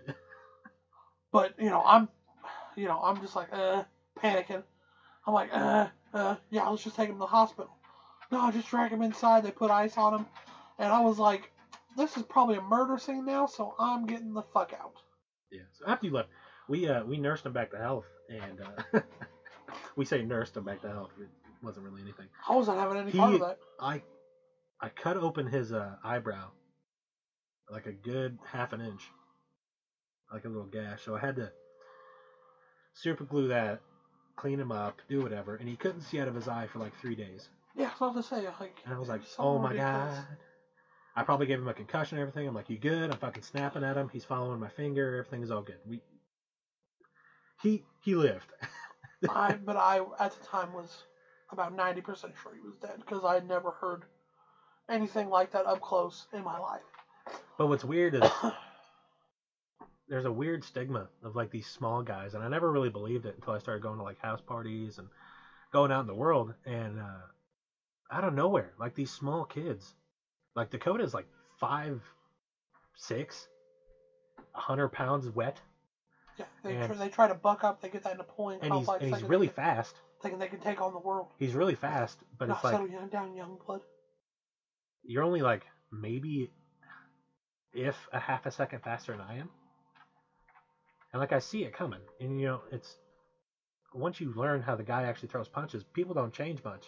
But 1.32 1.54
you 1.60 1.70
know, 1.70 1.84
I'm, 1.86 2.08
you 2.76 2.86
know, 2.86 3.00
I'm 3.04 3.22
just 3.22 3.36
like, 3.36 3.50
uh, 3.52 3.84
panicking. 4.18 4.64
I'm 5.28 5.34
like, 5.34 5.50
uh, 5.54 5.88
uh, 6.14 6.36
yeah, 6.50 6.68
let's 6.70 6.84
just 6.84 6.96
take 6.96 7.10
him 7.10 7.16
to 7.16 7.20
the 7.20 7.26
hospital. 7.28 7.72
No, 8.32 8.50
just 8.52 8.70
drag 8.70 8.92
him 8.92 9.02
inside. 9.02 9.44
They 9.44 9.52
put 9.52 9.70
ice 9.72 9.98
on 9.98 10.14
him, 10.14 10.26
and 10.78 10.92
I 10.92 11.02
was 11.02 11.20
like, 11.20 11.52
this 11.98 12.18
is 12.18 12.24
probably 12.24 12.56
a 12.56 12.62
murder 12.62 12.98
scene 12.98 13.26
now, 13.26 13.46
so 13.46 13.74
I'm 13.80 14.06
getting 14.06 14.34
the 14.34 14.44
fuck 14.54 14.74
out. 14.80 14.94
Yeah. 15.52 15.62
So 15.74 15.86
after 15.88 16.06
you 16.06 16.14
left, 16.14 16.30
we 16.68 16.88
uh 16.88 17.04
we 17.04 17.18
nursed 17.18 17.46
him 17.46 17.54
back 17.54 17.72
to 17.72 17.78
health, 17.78 18.06
and 18.30 18.62
uh, 18.62 19.00
we 19.96 20.06
say 20.06 20.22
nursed 20.22 20.56
him 20.56 20.64
back 20.64 20.82
to 20.82 20.90
health. 20.90 21.12
It 21.20 21.28
wasn't 21.62 21.86
really 21.86 22.02
anything. 22.02 22.28
I 22.48 22.56
wasn't 22.56 22.78
having 22.78 22.98
any 22.98 23.12
He- 23.12 23.18
part 23.18 23.34
of 23.34 23.40
that. 23.42 23.58
I 23.80 24.02
I 24.82 24.90
cut 24.90 25.18
open 25.18 25.48
his 25.48 25.72
uh, 25.74 25.96
eyebrow 26.04 26.52
like 27.70 27.86
a 27.86 27.92
good 27.92 28.38
half 28.46 28.74
an 28.74 28.82
inch, 28.82 29.04
like 30.34 30.46
a 30.46 30.50
little 30.50 30.66
gash. 30.66 31.04
So 31.04 31.16
I 31.16 31.20
had 31.20 31.36
to 31.36 31.52
super 32.94 33.24
glue 33.24 33.48
that, 33.50 33.82
clean 34.36 34.60
him 34.60 34.72
up, 34.72 35.02
do 35.08 35.22
whatever, 35.22 35.56
and 35.56 35.68
he 35.68 35.76
couldn't 35.76 36.02
see 36.02 36.20
out 36.20 36.28
of 36.28 36.36
his 36.36 36.48
eye 36.48 36.68
for 36.68 36.80
like 36.80 36.96
three 37.00 37.16
days. 37.16 37.50
Yeah, 37.76 37.92
so 37.98 38.06
I 38.06 38.12
was 38.12 38.26
to 38.26 38.36
say, 38.36 38.46
like, 38.60 38.76
And 38.86 38.94
I 38.94 38.98
was 38.98 39.08
like, 39.08 39.22
oh 39.38 39.60
my 39.60 39.76
god. 39.76 40.26
I 41.20 41.24
probably 41.24 41.48
gave 41.48 41.60
him 41.60 41.68
a 41.68 41.74
concussion 41.74 42.18
and 42.18 42.22
everything. 42.22 42.48
I'm 42.48 42.54
like, 42.54 42.70
you 42.70 42.78
good? 42.78 43.12
I'm 43.12 43.18
fucking 43.18 43.44
snapping 43.44 43.84
at 43.84 43.98
him. 43.98 44.08
He's 44.08 44.24
following 44.24 44.58
my 44.58 44.70
finger. 44.70 45.18
Everything 45.18 45.44
is 45.44 45.52
all 45.52 45.62
good. 45.62 45.76
We 45.86 46.00
he 47.62 47.84
he 48.00 48.16
lived. 48.16 48.54
I, 49.30 49.56
but 49.56 49.76
I 49.76 50.00
at 50.18 50.32
the 50.32 50.46
time 50.46 50.72
was 50.72 51.04
about 51.52 51.76
ninety 51.76 52.00
percent 52.00 52.36
sure 52.42 52.54
he 52.54 52.62
was 52.62 52.78
dead 52.78 53.00
because 53.00 53.26
I 53.26 53.34
had 53.34 53.46
never 53.46 53.72
heard 53.72 54.06
anything 54.90 55.30
like 55.30 55.52
that 55.52 55.66
up 55.66 55.82
close 55.82 56.28
in 56.32 56.42
my 56.42 56.58
life. 56.58 56.80
But 57.58 57.68
what's 57.68 57.84
weird 57.84 58.16
is 58.16 58.24
there's 60.08 60.24
a 60.24 60.32
weird 60.32 60.64
stigma 60.64 61.10
of 61.22 61.36
like 61.36 61.52
these 61.52 61.68
small 61.68 62.02
guys, 62.02 62.34
and 62.34 62.42
I 62.42 62.48
never 62.48 62.72
really 62.72 62.90
believed 62.90 63.26
it 63.26 63.36
until 63.36 63.52
I 63.52 63.58
started 63.58 63.84
going 63.84 63.98
to 63.98 64.04
like 64.04 64.22
house 64.22 64.40
parties 64.40 65.00
and 65.00 65.10
going 65.74 65.92
out 65.92 66.00
in 66.00 66.08
the 66.08 66.16
world. 66.16 66.54
And 66.66 66.98
uh, 66.98 67.28
out 68.10 68.24
of 68.24 68.34
nowhere, 68.34 68.72
like 68.80 68.96
these 68.96 69.12
small 69.12 69.44
kids, 69.44 69.96
like 70.56 70.70
Dakota's 70.72 71.14
like 71.14 71.28
five, 71.60 72.02
six, 72.96 73.48
a 74.56 74.60
hundred 74.60 74.90
pounds 74.90 75.30
wet, 75.30 75.60
Yeah, 76.38 76.46
they 76.64 76.76
And- 76.76 76.88
try, 76.88 76.96
they 76.96 77.10
try 77.10 77.28
to 77.28 77.36
buck 77.36 77.64
up. 77.64 77.82
They 77.82 77.90
get 77.90 78.04
that 78.04 78.18
Napoleon 78.18 78.62
and 78.64 78.74
he's 78.74 78.86
complex. 78.86 79.04
and 79.04 79.14
he's 79.16 79.24
really 79.24 79.48
they 79.48 79.54
fast. 79.54 79.96
thinking 80.22 80.40
they 80.40 80.48
can 80.48 80.60
take 80.62 80.82
on 80.82 80.94
the 80.94 81.00
world. 81.00 81.28
He's 81.38 81.54
really 81.54 81.76
fast, 81.76 82.18
but 82.38 82.48
no, 82.48 82.56
it's 82.56 82.64
like 82.64 82.74
settle 82.74 82.88
young 82.90 83.10
down, 83.10 83.36
young 83.36 83.58
blood. 83.66 83.82
you're 85.04 85.24
only 85.24 85.42
like 85.42 85.66
maybe 85.92 86.52
if 87.74 87.96
a 88.14 88.20
half 88.20 88.46
a 88.46 88.52
second 88.52 88.82
faster 88.84 89.12
than 89.12 89.22
I 89.22 89.38
am. 89.38 89.50
And 91.12 91.20
like 91.20 91.32
I 91.34 91.40
see 91.40 91.64
it 91.66 91.74
coming. 91.74 92.02
And 92.20 92.40
you 92.40 92.48
know, 92.48 92.62
it's 92.72 92.98
once 93.94 94.20
you 94.22 94.32
learn 94.34 94.62
how 94.62 94.76
the 94.76 94.84
guy 94.84 95.04
actually 95.04 95.30
throws 95.30 95.48
punches, 95.48 95.84
people 95.84 96.14
don't 96.14 96.34
change 96.34 96.64
much. 96.64 96.86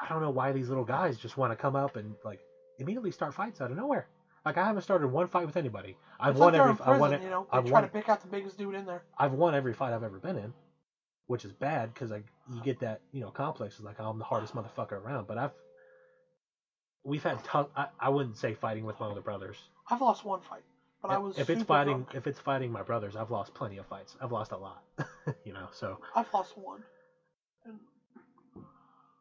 I 0.00 0.08
don't 0.08 0.22
know 0.22 0.30
why 0.30 0.52
these 0.52 0.68
little 0.68 0.84
guys 0.84 1.18
just 1.18 1.36
want 1.36 1.52
to 1.52 1.56
come 1.56 1.76
up 1.76 1.96
and 1.96 2.14
like 2.24 2.40
immediately 2.78 3.10
start 3.10 3.34
fights 3.34 3.60
out 3.60 3.70
of 3.70 3.76
nowhere. 3.76 4.06
Like 4.44 4.56
I 4.56 4.64
haven't 4.64 4.82
started 4.82 5.08
one 5.08 5.26
fight 5.26 5.46
with 5.46 5.56
anybody. 5.56 5.96
I've 6.18 6.32
It's 6.32 6.40
won 6.40 6.52
like 6.52 6.62
every 6.62 6.74
prison, 6.74 6.92
I 6.94 6.98
won 6.98 7.22
you 7.22 7.30
know. 7.30 7.46
I've 7.52 7.64
try 7.64 7.72
won 7.72 7.82
to 7.82 7.88
pick 7.88 8.08
out 8.08 8.22
the 8.22 8.28
biggest 8.28 8.56
dude 8.56 8.74
in 8.74 8.86
there. 8.86 9.02
I've 9.18 9.32
won 9.32 9.54
every 9.54 9.74
fight 9.74 9.92
I've 9.92 10.02
ever 10.02 10.18
been 10.18 10.36
in, 10.38 10.54
which 11.26 11.44
is 11.44 11.52
bad 11.52 11.92
because 11.92 12.10
I 12.10 12.22
you 12.52 12.62
get 12.62 12.80
that 12.80 13.02
you 13.12 13.20
know 13.20 13.30
complex 13.30 13.78
of 13.78 13.84
like 13.84 14.00
I'm 14.00 14.18
the 14.18 14.24
hardest 14.24 14.54
motherfucker 14.54 14.92
around. 14.92 15.26
But 15.26 15.36
I've 15.36 15.52
we've 17.04 17.22
had 17.22 17.42
tough. 17.44 17.68
I, 17.76 17.88
I 17.98 18.08
wouldn't 18.08 18.38
say 18.38 18.54
fighting 18.54 18.84
with 18.84 18.98
my 18.98 19.06
older 19.06 19.20
brothers. 19.20 19.56
I've 19.90 20.00
lost 20.00 20.24
one 20.24 20.40
fight, 20.40 20.64
but 21.02 21.10
I 21.10 21.18
was 21.18 21.38
if 21.38 21.50
it's 21.50 21.62
fighting 21.62 22.04
drunk. 22.04 22.14
if 22.14 22.26
it's 22.26 22.40
fighting 22.40 22.72
my 22.72 22.82
brothers, 22.82 23.16
I've 23.16 23.30
lost 23.30 23.52
plenty 23.52 23.76
of 23.76 23.86
fights. 23.86 24.16
I've 24.22 24.32
lost 24.32 24.52
a 24.52 24.56
lot, 24.56 24.82
you 25.44 25.52
know. 25.52 25.68
So 25.72 25.98
I've 26.16 26.32
lost 26.32 26.56
one. 26.56 26.82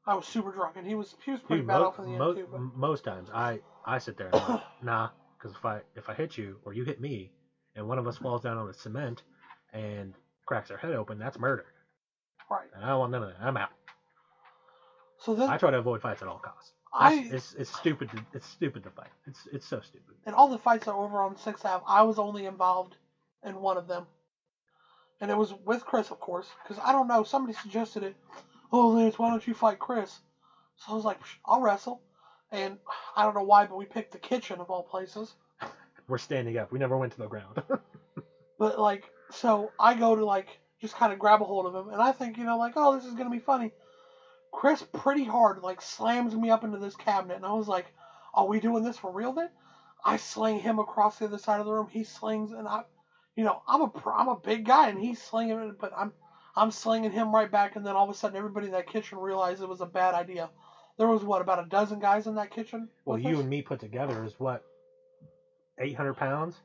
I 0.06 0.16
was 0.16 0.26
super 0.26 0.52
drunk, 0.52 0.76
and 0.78 0.88
he 0.88 0.95
was 0.95 1.16
he 1.24 1.32
was 1.32 1.39
pretty 1.41 1.62
dude, 1.62 1.68
bad 1.68 1.80
mo- 1.80 1.86
off 1.88 2.00
in 2.00 2.06
the 2.06 2.18
mo- 2.18 2.30
end 2.30 2.38
too. 2.38 2.47
But 2.52 2.62
most 2.76 3.04
times 3.04 3.30
I 3.34 3.62
I 3.86 3.97
sit 3.97 4.18
there 4.18 4.28
and 4.28 4.36
I'm 4.36 4.54
like, 4.54 4.64
nah, 4.82 5.10
because 5.38 5.56
if 5.56 5.66
I 5.66 5.82
if 5.95 6.10
I 6.10 6.14
hit 6.14 6.38
you 6.38 6.58
or 6.64 6.74
you 6.74 6.84
hit 6.84 7.00
me 7.00 7.32
and 7.76 7.88
one 7.88 7.97
of 7.97 8.08
us 8.08 8.18
falls 8.18 8.41
down 8.41 8.58
on 8.58 8.68
the 8.68 8.74
cement 8.74 9.24
and 9.74 10.14
cracks 10.45 10.72
our 10.72 10.78
head 10.78 10.93
open, 10.93 11.20
that's 11.20 11.38
murder, 11.38 11.66
right. 12.50 12.68
and 12.74 12.84
I 12.84 12.89
don't 12.89 13.00
want 13.00 13.12
none 13.12 13.24
of 13.24 13.30
that. 13.30 13.38
I'm 13.41 13.58
out. 13.58 13.70
So 15.20 15.36
then 15.36 15.50
I 15.50 15.58
try 15.58 15.72
to 15.72 15.78
avoid 15.78 16.02
fights 16.02 16.22
at 16.22 16.28
all 16.28 16.39
costs. 16.39 16.72
I, 16.91 17.30
it's, 17.32 17.54
it's 17.54 17.76
stupid 17.78 18.10
to 18.12 18.26
it's 18.34 18.47
stupid 18.47 18.84
to 18.84 18.89
fight. 18.89 19.12
It's 19.28 19.47
it's 19.52 19.68
so 19.68 19.80
stupid. 19.80 20.16
And 20.26 20.34
all 20.34 20.47
the 20.47 20.58
fights 20.58 20.86
that 20.86 20.95
were 20.95 21.04
over 21.04 21.22
on 21.22 21.38
Sixth 21.38 21.64
Ave, 21.66 21.84
I 21.88 22.02
was 22.02 22.18
only 22.18 22.45
involved 22.45 22.95
in 23.43 23.62
one 23.62 23.78
of 23.78 23.88
them, 23.88 24.08
and 25.22 25.30
it 25.30 25.38
was 25.38 25.54
with 25.54 25.86
Chris, 25.86 26.10
of 26.10 26.20
course, 26.20 26.47
because 26.64 26.82
I 26.84 26.91
don't 26.91 27.08
know. 27.08 27.24
Somebody 27.24 27.54
suggested 27.54 28.04
it. 28.04 28.16
Oh, 28.72 28.89
Lance, 28.89 29.17
why 29.17 29.30
don't 29.30 29.45
you 29.47 29.53
fight 29.53 29.80
Chris? 29.80 30.20
So 30.78 30.91
I 30.91 30.95
was 30.95 31.05
like, 31.05 31.20
I'll 31.45 31.61
wrestle, 31.61 32.01
and 32.51 32.78
I 33.15 33.24
don't 33.24 33.36
know 33.36 33.43
why, 33.43 33.65
but 33.65 33.76
we 33.76 33.86
picked 33.86 34.11
the 34.11 34.20
kitchen 34.20 34.59
of 34.59 34.70
all 34.70 34.84
places. 34.84 35.36
We're 36.07 36.17
standing 36.17 36.57
up. 36.57 36.72
We 36.72 36.80
never 36.80 36.97
went 36.97 37.11
to 37.13 37.20
the 37.20 37.28
ground. 37.28 37.61
But 38.59 38.78
like, 38.78 39.09
so 39.32 39.70
I 39.80 39.93
go 39.93 40.13
to 40.15 40.26
like 40.26 40.59
just 40.82 40.93
kind 40.93 41.13
of 41.13 41.17
grab 41.20 41.41
a 41.41 41.45
hold 41.45 41.65
of 41.65 41.74
him, 41.74 41.93
and 41.93 42.01
I 42.01 42.11
think 42.11 42.38
you 42.38 42.43
know 42.43 42.57
like, 42.57 42.74
oh, 42.76 42.93
this 42.93 43.05
is 43.05 43.13
gonna 43.13 43.30
be 43.30 43.39
funny. 43.39 43.72
Chris 44.51 44.84
pretty 44.93 45.24
hard 45.24 45.63
like 45.63 45.82
slams 45.82 46.36
me 46.36 46.49
up 46.49 46.65
into 46.65 46.78
this 46.78 46.95
cabinet, 46.95 47.38
and 47.38 47.45
I 47.45 47.53
was 47.53 47.70
like, 47.70 47.93
are 48.34 48.45
we 48.45 48.59
doing 48.59 48.84
this 48.84 48.97
for 48.97 49.09
real 49.09 49.32
then? 49.32 49.47
I 50.03 50.17
sling 50.17 50.59
him 50.59 50.78
across 50.78 51.20
the 51.20 51.26
other 51.26 51.38
side 51.38 51.61
of 51.61 51.65
the 51.65 51.72
room. 51.72 51.88
He 51.88 52.03
slings, 52.03 52.51
and 52.51 52.67
I, 52.67 52.82
you 53.34 53.45
know, 53.45 53.61
I'm 53.65 53.82
a 53.82 53.91
I'm 54.13 54.28
a 54.28 54.36
big 54.36 54.65
guy, 54.65 54.89
and 54.89 54.99
he's 54.99 55.22
slinging, 55.22 55.76
but 55.80 55.93
I'm 55.95 56.11
I'm 56.60 56.72
slinging 56.72 57.12
him 57.12 57.34
right 57.34 57.49
back, 57.49 57.78
and 57.78 57.86
then 57.86 57.95
all 57.95 58.03
of 58.03 58.10
a 58.10 58.14
sudden 58.14 58.36
everybody 58.36 58.66
in 58.66 58.74
that 58.74 58.88
kitchen 58.88 59.18
realized 59.18 59.62
it 59.62 59.70
was 59.70 59.80
a 59.80 59.86
bad 59.86 60.14
idea. 60.14 60.49
There 60.97 61.07
was 61.07 61.24
what 61.24 61.41
about 61.41 61.60
a 61.60 61.66
dozen 61.66 61.99
guys 61.99 62.28
in 62.28 62.36
that 62.36 62.51
kitchen? 62.51 62.89
well, 63.05 63.18
you 63.18 63.36
us? 63.36 63.39
and 63.39 63.49
me 63.49 63.62
put 63.62 63.80
together 63.80 64.26
is 64.26 64.34
what, 64.38 64.62
eight 65.80 65.95
hundred 65.95 66.16
pounds. 66.16 66.57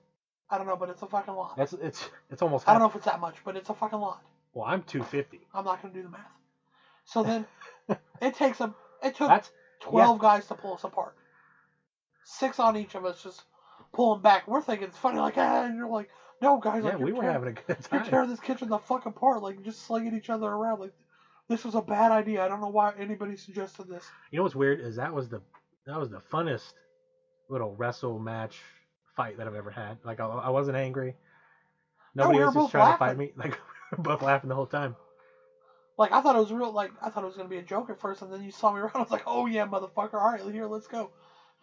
I 0.50 0.58
don't 0.58 0.66
know, 0.66 0.76
but 0.76 0.90
it's 0.90 1.02
a 1.02 1.06
fucking 1.06 1.34
lot. 1.34 1.56
That's 1.56 1.72
it's 1.74 2.10
it's 2.28 2.42
almost. 2.42 2.68
I 2.68 2.72
don't 2.72 2.80
know 2.80 2.88
if 2.88 2.96
it's 2.96 3.04
that 3.04 3.20
much, 3.20 3.36
but 3.44 3.56
it's 3.56 3.70
a 3.70 3.74
fucking 3.74 4.00
lot. 4.00 4.20
Well, 4.52 4.66
I'm 4.66 4.82
two 4.82 5.04
fifty. 5.04 5.46
I'm 5.54 5.64
not 5.64 5.80
gonna 5.80 5.94
do 5.94 6.02
the 6.02 6.08
math. 6.08 6.20
So 7.04 7.22
then 7.22 7.46
it 8.20 8.34
takes 8.34 8.60
a 8.60 8.74
it 9.00 9.14
took 9.14 9.28
That's 9.28 9.52
twelve 9.80 10.18
guys 10.18 10.46
to 10.48 10.56
pull 10.56 10.74
us 10.74 10.82
apart. 10.82 11.14
Six 12.24 12.58
on 12.58 12.76
each 12.76 12.96
of 12.96 13.04
us 13.04 13.22
just 13.22 13.44
pulling 13.94 14.22
back. 14.22 14.48
We're 14.48 14.62
thinking 14.62 14.88
it's 14.88 14.98
funny, 14.98 15.18
like 15.20 15.38
ah, 15.38 15.64
and 15.64 15.76
you're 15.76 15.88
like, 15.88 16.10
no 16.42 16.58
guys, 16.58 16.84
yeah. 16.84 16.90
like, 16.90 16.98
We 16.98 17.10
you're 17.10 17.16
were 17.16 17.22
tearing, 17.22 17.32
having 17.32 17.48
a 17.50 17.52
good 17.52 17.78
you're 17.92 18.00
time. 18.00 18.10
tearing 18.10 18.30
this 18.30 18.40
kitchen 18.40 18.68
the 18.68 18.78
fuck 18.78 19.06
apart, 19.06 19.42
like 19.42 19.62
just 19.62 19.86
slinging 19.86 20.14
each 20.14 20.30
other 20.30 20.48
around. 20.48 20.80
Like 20.80 20.92
this 21.48 21.64
was 21.64 21.74
a 21.74 21.82
bad 21.82 22.12
idea. 22.12 22.44
I 22.44 22.48
don't 22.48 22.60
know 22.60 22.68
why 22.68 22.92
anybody 22.98 23.36
suggested 23.36 23.88
this. 23.88 24.12
You 24.30 24.38
know 24.38 24.42
what's 24.44 24.56
weird 24.56 24.80
is 24.80 24.96
that 24.96 25.14
was 25.14 25.28
the 25.30 25.42
that 25.86 25.98
was 25.98 26.10
the 26.10 26.20
funnest 26.32 26.72
little 27.48 27.74
wrestle 27.76 28.18
match 28.18 28.60
fight 29.16 29.38
that 29.38 29.46
I've 29.46 29.54
ever 29.54 29.70
had. 29.70 29.98
Like 30.04 30.20
I, 30.20 30.26
I 30.26 30.50
wasn't 30.50 30.76
angry. 30.76 31.16
No, 32.14 32.24
Nobody 32.24 32.38
we 32.40 32.44
was 32.44 32.54
just 32.54 32.70
trying 32.70 32.92
to 32.92 32.98
fight 32.98 33.16
me. 33.16 33.32
Like 33.36 33.52
we 33.52 33.96
were 33.98 34.02
both 34.02 34.22
laughing 34.22 34.48
the 34.48 34.54
whole 34.54 34.66
time. 34.66 34.96
Like 35.98 36.12
I 36.12 36.20
thought 36.20 36.36
it 36.36 36.40
was 36.40 36.52
real. 36.52 36.72
Like 36.72 36.92
I 37.02 37.10
thought 37.10 37.22
it 37.22 37.26
was 37.26 37.36
gonna 37.36 37.48
be 37.48 37.58
a 37.58 37.62
joke 37.62 37.90
at 37.90 38.00
first, 38.00 38.22
and 38.22 38.32
then 38.32 38.42
you 38.42 38.50
saw 38.50 38.72
me 38.72 38.80
around. 38.80 38.92
I 38.94 39.00
was 39.00 39.10
like, 39.10 39.24
oh 39.26 39.46
yeah, 39.46 39.66
motherfucker. 39.66 40.14
All 40.14 40.32
right, 40.32 40.40
here, 40.40 40.66
let's 40.66 40.86
go. 40.88 41.10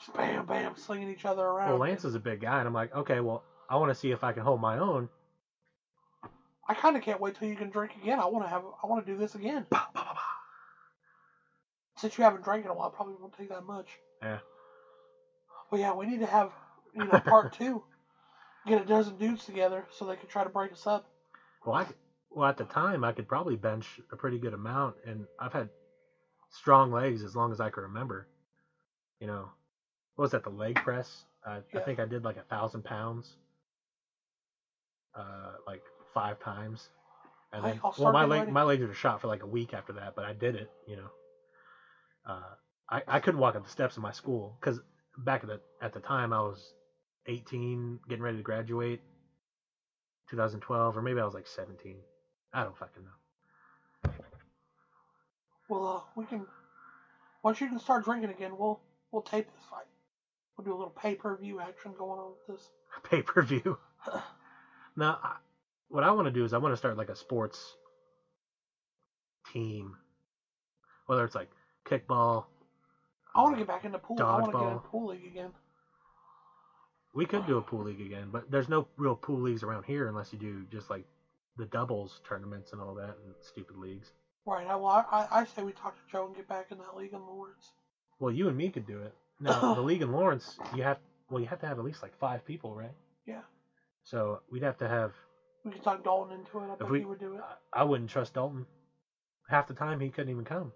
Just 0.01 0.17
bam, 0.17 0.47
bam, 0.47 0.75
slinging 0.75 1.09
each 1.09 1.25
other 1.25 1.45
around. 1.45 1.69
Well, 1.69 1.77
Lance 1.79 2.03
is 2.05 2.15
a 2.15 2.19
big 2.19 2.41
guy, 2.41 2.57
and 2.57 2.67
I'm 2.67 2.73
like, 2.73 2.93
okay, 2.93 3.19
well, 3.19 3.43
I 3.69 3.75
want 3.75 3.91
to 3.91 3.95
see 3.95 4.09
if 4.09 4.23
I 4.23 4.33
can 4.33 4.41
hold 4.41 4.59
my 4.59 4.79
own. 4.79 5.07
I 6.67 6.73
kind 6.73 6.95
of 6.95 7.03
can't 7.03 7.19
wait 7.19 7.35
till 7.35 7.47
you 7.47 7.55
can 7.55 7.69
drink 7.69 7.95
again. 8.01 8.19
I 8.19 8.25
want 8.25 8.43
to 8.45 8.49
have. 8.49 8.63
I 8.81 8.87
want 8.87 9.05
to 9.05 9.11
do 9.11 9.17
this 9.17 9.35
again. 9.35 9.67
Bah, 9.69 9.85
bah, 9.93 10.11
bah. 10.13 10.19
Since 11.97 12.17
you 12.17 12.23
haven't 12.23 12.43
drank 12.43 12.65
in 12.65 12.71
a 12.71 12.73
while, 12.73 12.89
probably 12.89 13.13
won't 13.19 13.33
take 13.33 13.49
that 13.49 13.63
much. 13.63 13.89
Yeah. 14.23 14.39
But 15.69 15.79
yeah, 15.79 15.93
we 15.93 16.07
need 16.07 16.21
to 16.21 16.25
have 16.25 16.51
you 16.95 17.05
know 17.05 17.19
part 17.19 17.53
two. 17.57 17.83
Get 18.65 18.81
a 18.81 18.85
dozen 18.85 19.17
dudes 19.17 19.45
together 19.45 19.85
so 19.91 20.05
they 20.05 20.15
can 20.15 20.29
try 20.29 20.43
to 20.43 20.49
break 20.49 20.71
us 20.71 20.87
up. 20.87 21.05
Well, 21.65 21.75
I, 21.75 21.85
well, 22.31 22.47
at 22.49 22.57
the 22.57 22.63
time, 22.63 23.03
I 23.03 23.11
could 23.11 23.27
probably 23.27 23.55
bench 23.55 23.99
a 24.11 24.15
pretty 24.15 24.39
good 24.39 24.53
amount, 24.53 24.95
and 25.05 25.25
I've 25.39 25.53
had 25.53 25.69
strong 26.49 26.91
legs 26.91 27.23
as 27.23 27.35
long 27.35 27.51
as 27.51 27.59
I 27.59 27.69
can 27.69 27.83
remember. 27.83 28.27
You 29.19 29.27
know, 29.27 29.49
what 30.15 30.23
was 30.23 30.31
that? 30.31 30.43
The 30.43 30.49
leg 30.49 30.75
press. 30.75 31.25
Uh, 31.45 31.61
I 31.75 31.79
Yeah. 31.79 31.79
think 31.79 31.99
I 31.99 32.05
did 32.05 32.23
like 32.23 32.37
a 32.37 32.43
thousand 32.43 32.83
pounds, 32.83 33.37
uh, 35.15 35.53
like 35.67 35.81
five 36.13 36.39
times. 36.39 36.89
And 37.53 37.65
then, 37.65 37.81
I'll 37.83 37.93
well, 37.97 38.11
my 38.13 38.23
leg, 38.25 38.49
my 38.49 38.63
legs 38.63 38.83
were 38.85 38.93
shot 38.93 39.21
for 39.21 39.27
like 39.27 39.43
a 39.43 39.47
week 39.47 39.73
after 39.73 39.93
that, 39.93 40.15
but 40.15 40.25
I 40.25 40.33
did 40.33 40.55
it. 40.55 40.69
You 40.87 40.97
know, 40.97 41.09
uh, 42.25 42.55
I 42.89 43.01
I 43.07 43.19
couldn't 43.19 43.39
walk 43.39 43.55
up 43.55 43.63
the 43.63 43.69
steps 43.69 43.97
of 43.97 44.03
my 44.03 44.11
school 44.11 44.57
because 44.59 44.79
back 45.17 45.43
at 45.43 45.49
the 45.49 45.59
at 45.81 45.93
the 45.93 45.99
time 46.01 46.33
I 46.33 46.41
was 46.41 46.73
18, 47.27 47.99
getting 48.07 48.23
ready 48.23 48.37
to 48.37 48.43
graduate. 48.43 49.01
2012, 50.29 50.97
or 50.97 51.01
maybe 51.01 51.19
I 51.19 51.25
was 51.25 51.33
like 51.33 51.47
17. 51.47 51.97
I 52.53 52.63
don't 52.63 52.77
fucking 52.77 53.03
know. 53.03 53.09
Well, 55.69 55.87
uh, 55.87 56.01
we 56.15 56.25
can. 56.25 56.47
Once 57.43 57.61
you 57.61 57.67
can 57.67 57.79
start 57.79 58.03
drinking 58.05 58.31
again, 58.31 58.57
we'll 58.57 58.79
we'll 59.11 59.21
tape 59.21 59.47
this 59.47 59.65
fight. 59.69 59.85
We'll 60.57 60.65
do 60.65 60.73
a 60.73 60.77
little 60.77 60.93
pay 60.93 61.15
per 61.15 61.35
view 61.37 61.59
action 61.59 61.93
going 61.97 62.19
on 62.19 62.31
with 62.31 62.57
this. 62.57 62.69
Pay 63.09 63.21
per 63.21 63.41
view. 63.41 63.77
now, 64.95 65.19
I, 65.23 65.35
what 65.89 66.03
I 66.03 66.11
want 66.11 66.25
to 66.25 66.31
do 66.31 66.43
is 66.43 66.53
I 66.53 66.57
want 66.57 66.73
to 66.73 66.77
start 66.77 66.97
like 66.97 67.09
a 67.09 67.15
sports 67.15 67.77
team, 69.51 69.95
whether 71.05 71.23
it's 71.23 71.35
like 71.35 71.49
kickball. 71.85 72.45
I 73.33 73.41
want 73.41 73.55
to 73.55 73.59
get 73.59 73.67
back 73.67 73.85
into 73.85 73.97
pool. 73.97 74.17
I 74.21 74.39
want 74.39 74.51
to 74.51 74.59
get 74.59 74.67
in 74.67 74.77
Dodgeball. 74.77 74.83
pool 74.83 75.07
league 75.07 75.25
again. 75.25 75.51
We 77.13 77.25
could 77.25 77.45
do 77.45 77.57
a 77.57 77.61
pool 77.61 77.83
league 77.83 77.99
again, 77.99 78.29
but 78.31 78.49
there's 78.49 78.69
no 78.69 78.87
real 78.97 79.15
pool 79.15 79.41
leagues 79.41 79.63
around 79.63 79.83
here 79.83 80.07
unless 80.07 80.31
you 80.31 80.39
do 80.39 80.63
just 80.71 80.89
like 80.89 81.05
the 81.57 81.65
doubles 81.65 82.21
tournaments 82.27 82.71
and 82.71 82.81
all 82.81 82.93
that 82.95 83.17
and 83.25 83.35
stupid 83.41 83.75
leagues. 83.75 84.11
Right. 84.45 84.65
I, 84.65 84.75
well, 84.75 85.05
I, 85.11 85.27
I 85.29 85.45
say 85.45 85.63
we 85.63 85.73
talk 85.73 85.95
to 85.95 86.11
Joe 86.11 86.27
and 86.27 86.35
get 86.35 86.47
back 86.47 86.67
in 86.71 86.77
that 86.77 86.95
league 86.95 87.13
in 87.13 87.19
Lawrence. 87.19 87.73
Well, 88.19 88.31
you 88.31 88.47
and 88.47 88.57
me 88.57 88.69
could 88.69 88.87
do 88.87 88.99
it. 89.01 89.13
Now, 89.41 89.73
the 89.73 89.81
league 89.81 90.01
in 90.01 90.11
Lawrence, 90.11 90.57
you 90.75 90.83
have 90.83 90.99
well, 91.29 91.41
you 91.41 91.47
have 91.47 91.59
to 91.59 91.67
have 91.67 91.79
at 91.79 91.85
least 91.85 92.01
like 92.01 92.15
five 92.17 92.45
people, 92.45 92.75
right? 92.75 92.95
Yeah. 93.25 93.41
So 94.03 94.41
we'd 94.51 94.63
have 94.63 94.77
to 94.77 94.87
have. 94.87 95.13
We 95.63 95.71
can 95.71 95.81
talk 95.81 96.03
Dalton 96.03 96.39
into 96.39 96.59
it. 96.59 96.71
I 96.71 96.75
bet 96.75 96.89
we- 96.89 96.99
he 96.99 97.05
would 97.05 97.19
do 97.19 97.35
it. 97.35 97.41
I 97.73 97.83
wouldn't 97.83 98.09
trust 98.09 98.33
Dalton. 98.33 98.65
Half 99.49 99.67
the 99.67 99.73
time 99.73 99.99
he 99.99 100.09
couldn't 100.09 100.31
even 100.31 100.45
come. 100.45 100.71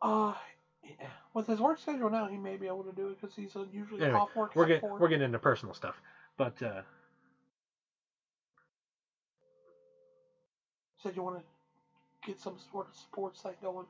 Uh, 0.00 0.34
yeah. 0.82 1.06
with 1.32 1.46
his 1.46 1.60
work 1.60 1.78
schedule 1.78 2.10
now, 2.10 2.26
he 2.26 2.36
may 2.36 2.56
be 2.56 2.66
able 2.66 2.82
to 2.84 2.92
do 2.92 3.08
it 3.08 3.20
because 3.20 3.34
he's 3.36 3.54
usually 3.72 4.02
Anyway, 4.02 4.18
off 4.18 4.34
work. 4.34 4.54
We're 4.56 4.66
getting 4.66 4.80
four. 4.80 4.98
we're 4.98 5.08
getting 5.08 5.24
into 5.24 5.38
personal 5.38 5.74
stuff, 5.74 6.00
but 6.36 6.60
uh, 6.62 6.82
Said 11.02 11.16
you 11.16 11.22
want 11.22 11.38
to 11.38 11.44
get 12.26 12.40
some 12.40 12.56
sort 12.70 12.88
of 12.88 12.94
sports 12.94 13.40
thing 13.42 13.54
going. 13.60 13.86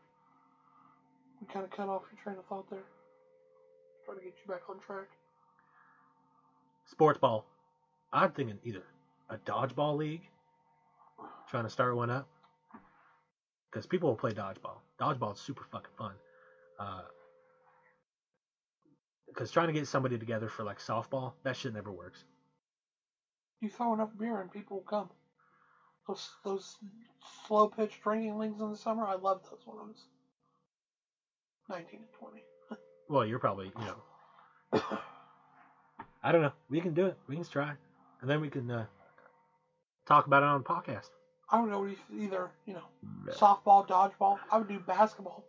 We 1.41 1.47
kind 1.53 1.65
of 1.65 1.71
cut 1.71 1.89
off 1.89 2.03
your 2.11 2.23
train 2.23 2.39
of 2.39 2.47
thought 2.47 2.71
there. 2.71 2.85
Try 4.05 4.15
to 4.15 4.21
get 4.21 4.35
you 4.45 4.53
back 4.53 4.63
on 4.69 4.79
track. 4.81 5.09
sports 6.87 7.19
ball. 7.19 7.47
I'm 8.13 8.33
thinking 8.33 8.59
either 8.65 8.83
a 9.31 9.37
dodgeball 9.39 9.97
league, 9.97 10.29
trying 11.49 11.65
to 11.65 11.71
start 11.71 11.97
one 11.97 12.11
up, 12.11 12.29
because 13.71 13.87
people 13.87 14.09
will 14.09 14.17
play 14.17 14.33
dodgeball. 14.33 14.79
Dodgeball 15.01 15.35
is 15.35 15.41
super 15.41 15.65
fucking 15.71 15.93
fun. 15.97 16.13
Uh, 16.79 17.03
because 19.29 19.51
trying 19.51 19.69
to 19.69 19.73
get 19.73 19.87
somebody 19.87 20.19
together 20.19 20.49
for 20.49 20.63
like 20.63 20.79
softball, 20.79 21.33
that 21.45 21.57
shit 21.57 21.73
never 21.73 21.91
works. 21.91 22.25
You 23.61 23.71
throw 23.71 23.95
enough 23.95 24.11
beer 24.19 24.41
and 24.41 24.53
people 24.53 24.79
will 24.79 24.85
come. 24.85 25.09
Those 26.07 26.29
those 26.45 26.77
slow 27.47 27.69
pitch 27.69 28.01
drinking 28.03 28.37
leagues 28.39 28.61
in 28.61 28.71
the 28.71 28.77
summer, 28.77 29.07
I 29.07 29.15
love 29.15 29.43
those 29.49 29.65
ones. 29.67 30.05
Nineteen 31.71 32.01
to 32.01 32.19
twenty. 32.19 32.43
Well, 33.13 33.27
you're 33.27 33.39
probably 33.39 33.71
you 33.79 33.85
know. 33.85 34.83
I 36.23 36.33
don't 36.33 36.41
know. 36.41 36.53
We 36.71 36.81
can 36.81 36.95
do 36.95 37.05
it. 37.05 37.19
We 37.29 37.37
can 37.37 37.45
try, 37.45 37.75
and 38.23 38.31
then 38.31 38.41
we 38.41 38.49
can 38.49 38.71
uh, 38.71 38.87
talk 40.07 40.27
about 40.27 40.43
it 40.43 40.47
on 40.47 40.63
the 40.63 40.67
podcast. 40.67 41.11
I 41.51 41.63
go 41.67 41.83
with 41.83 41.99
either 42.19 42.51
you 42.65 42.73
know 42.73 42.85
softball, 43.29 43.87
dodgeball. 43.87 44.39
I 44.51 44.57
would 44.57 44.69
do 44.69 44.79
basketball. 44.79 45.45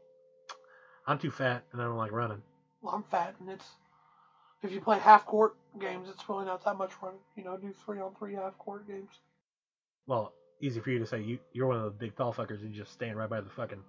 I'm 1.07 1.18
too 1.18 1.32
fat 1.32 1.64
and 1.72 1.82
I 1.82 1.86
don't 1.86 1.95
like 1.95 2.11
running. 2.11 2.41
Well, 2.82 2.95
I'm 2.95 3.03
fat, 3.03 3.36
and 3.39 3.49
it's 3.49 3.70
if 4.61 4.74
you 4.74 4.82
play 4.82 4.99
half 4.99 5.26
court 5.26 5.55
games, 5.80 6.09
it's 6.09 6.28
really 6.28 6.43
not 6.43 6.66
that 6.66 6.78
much 6.78 6.91
running. 7.01 7.22
You 7.38 7.45
know, 7.45 7.55
do 7.55 7.74
three 7.86 8.01
on 8.01 8.14
three 8.20 8.34
half 8.34 8.57
court 8.57 8.86
games. 8.89 9.22
Well, 10.05 10.34
easy 10.59 10.82
for 10.82 10.91
you 10.91 10.99
to 10.99 11.05
say. 11.05 11.22
You 11.22 11.39
you're 11.53 11.68
one 11.68 11.78
of 11.78 11.84
those 11.84 11.93
big 11.93 12.18
tall 12.18 12.34
fuckers. 12.34 12.61
You 12.61 12.68
just 12.68 12.91
stand 12.91 13.18
right 13.18 13.30
by 13.30 13.39
the 13.39 13.49
fucking. 13.49 13.84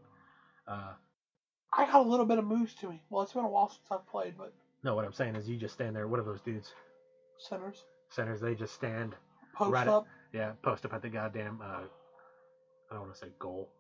Uh, 0.69 0.93
I 1.77 1.87
got 1.87 1.97
a 2.07 2.09
little 2.09 2.27
bit 2.27 2.39
of 2.39 2.45
moves 2.45 2.75
to 2.75 2.89
me. 2.89 3.03
Well, 3.11 3.23
it's 3.23 3.33
been 3.33 3.45
a 3.45 3.49
while 3.49 3.69
since 3.69 3.81
I've 3.91 4.07
played, 4.07 4.35
but 4.39 4.53
no, 4.83 4.95
what 4.95 5.05
I'm 5.05 5.13
saying 5.13 5.35
is 5.37 5.49
you 5.49 5.57
just 5.57 5.75
stand 5.75 5.97
there. 5.97 6.07
What 6.07 6.21
are 6.21 6.25
those 6.25 6.41
dudes? 6.41 6.73
centers 7.39 7.85
Centers. 8.11 8.41
They 8.41 8.55
just 8.55 8.75
stand. 8.75 9.15
post 9.55 9.73
Right. 9.73 9.89
up. 9.89 10.07
Yeah, 10.33 10.53
post 10.63 10.85
up 10.85 10.93
at 10.93 11.03
the 11.03 11.09
goddamn. 11.09 11.61
Uh, 11.61 11.83
I 12.91 12.93
don't 12.95 13.01
want 13.01 13.13
to 13.13 13.19
say 13.19 13.33
goal. 13.39 13.71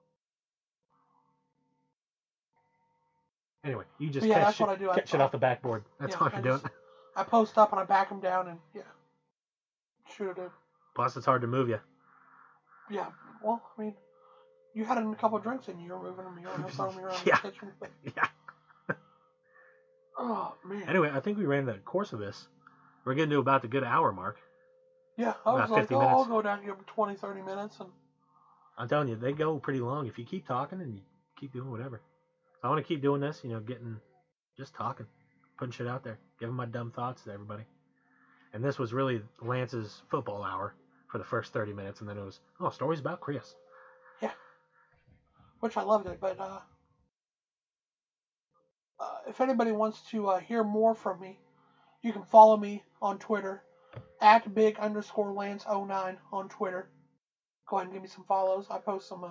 Anyway, 3.64 3.84
you 3.98 4.10
just 4.10 4.26
yeah, 4.26 4.34
catch 4.34 4.44
that's 4.46 4.60
what 4.60 4.68
I 4.70 4.76
do. 4.76 4.90
I- 4.90 4.94
catch 4.96 5.08
shit 5.10 5.20
off 5.20 5.30
the 5.32 5.38
backboard. 5.38 5.84
That's 5.98 6.12
Yeah, 6.12 6.18
all 6.20 6.28
I 6.28 6.32
you're 6.32 6.42
doing. 6.42 6.60
just- 6.60 6.74
I 7.16 7.22
post 7.22 7.56
up 7.58 7.70
and 7.72 7.80
I 7.80 7.84
back 7.84 8.08
them 8.08 8.20
down, 8.20 8.48
and 8.48 8.60
yeah, 8.74 8.82
shoot 10.16 10.30
it 10.30 10.38
in. 10.38 10.50
Plus, 10.94 11.16
it's 11.16 11.26
hard 11.26 11.42
to 11.42 11.46
move 11.46 11.68
you. 11.68 11.80
Yeah. 12.90 13.10
Well, 13.40 13.62
I 13.76 13.80
mean, 13.80 13.96
you 14.74 14.84
had 14.84 14.98
a 14.98 15.14
couple 15.14 15.36
of 15.36 15.42
drinks 15.42 15.68
and 15.68 15.80
you 15.80 15.90
were 15.92 15.98
moving 16.02 16.24
them. 16.24 16.36
You 16.38 16.44
don't 16.46 16.60
have 16.60 16.70
to 16.70 16.76
throw 16.76 16.92
me 16.92 17.02
around 17.02 17.20
Yeah. 17.24 17.36
the 17.42 17.50
kitchen. 17.50 17.72
Yeah. 18.02 18.94
oh 20.18 20.54
man. 20.64 20.88
Anyway, 20.88 21.10
I 21.12 21.20
think 21.20 21.38
we 21.38 21.44
ran 21.46 21.64
the 21.66 21.74
course 21.74 22.12
of 22.12 22.18
this. 22.18 22.48
We're 23.04 23.14
getting 23.14 23.30
to 23.30 23.38
about 23.38 23.62
the 23.62 23.68
good 23.68 23.84
hour 23.84 24.12
mark. 24.12 24.38
yeah, 25.16 25.34
I 25.44 25.52
was 25.52 25.70
like, 25.70 25.82
50 25.82 25.94
oh, 25.96 26.00
I'll 26.00 26.24
go 26.24 26.40
down 26.42 26.62
here 26.62 26.74
for 26.74 26.82
20, 26.84 27.14
30 27.16 27.42
minutes, 27.42 27.78
and 27.80 27.90
I'm 28.78 28.88
telling 28.88 29.08
you, 29.08 29.16
they 29.16 29.32
go 29.32 29.58
pretty 29.58 29.80
long 29.80 30.06
if 30.06 30.18
you 30.18 30.24
keep 30.24 30.46
talking 30.46 30.80
and 30.80 30.94
you 30.94 31.00
keep 31.38 31.52
doing 31.52 31.70
whatever. 31.70 32.00
So 32.60 32.60
I 32.66 32.68
want 32.70 32.78
to 32.84 32.88
keep 32.88 33.02
doing 33.02 33.20
this, 33.20 33.40
you 33.44 33.50
know, 33.50 33.60
getting, 33.60 34.00
just 34.56 34.74
talking, 34.74 35.06
putting 35.58 35.72
shit 35.72 35.86
out 35.86 36.02
there, 36.02 36.18
giving 36.40 36.54
my 36.54 36.64
dumb 36.64 36.90
thoughts 36.90 37.22
to 37.24 37.32
everybody. 37.32 37.64
And 38.54 38.64
this 38.64 38.78
was 38.78 38.92
really 38.94 39.20
Lance's 39.42 40.02
football 40.10 40.42
hour 40.42 40.74
for 41.08 41.18
the 41.18 41.24
first 41.24 41.52
30 41.52 41.72
minutes, 41.74 42.00
and 42.00 42.08
then 42.08 42.16
it 42.16 42.24
was, 42.24 42.40
oh, 42.60 42.70
stories 42.70 43.00
about 43.00 43.20
Chris. 43.20 43.54
Which 45.64 45.78
I 45.78 45.82
loved 45.82 46.06
it. 46.06 46.18
But 46.20 46.38
uh, 46.38 46.58
uh, 49.00 49.18
if 49.26 49.40
anybody 49.40 49.72
wants 49.72 50.02
to 50.10 50.28
uh, 50.28 50.38
hear 50.38 50.62
more 50.62 50.94
from 50.94 51.18
me, 51.18 51.38
you 52.02 52.12
can 52.12 52.22
follow 52.22 52.58
me 52.58 52.82
on 53.00 53.18
Twitter 53.18 53.62
at 54.20 54.54
big 54.54 54.78
underscore 54.78 55.32
lance 55.32 55.64
09 55.66 56.18
on 56.30 56.48
Twitter. 56.50 56.90
Go 57.66 57.78
ahead 57.78 57.86
and 57.86 57.94
give 57.94 58.02
me 58.02 58.08
some 58.08 58.24
follows. 58.24 58.66
I 58.70 58.76
post 58.76 59.08
some. 59.08 59.24
Uh, 59.24 59.30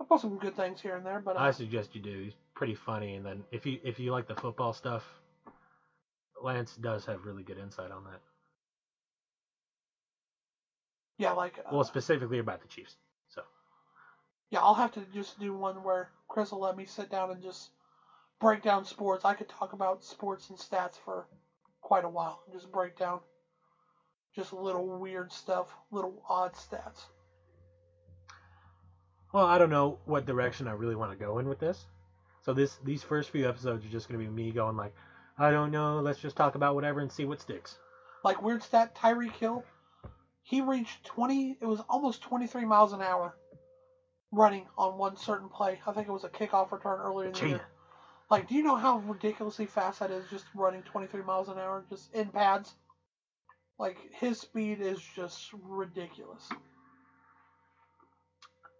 I 0.00 0.04
post 0.08 0.22
some 0.22 0.36
good 0.36 0.56
things 0.56 0.80
here 0.80 0.96
and 0.96 1.06
there, 1.06 1.20
but 1.20 1.36
uh, 1.36 1.42
I 1.42 1.52
suggest 1.52 1.94
you 1.94 2.00
do. 2.00 2.22
He's 2.24 2.34
pretty 2.56 2.74
funny, 2.74 3.14
and 3.14 3.24
then 3.24 3.44
if 3.52 3.64
you 3.64 3.78
if 3.84 4.00
you 4.00 4.10
like 4.10 4.26
the 4.26 4.34
football 4.34 4.72
stuff, 4.72 5.04
Lance 6.42 6.74
does 6.74 7.06
have 7.06 7.24
really 7.24 7.44
good 7.44 7.58
insight 7.58 7.92
on 7.92 8.02
that. 8.02 8.20
yeah, 11.18 11.30
like 11.30 11.60
uh, 11.60 11.70
Well, 11.70 11.84
specifically 11.84 12.40
about 12.40 12.62
the 12.62 12.66
Chiefs. 12.66 12.96
So 13.28 13.42
yeah, 14.54 14.60
I'll 14.60 14.74
have 14.74 14.92
to 14.92 15.00
just 15.12 15.40
do 15.40 15.52
one 15.52 15.82
where 15.82 16.10
Chris 16.28 16.52
will 16.52 16.60
let 16.60 16.76
me 16.76 16.84
sit 16.84 17.10
down 17.10 17.32
and 17.32 17.42
just 17.42 17.70
break 18.40 18.62
down 18.62 18.84
sports. 18.84 19.24
I 19.24 19.34
could 19.34 19.48
talk 19.48 19.72
about 19.72 20.04
sports 20.04 20.48
and 20.48 20.56
stats 20.56 20.96
for 21.04 21.26
quite 21.80 22.04
a 22.04 22.08
while. 22.08 22.40
Just 22.52 22.70
break 22.70 22.96
down 22.96 23.18
just 24.32 24.52
little 24.52 25.00
weird 25.00 25.32
stuff, 25.32 25.74
little 25.90 26.22
odd 26.28 26.52
stats. 26.52 27.02
Well, 29.32 29.44
I 29.44 29.58
don't 29.58 29.70
know 29.70 29.98
what 30.04 30.24
direction 30.24 30.68
I 30.68 30.72
really 30.72 30.94
want 30.94 31.10
to 31.10 31.18
go 31.18 31.40
in 31.40 31.48
with 31.48 31.58
this. 31.58 31.86
So 32.42 32.54
this 32.54 32.78
these 32.84 33.02
first 33.02 33.30
few 33.30 33.48
episodes 33.48 33.84
are 33.84 33.88
just 33.88 34.08
going 34.08 34.20
to 34.20 34.24
be 34.24 34.30
me 34.30 34.52
going 34.52 34.76
like, 34.76 34.94
I 35.36 35.50
don't 35.50 35.72
know, 35.72 35.98
let's 35.98 36.20
just 36.20 36.36
talk 36.36 36.54
about 36.54 36.76
whatever 36.76 37.00
and 37.00 37.10
see 37.10 37.24
what 37.24 37.40
sticks. 37.40 37.76
Like 38.22 38.40
weird 38.40 38.62
stat, 38.62 38.94
Tyreek 38.94 39.32
Hill, 39.32 39.64
he 40.44 40.60
reached 40.60 41.04
20. 41.06 41.58
It 41.60 41.66
was 41.66 41.80
almost 41.88 42.22
23 42.22 42.64
miles 42.64 42.92
an 42.92 43.02
hour 43.02 43.34
running 44.34 44.66
on 44.76 44.98
one 44.98 45.16
certain 45.16 45.48
play. 45.48 45.80
I 45.86 45.92
think 45.92 46.08
it 46.08 46.12
was 46.12 46.24
a 46.24 46.28
kickoff 46.28 46.72
return 46.72 47.00
earlier 47.00 47.28
in 47.28 47.32
the 47.34 47.40
Gee. 47.40 47.48
year. 47.48 47.64
Like, 48.30 48.48
do 48.48 48.54
you 48.54 48.62
know 48.62 48.76
how 48.76 48.98
ridiculously 48.98 49.66
fast 49.66 50.00
that 50.00 50.10
is? 50.10 50.26
Just 50.30 50.46
running 50.54 50.82
23 50.82 51.22
miles 51.22 51.48
an 51.48 51.58
hour, 51.58 51.84
just 51.88 52.12
in 52.14 52.30
pads. 52.30 52.74
Like 53.78 53.98
his 54.12 54.38
speed 54.38 54.80
is 54.80 55.00
just 55.16 55.50
ridiculous. 55.52 56.48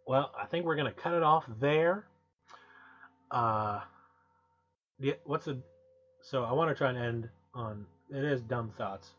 well, 0.07 0.31
I 0.39 0.47
think 0.47 0.65
we're 0.65 0.77
gonna 0.77 0.93
cut 0.93 1.15
it 1.15 1.23
off 1.23 1.45
there. 1.61 2.07
Uh, 3.31 3.81
yeah, 4.99 5.15
what's 5.25 5.47
the? 5.47 5.61
So 6.23 6.45
I 6.45 6.53
want 6.53 6.71
to 6.71 6.75
try 6.75 6.91
and 6.91 6.99
end 6.99 7.29
on 7.55 7.87
it 8.11 8.25
is 8.25 8.41
dumb 8.43 8.71
thoughts. 8.77 9.15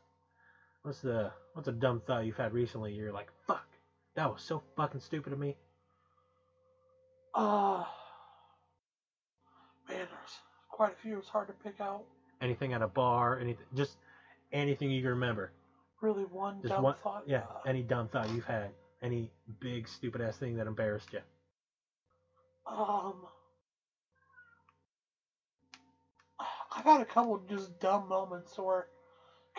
What's 0.84 1.02
the 1.02 1.32
what's 1.54 1.68
a 1.68 1.72
dumb 1.72 2.02
thought 2.06 2.26
you've 2.26 2.38
had 2.38 2.54
recently? 2.54 2.94
You're 2.94 3.12
like, 3.12 3.28
fuck, 3.48 3.66
that 4.16 4.32
was 4.32 4.42
so 4.42 4.62
fucking 4.76 5.02
stupid 5.02 5.34
of 5.34 5.40
me. 5.40 5.58
Uh, 7.36 7.84
man, 9.90 9.98
there's 9.98 10.40
quite 10.72 10.94
a 10.94 10.96
few. 10.96 11.18
It's 11.18 11.28
hard 11.28 11.48
to 11.48 11.54
pick 11.54 11.82
out. 11.82 12.04
Anything 12.42 12.74
at 12.74 12.82
a 12.82 12.88
bar, 12.88 13.40
anything, 13.40 13.66
just 13.76 13.98
anything 14.52 14.90
you 14.92 15.02
can 15.02 15.12
remember. 15.12 15.52
Really, 16.02 16.24
one 16.26 16.62
Just 16.62 16.74
dumb 16.76 16.84
one, 16.84 16.96
thought. 17.04 17.24
yeah, 17.26 17.40
Uh, 17.50 17.62
any 17.66 17.82
dumb 17.82 18.08
thought 18.10 18.30
you've 18.30 18.46
had, 18.46 18.70
any 19.02 19.32
big 19.60 19.88
stupid 19.88 20.22
ass 20.22 20.38
thing 20.38 20.56
that 20.58 20.68
embarrassed 20.68 21.12
you. 21.14 21.20
Um, 22.68 23.26
I've 26.76 26.84
had 26.84 27.02
a 27.02 27.06
couple 27.06 27.38
just 27.50 27.80
dumb 27.80 28.08
moments 28.08 28.58
where 28.58 28.88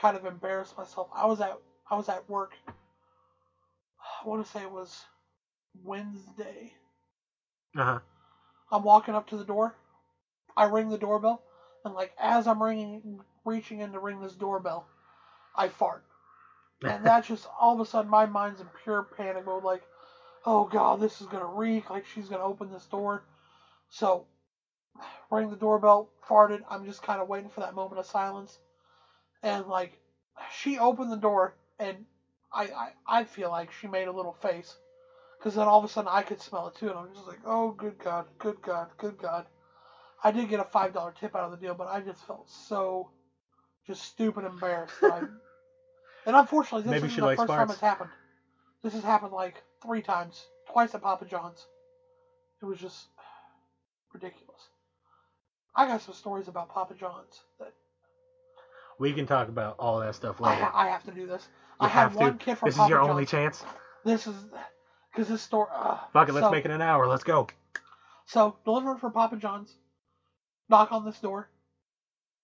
kind 0.01 0.17
of 0.17 0.25
embarrassed 0.27 0.77
myself. 0.77 1.09
I 1.15 1.27
was 1.27 1.41
at 1.41 1.59
I 1.91 1.97
was 1.97 2.09
at 2.09 2.29
work. 2.29 2.53
I 2.69 4.29
want 4.29 4.45
to 4.45 4.51
say 4.51 4.63
it 4.63 4.71
was 4.71 5.05
Wednesday. 5.85 6.73
Uh 7.77 7.85
huh. 7.85 7.99
I'm 8.71 8.83
walking 8.83 9.15
up 9.15 9.27
to 9.29 9.37
the 9.37 9.45
door. 9.45 9.75
I 10.57 10.65
ring 10.65 10.89
the 10.89 10.99
doorbell, 10.99 11.43
and 11.85 11.95
like 11.95 12.13
as 12.19 12.47
I'm 12.47 12.63
ringing, 12.63 13.21
reaching 13.45 13.81
in 13.81 13.93
to 13.93 13.99
ring 13.99 14.21
this 14.21 14.35
doorbell, 14.35 14.87
I 15.55 15.69
fart, 15.69 16.03
and 16.87 17.05
that's 17.05 17.29
just 17.29 17.47
all 17.61 17.75
of 17.75 17.81
a 17.81 17.85
sudden 17.85 18.11
my 18.11 18.27
mind's 18.27 18.61
in 18.61 18.69
pure 18.85 19.03
panic 19.03 19.45
mode. 19.45 19.65
Like, 19.65 19.83
oh 20.47 20.65
god, 20.65 21.01
this 21.01 21.21
is 21.21 21.27
gonna 21.27 21.47
reek. 21.47 21.91
Like 21.91 22.07
she's 22.07 22.29
gonna 22.29 22.45
open 22.45 22.71
this 22.71 22.87
door. 22.87 23.23
So, 23.91 24.27
ring 25.31 25.51
the 25.51 25.57
doorbell, 25.57 26.09
farted. 26.29 26.63
I'm 26.69 26.85
just 26.85 27.03
kind 27.03 27.21
of 27.21 27.29
waiting 27.29 27.51
for 27.51 27.61
that 27.61 27.75
moment 27.75 28.01
of 28.01 28.07
silence, 28.07 28.59
and 29.43 29.67
like, 29.67 29.99
she 30.51 30.79
opened 30.79 31.13
the 31.13 31.17
door, 31.17 31.55
and 31.79 32.07
I 32.53 32.65
I, 32.65 32.91
I 33.21 33.25
feel 33.25 33.51
like 33.51 33.73
she 33.73 33.87
made 33.89 34.09
a 34.09 34.13
little 34.13 34.33
face. 34.33 34.77
Because 35.47 35.55
then 35.59 35.69
all 35.69 35.79
of 35.79 35.85
a 35.85 35.89
sudden 35.89 36.11
I 36.13 36.23
could 36.23 36.41
smell 36.43 36.67
it 36.67 36.75
too, 36.75 36.89
and 36.89 36.99
I'm 36.99 37.15
just 37.15 37.29
like, 37.29 37.39
oh, 37.47 37.71
good 37.71 37.99
God, 37.99 38.27
good 38.41 38.61
God, 38.63 38.89
good 38.99 39.17
God. 39.17 39.47
I 40.25 40.33
did 40.33 40.49
get 40.49 40.59
a 40.59 40.65
five 40.65 40.93
dollar 40.93 41.13
tip 41.13 41.37
out 41.37 41.45
of 41.45 41.53
the 41.53 41.57
deal, 41.57 41.73
but 41.77 41.87
I 41.87 42.01
just 42.01 42.27
felt 42.27 42.51
so 42.51 43.11
just 43.87 44.03
stupid 44.03 44.45
embarrassed. 44.45 45.05
I, 45.05 45.19
and 46.27 46.35
unfortunately, 46.35 46.83
this 46.83 47.01
Maybe 47.01 47.07
isn't 47.07 47.21
the 47.21 47.29
first 47.29 47.55
time 47.55 47.71
it's 47.71 47.81
happened. 47.81 48.11
This 48.83 48.95
has 48.95 49.05
happened 49.05 49.33
like 49.33 49.63
three 49.85 50.03
times, 50.03 50.49
twice 50.69 50.97
at 50.97 51.03
Papa 51.03 51.25
John's. 51.27 51.67
It 52.61 52.65
was 52.67 52.79
just 52.81 53.07
ridiculous. 54.13 54.69
I 55.77 55.87
got 55.87 56.03
some 56.03 56.15
stories 56.15 56.49
about 56.49 56.71
Papa 56.71 56.95
John's 56.95 57.43
that 57.61 57.73
We 58.99 59.13
can 59.13 59.27
talk 59.27 59.49
about 59.49 59.77
all 59.79 60.01
that 60.01 60.17
stuff 60.17 60.41
I, 60.43 60.51
later. 60.51 60.63
ha- 60.63 60.73
I 60.75 60.89
have 60.89 61.05
to 61.05 61.13
do 61.13 61.27
this. 61.27 61.49
You 61.81 61.87
I 61.87 61.89
had 61.89 62.03
have 62.03 62.17
to. 62.19 62.35
kid 62.41 62.59
from 62.59 62.71
This 62.71 62.77
Papa 62.77 62.85
is 62.85 62.89
your 62.91 63.01
John's. 63.01 63.11
only 63.11 63.27
chance. 63.27 63.65
This 64.05 64.27
is 64.27 64.35
because 65.17 65.31
this 65.31 65.43
story. 65.43 65.69
Uh, 65.75 65.97
Fuck 66.13 66.29
it, 66.29 66.33
let's 66.33 66.47
so- 66.47 66.51
make 66.51 66.65
it 66.65 66.71
an 66.71 66.83
hour. 66.83 67.07
Let's 67.07 67.25
go. 67.25 67.47
So, 68.27 68.57
delivered 68.65 68.99
from 68.99 69.13
Papa 69.13 69.37
John's. 69.37 69.75
Knock 70.69 70.91
on 70.91 71.05
this 71.05 71.21
door. 71.21 71.49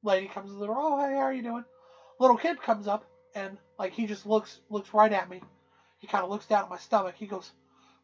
Lady 0.04 0.28
comes 0.28 0.50
to 0.50 0.56
the 0.56 0.66
door. 0.66 0.76
Oh, 0.78 0.98
hey, 0.98 1.14
how 1.14 1.22
are 1.22 1.32
you 1.32 1.42
doing? 1.42 1.64
Little 2.20 2.36
kid 2.36 2.62
comes 2.62 2.86
up 2.86 3.04
and 3.34 3.58
like 3.78 3.92
he 3.92 4.06
just 4.06 4.26
looks 4.26 4.60
looks 4.70 4.94
right 4.94 5.12
at 5.12 5.28
me. 5.28 5.42
He 5.98 6.06
kind 6.06 6.22
of 6.24 6.30
looks 6.30 6.46
down 6.46 6.62
at 6.64 6.70
my 6.70 6.78
stomach. 6.78 7.16
He 7.16 7.26
goes, 7.26 7.50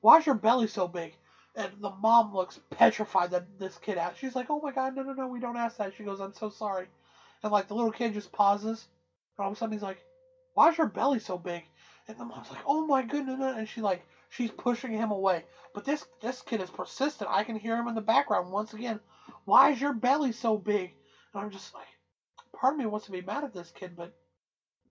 "Why's 0.00 0.26
your 0.26 0.34
belly 0.34 0.66
so 0.66 0.88
big?" 0.88 1.14
And 1.54 1.72
the 1.80 1.90
mom 1.90 2.34
looks 2.34 2.58
petrified 2.70 3.30
that 3.30 3.58
this 3.58 3.78
kid 3.78 3.96
asked. 3.96 4.18
She's 4.18 4.34
like, 4.34 4.46
"Oh 4.50 4.60
my 4.60 4.72
god, 4.72 4.96
no, 4.96 5.02
no, 5.02 5.12
no, 5.12 5.28
we 5.28 5.38
don't 5.38 5.56
ask 5.56 5.76
that." 5.76 5.94
She 5.94 6.02
goes, 6.04 6.20
"I'm 6.20 6.34
so 6.34 6.48
sorry." 6.50 6.88
And 7.44 7.52
like 7.52 7.68
the 7.68 7.74
little 7.74 7.92
kid 7.92 8.14
just 8.14 8.32
pauses, 8.32 8.86
and 9.36 9.44
all 9.44 9.50
of 9.50 9.56
a 9.56 9.58
sudden 9.58 9.72
he's 9.72 9.82
like, 9.82 10.02
"Why's 10.54 10.76
your 10.78 10.88
belly 10.88 11.20
so 11.20 11.38
big?" 11.38 11.64
And 12.08 12.18
the 12.18 12.24
mom's 12.24 12.50
like, 12.50 12.64
"Oh 12.66 12.86
my 12.86 13.02
goodness!" 13.02 13.56
And 13.56 13.68
she 13.68 13.80
like 13.82 14.04
she's 14.28 14.50
pushing 14.50 14.92
him 14.92 15.10
away. 15.10 15.44
But 15.74 15.84
this 15.84 16.04
this 16.20 16.42
kid 16.42 16.60
is 16.60 16.70
persistent. 16.70 17.30
I 17.32 17.44
can 17.44 17.56
hear 17.56 17.76
him 17.78 17.88
in 17.88 17.94
the 17.94 18.00
background 18.00 18.50
once 18.52 18.74
again. 18.74 19.00
Why 19.44 19.70
is 19.70 19.80
your 19.80 19.92
belly 19.92 20.32
so 20.32 20.56
big? 20.58 20.94
And 21.34 21.42
I'm 21.42 21.50
just 21.50 21.74
like, 21.74 21.86
part 22.54 22.74
of 22.74 22.78
me 22.78 22.86
wants 22.86 23.06
to 23.06 23.12
be 23.12 23.22
mad 23.22 23.44
at 23.44 23.52
this 23.52 23.70
kid, 23.70 23.96
but 23.96 24.12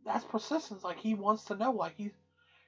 that's 0.06 0.26
persistence. 0.26 0.84
Like 0.84 1.00
he 1.00 1.14
wants 1.16 1.46
to 1.46 1.56
know. 1.56 1.72
Like 1.72 1.96
he's, 1.98 2.14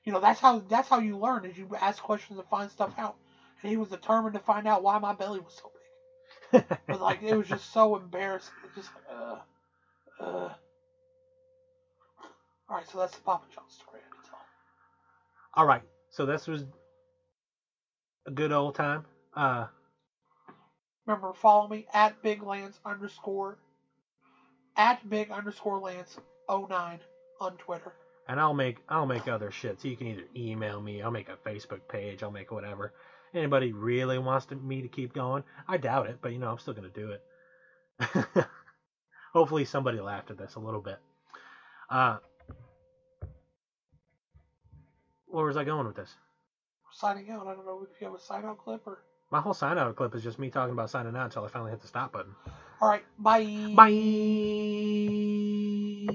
you 0.04 0.14
know, 0.14 0.20
that's 0.20 0.40
how 0.40 0.60
that's 0.60 0.90
how 0.90 1.00
you 1.00 1.18
learn 1.18 1.46
is 1.46 1.58
you 1.58 1.70
ask 1.80 2.02
questions 2.02 2.40
and 2.40 2.48
find 2.50 2.72
stuff 2.72 2.94
out. 2.98 3.16
And 3.62 3.70
he 3.70 3.78
was 3.78 3.90
determined 3.90 4.36
to 4.36 4.40
find 4.42 4.68
out 4.68 4.84
why 4.84 4.98
my 5.00 5.14
belly 5.14 5.40
was 5.40 5.54
so 5.56 5.72
big. 5.74 6.64
But 6.90 7.02
like 7.02 7.22
it 7.24 7.36
was 7.36 7.48
just 7.48 7.72
so 7.74 7.96
embarrassing. 7.96 8.54
Just 8.76 8.92
uh, 9.12 9.38
uh. 10.20 10.50
All 12.70 12.78
right, 12.78 12.88
so 12.88 13.00
that's 13.00 13.16
the 13.16 13.22
Papa 13.22 13.46
John 13.54 13.66
story 13.70 14.00
I 14.02 14.06
had 14.06 14.24
to 14.24 14.30
tell. 14.30 14.40
all 15.56 15.66
right. 15.66 15.84
So 16.20 16.26
this 16.26 16.48
was 16.48 16.66
a 18.28 18.32
good 18.32 18.52
old 18.52 18.76
time. 18.76 19.06
Uh, 19.34 19.68
Remember, 21.06 21.32
follow 21.32 21.70
me 21.70 21.86
at 21.94 22.22
Big 22.22 22.44
Lance 22.44 22.78
underscore 22.86 23.58
at 24.76 25.10
Big 25.10 25.32
underscore 25.32 25.80
Lance 25.80 26.18
09 26.50 27.00
on 27.40 27.54
Twitter. 27.54 27.94
and 28.28 28.38
I'll 28.38 28.54
make 28.54 28.80
I'll 28.90 29.06
make 29.06 29.30
other 29.30 29.50
shit. 29.50 29.80
So 29.80 29.88
you 29.88 29.96
can 29.96 30.08
either 30.08 30.26
email 30.36 30.82
me, 30.82 31.02
I'll 31.02 31.10
make 31.10 31.30
a 31.30 31.38
Facebook 31.38 31.88
page, 31.88 32.22
I'll 32.22 32.32
make 32.32 32.52
whatever. 32.52 32.92
Anybody 33.34 33.72
really 33.72 34.18
wants 34.18 34.46
to, 34.48 34.56
me 34.56 34.82
to 34.82 34.90
keep 34.90 35.14
going? 35.14 35.46
I 35.70 35.78
doubt 35.78 36.08
it, 36.08 36.18
but 36.22 36.34
you 36.34 36.38
know 36.38 36.52
I'm 36.52 36.60
still 36.60 36.74
gonna 36.74 36.90
do 36.90 37.12
it. 37.12 38.46
Hopefully 39.34 39.64
somebody 39.64 40.02
laughed 40.02 40.32
at 40.32 40.38
this 40.38 40.56
a 40.56 40.60
little 40.60 40.82
bit. 40.82 41.00
Uh, 41.90 42.18
where 45.30 45.46
was 45.46 45.58
I 45.58 45.64
going 45.64 45.86
with 45.88 45.96
this? 45.96 46.16
Signing 46.92 47.30
out. 47.32 47.48
I 47.48 47.54
don't 47.54 47.66
know 47.66 47.86
if 47.90 48.02
you 48.02 48.08
have 48.08 48.16
a 48.16 48.20
sign 48.20 48.46
out 48.46 48.58
clip 48.58 48.82
or. 48.86 49.04
My 49.32 49.40
whole 49.40 49.54
sign 49.54 49.78
out 49.78 49.96
clip 49.96 50.16
is 50.16 50.24
just 50.24 50.40
me 50.40 50.50
talking 50.50 50.74
about 50.74 50.90
signing 50.90 51.16
out 51.16 51.26
until 51.26 51.46
I 51.46 51.50
finally 51.50 51.70
hit 51.72 51.82
the 51.82 51.88
stop 51.88 52.12
button. 52.12 52.34
All 52.82 52.90
right, 52.90 53.04
bye. 53.20 53.46
Bye. 53.76 53.90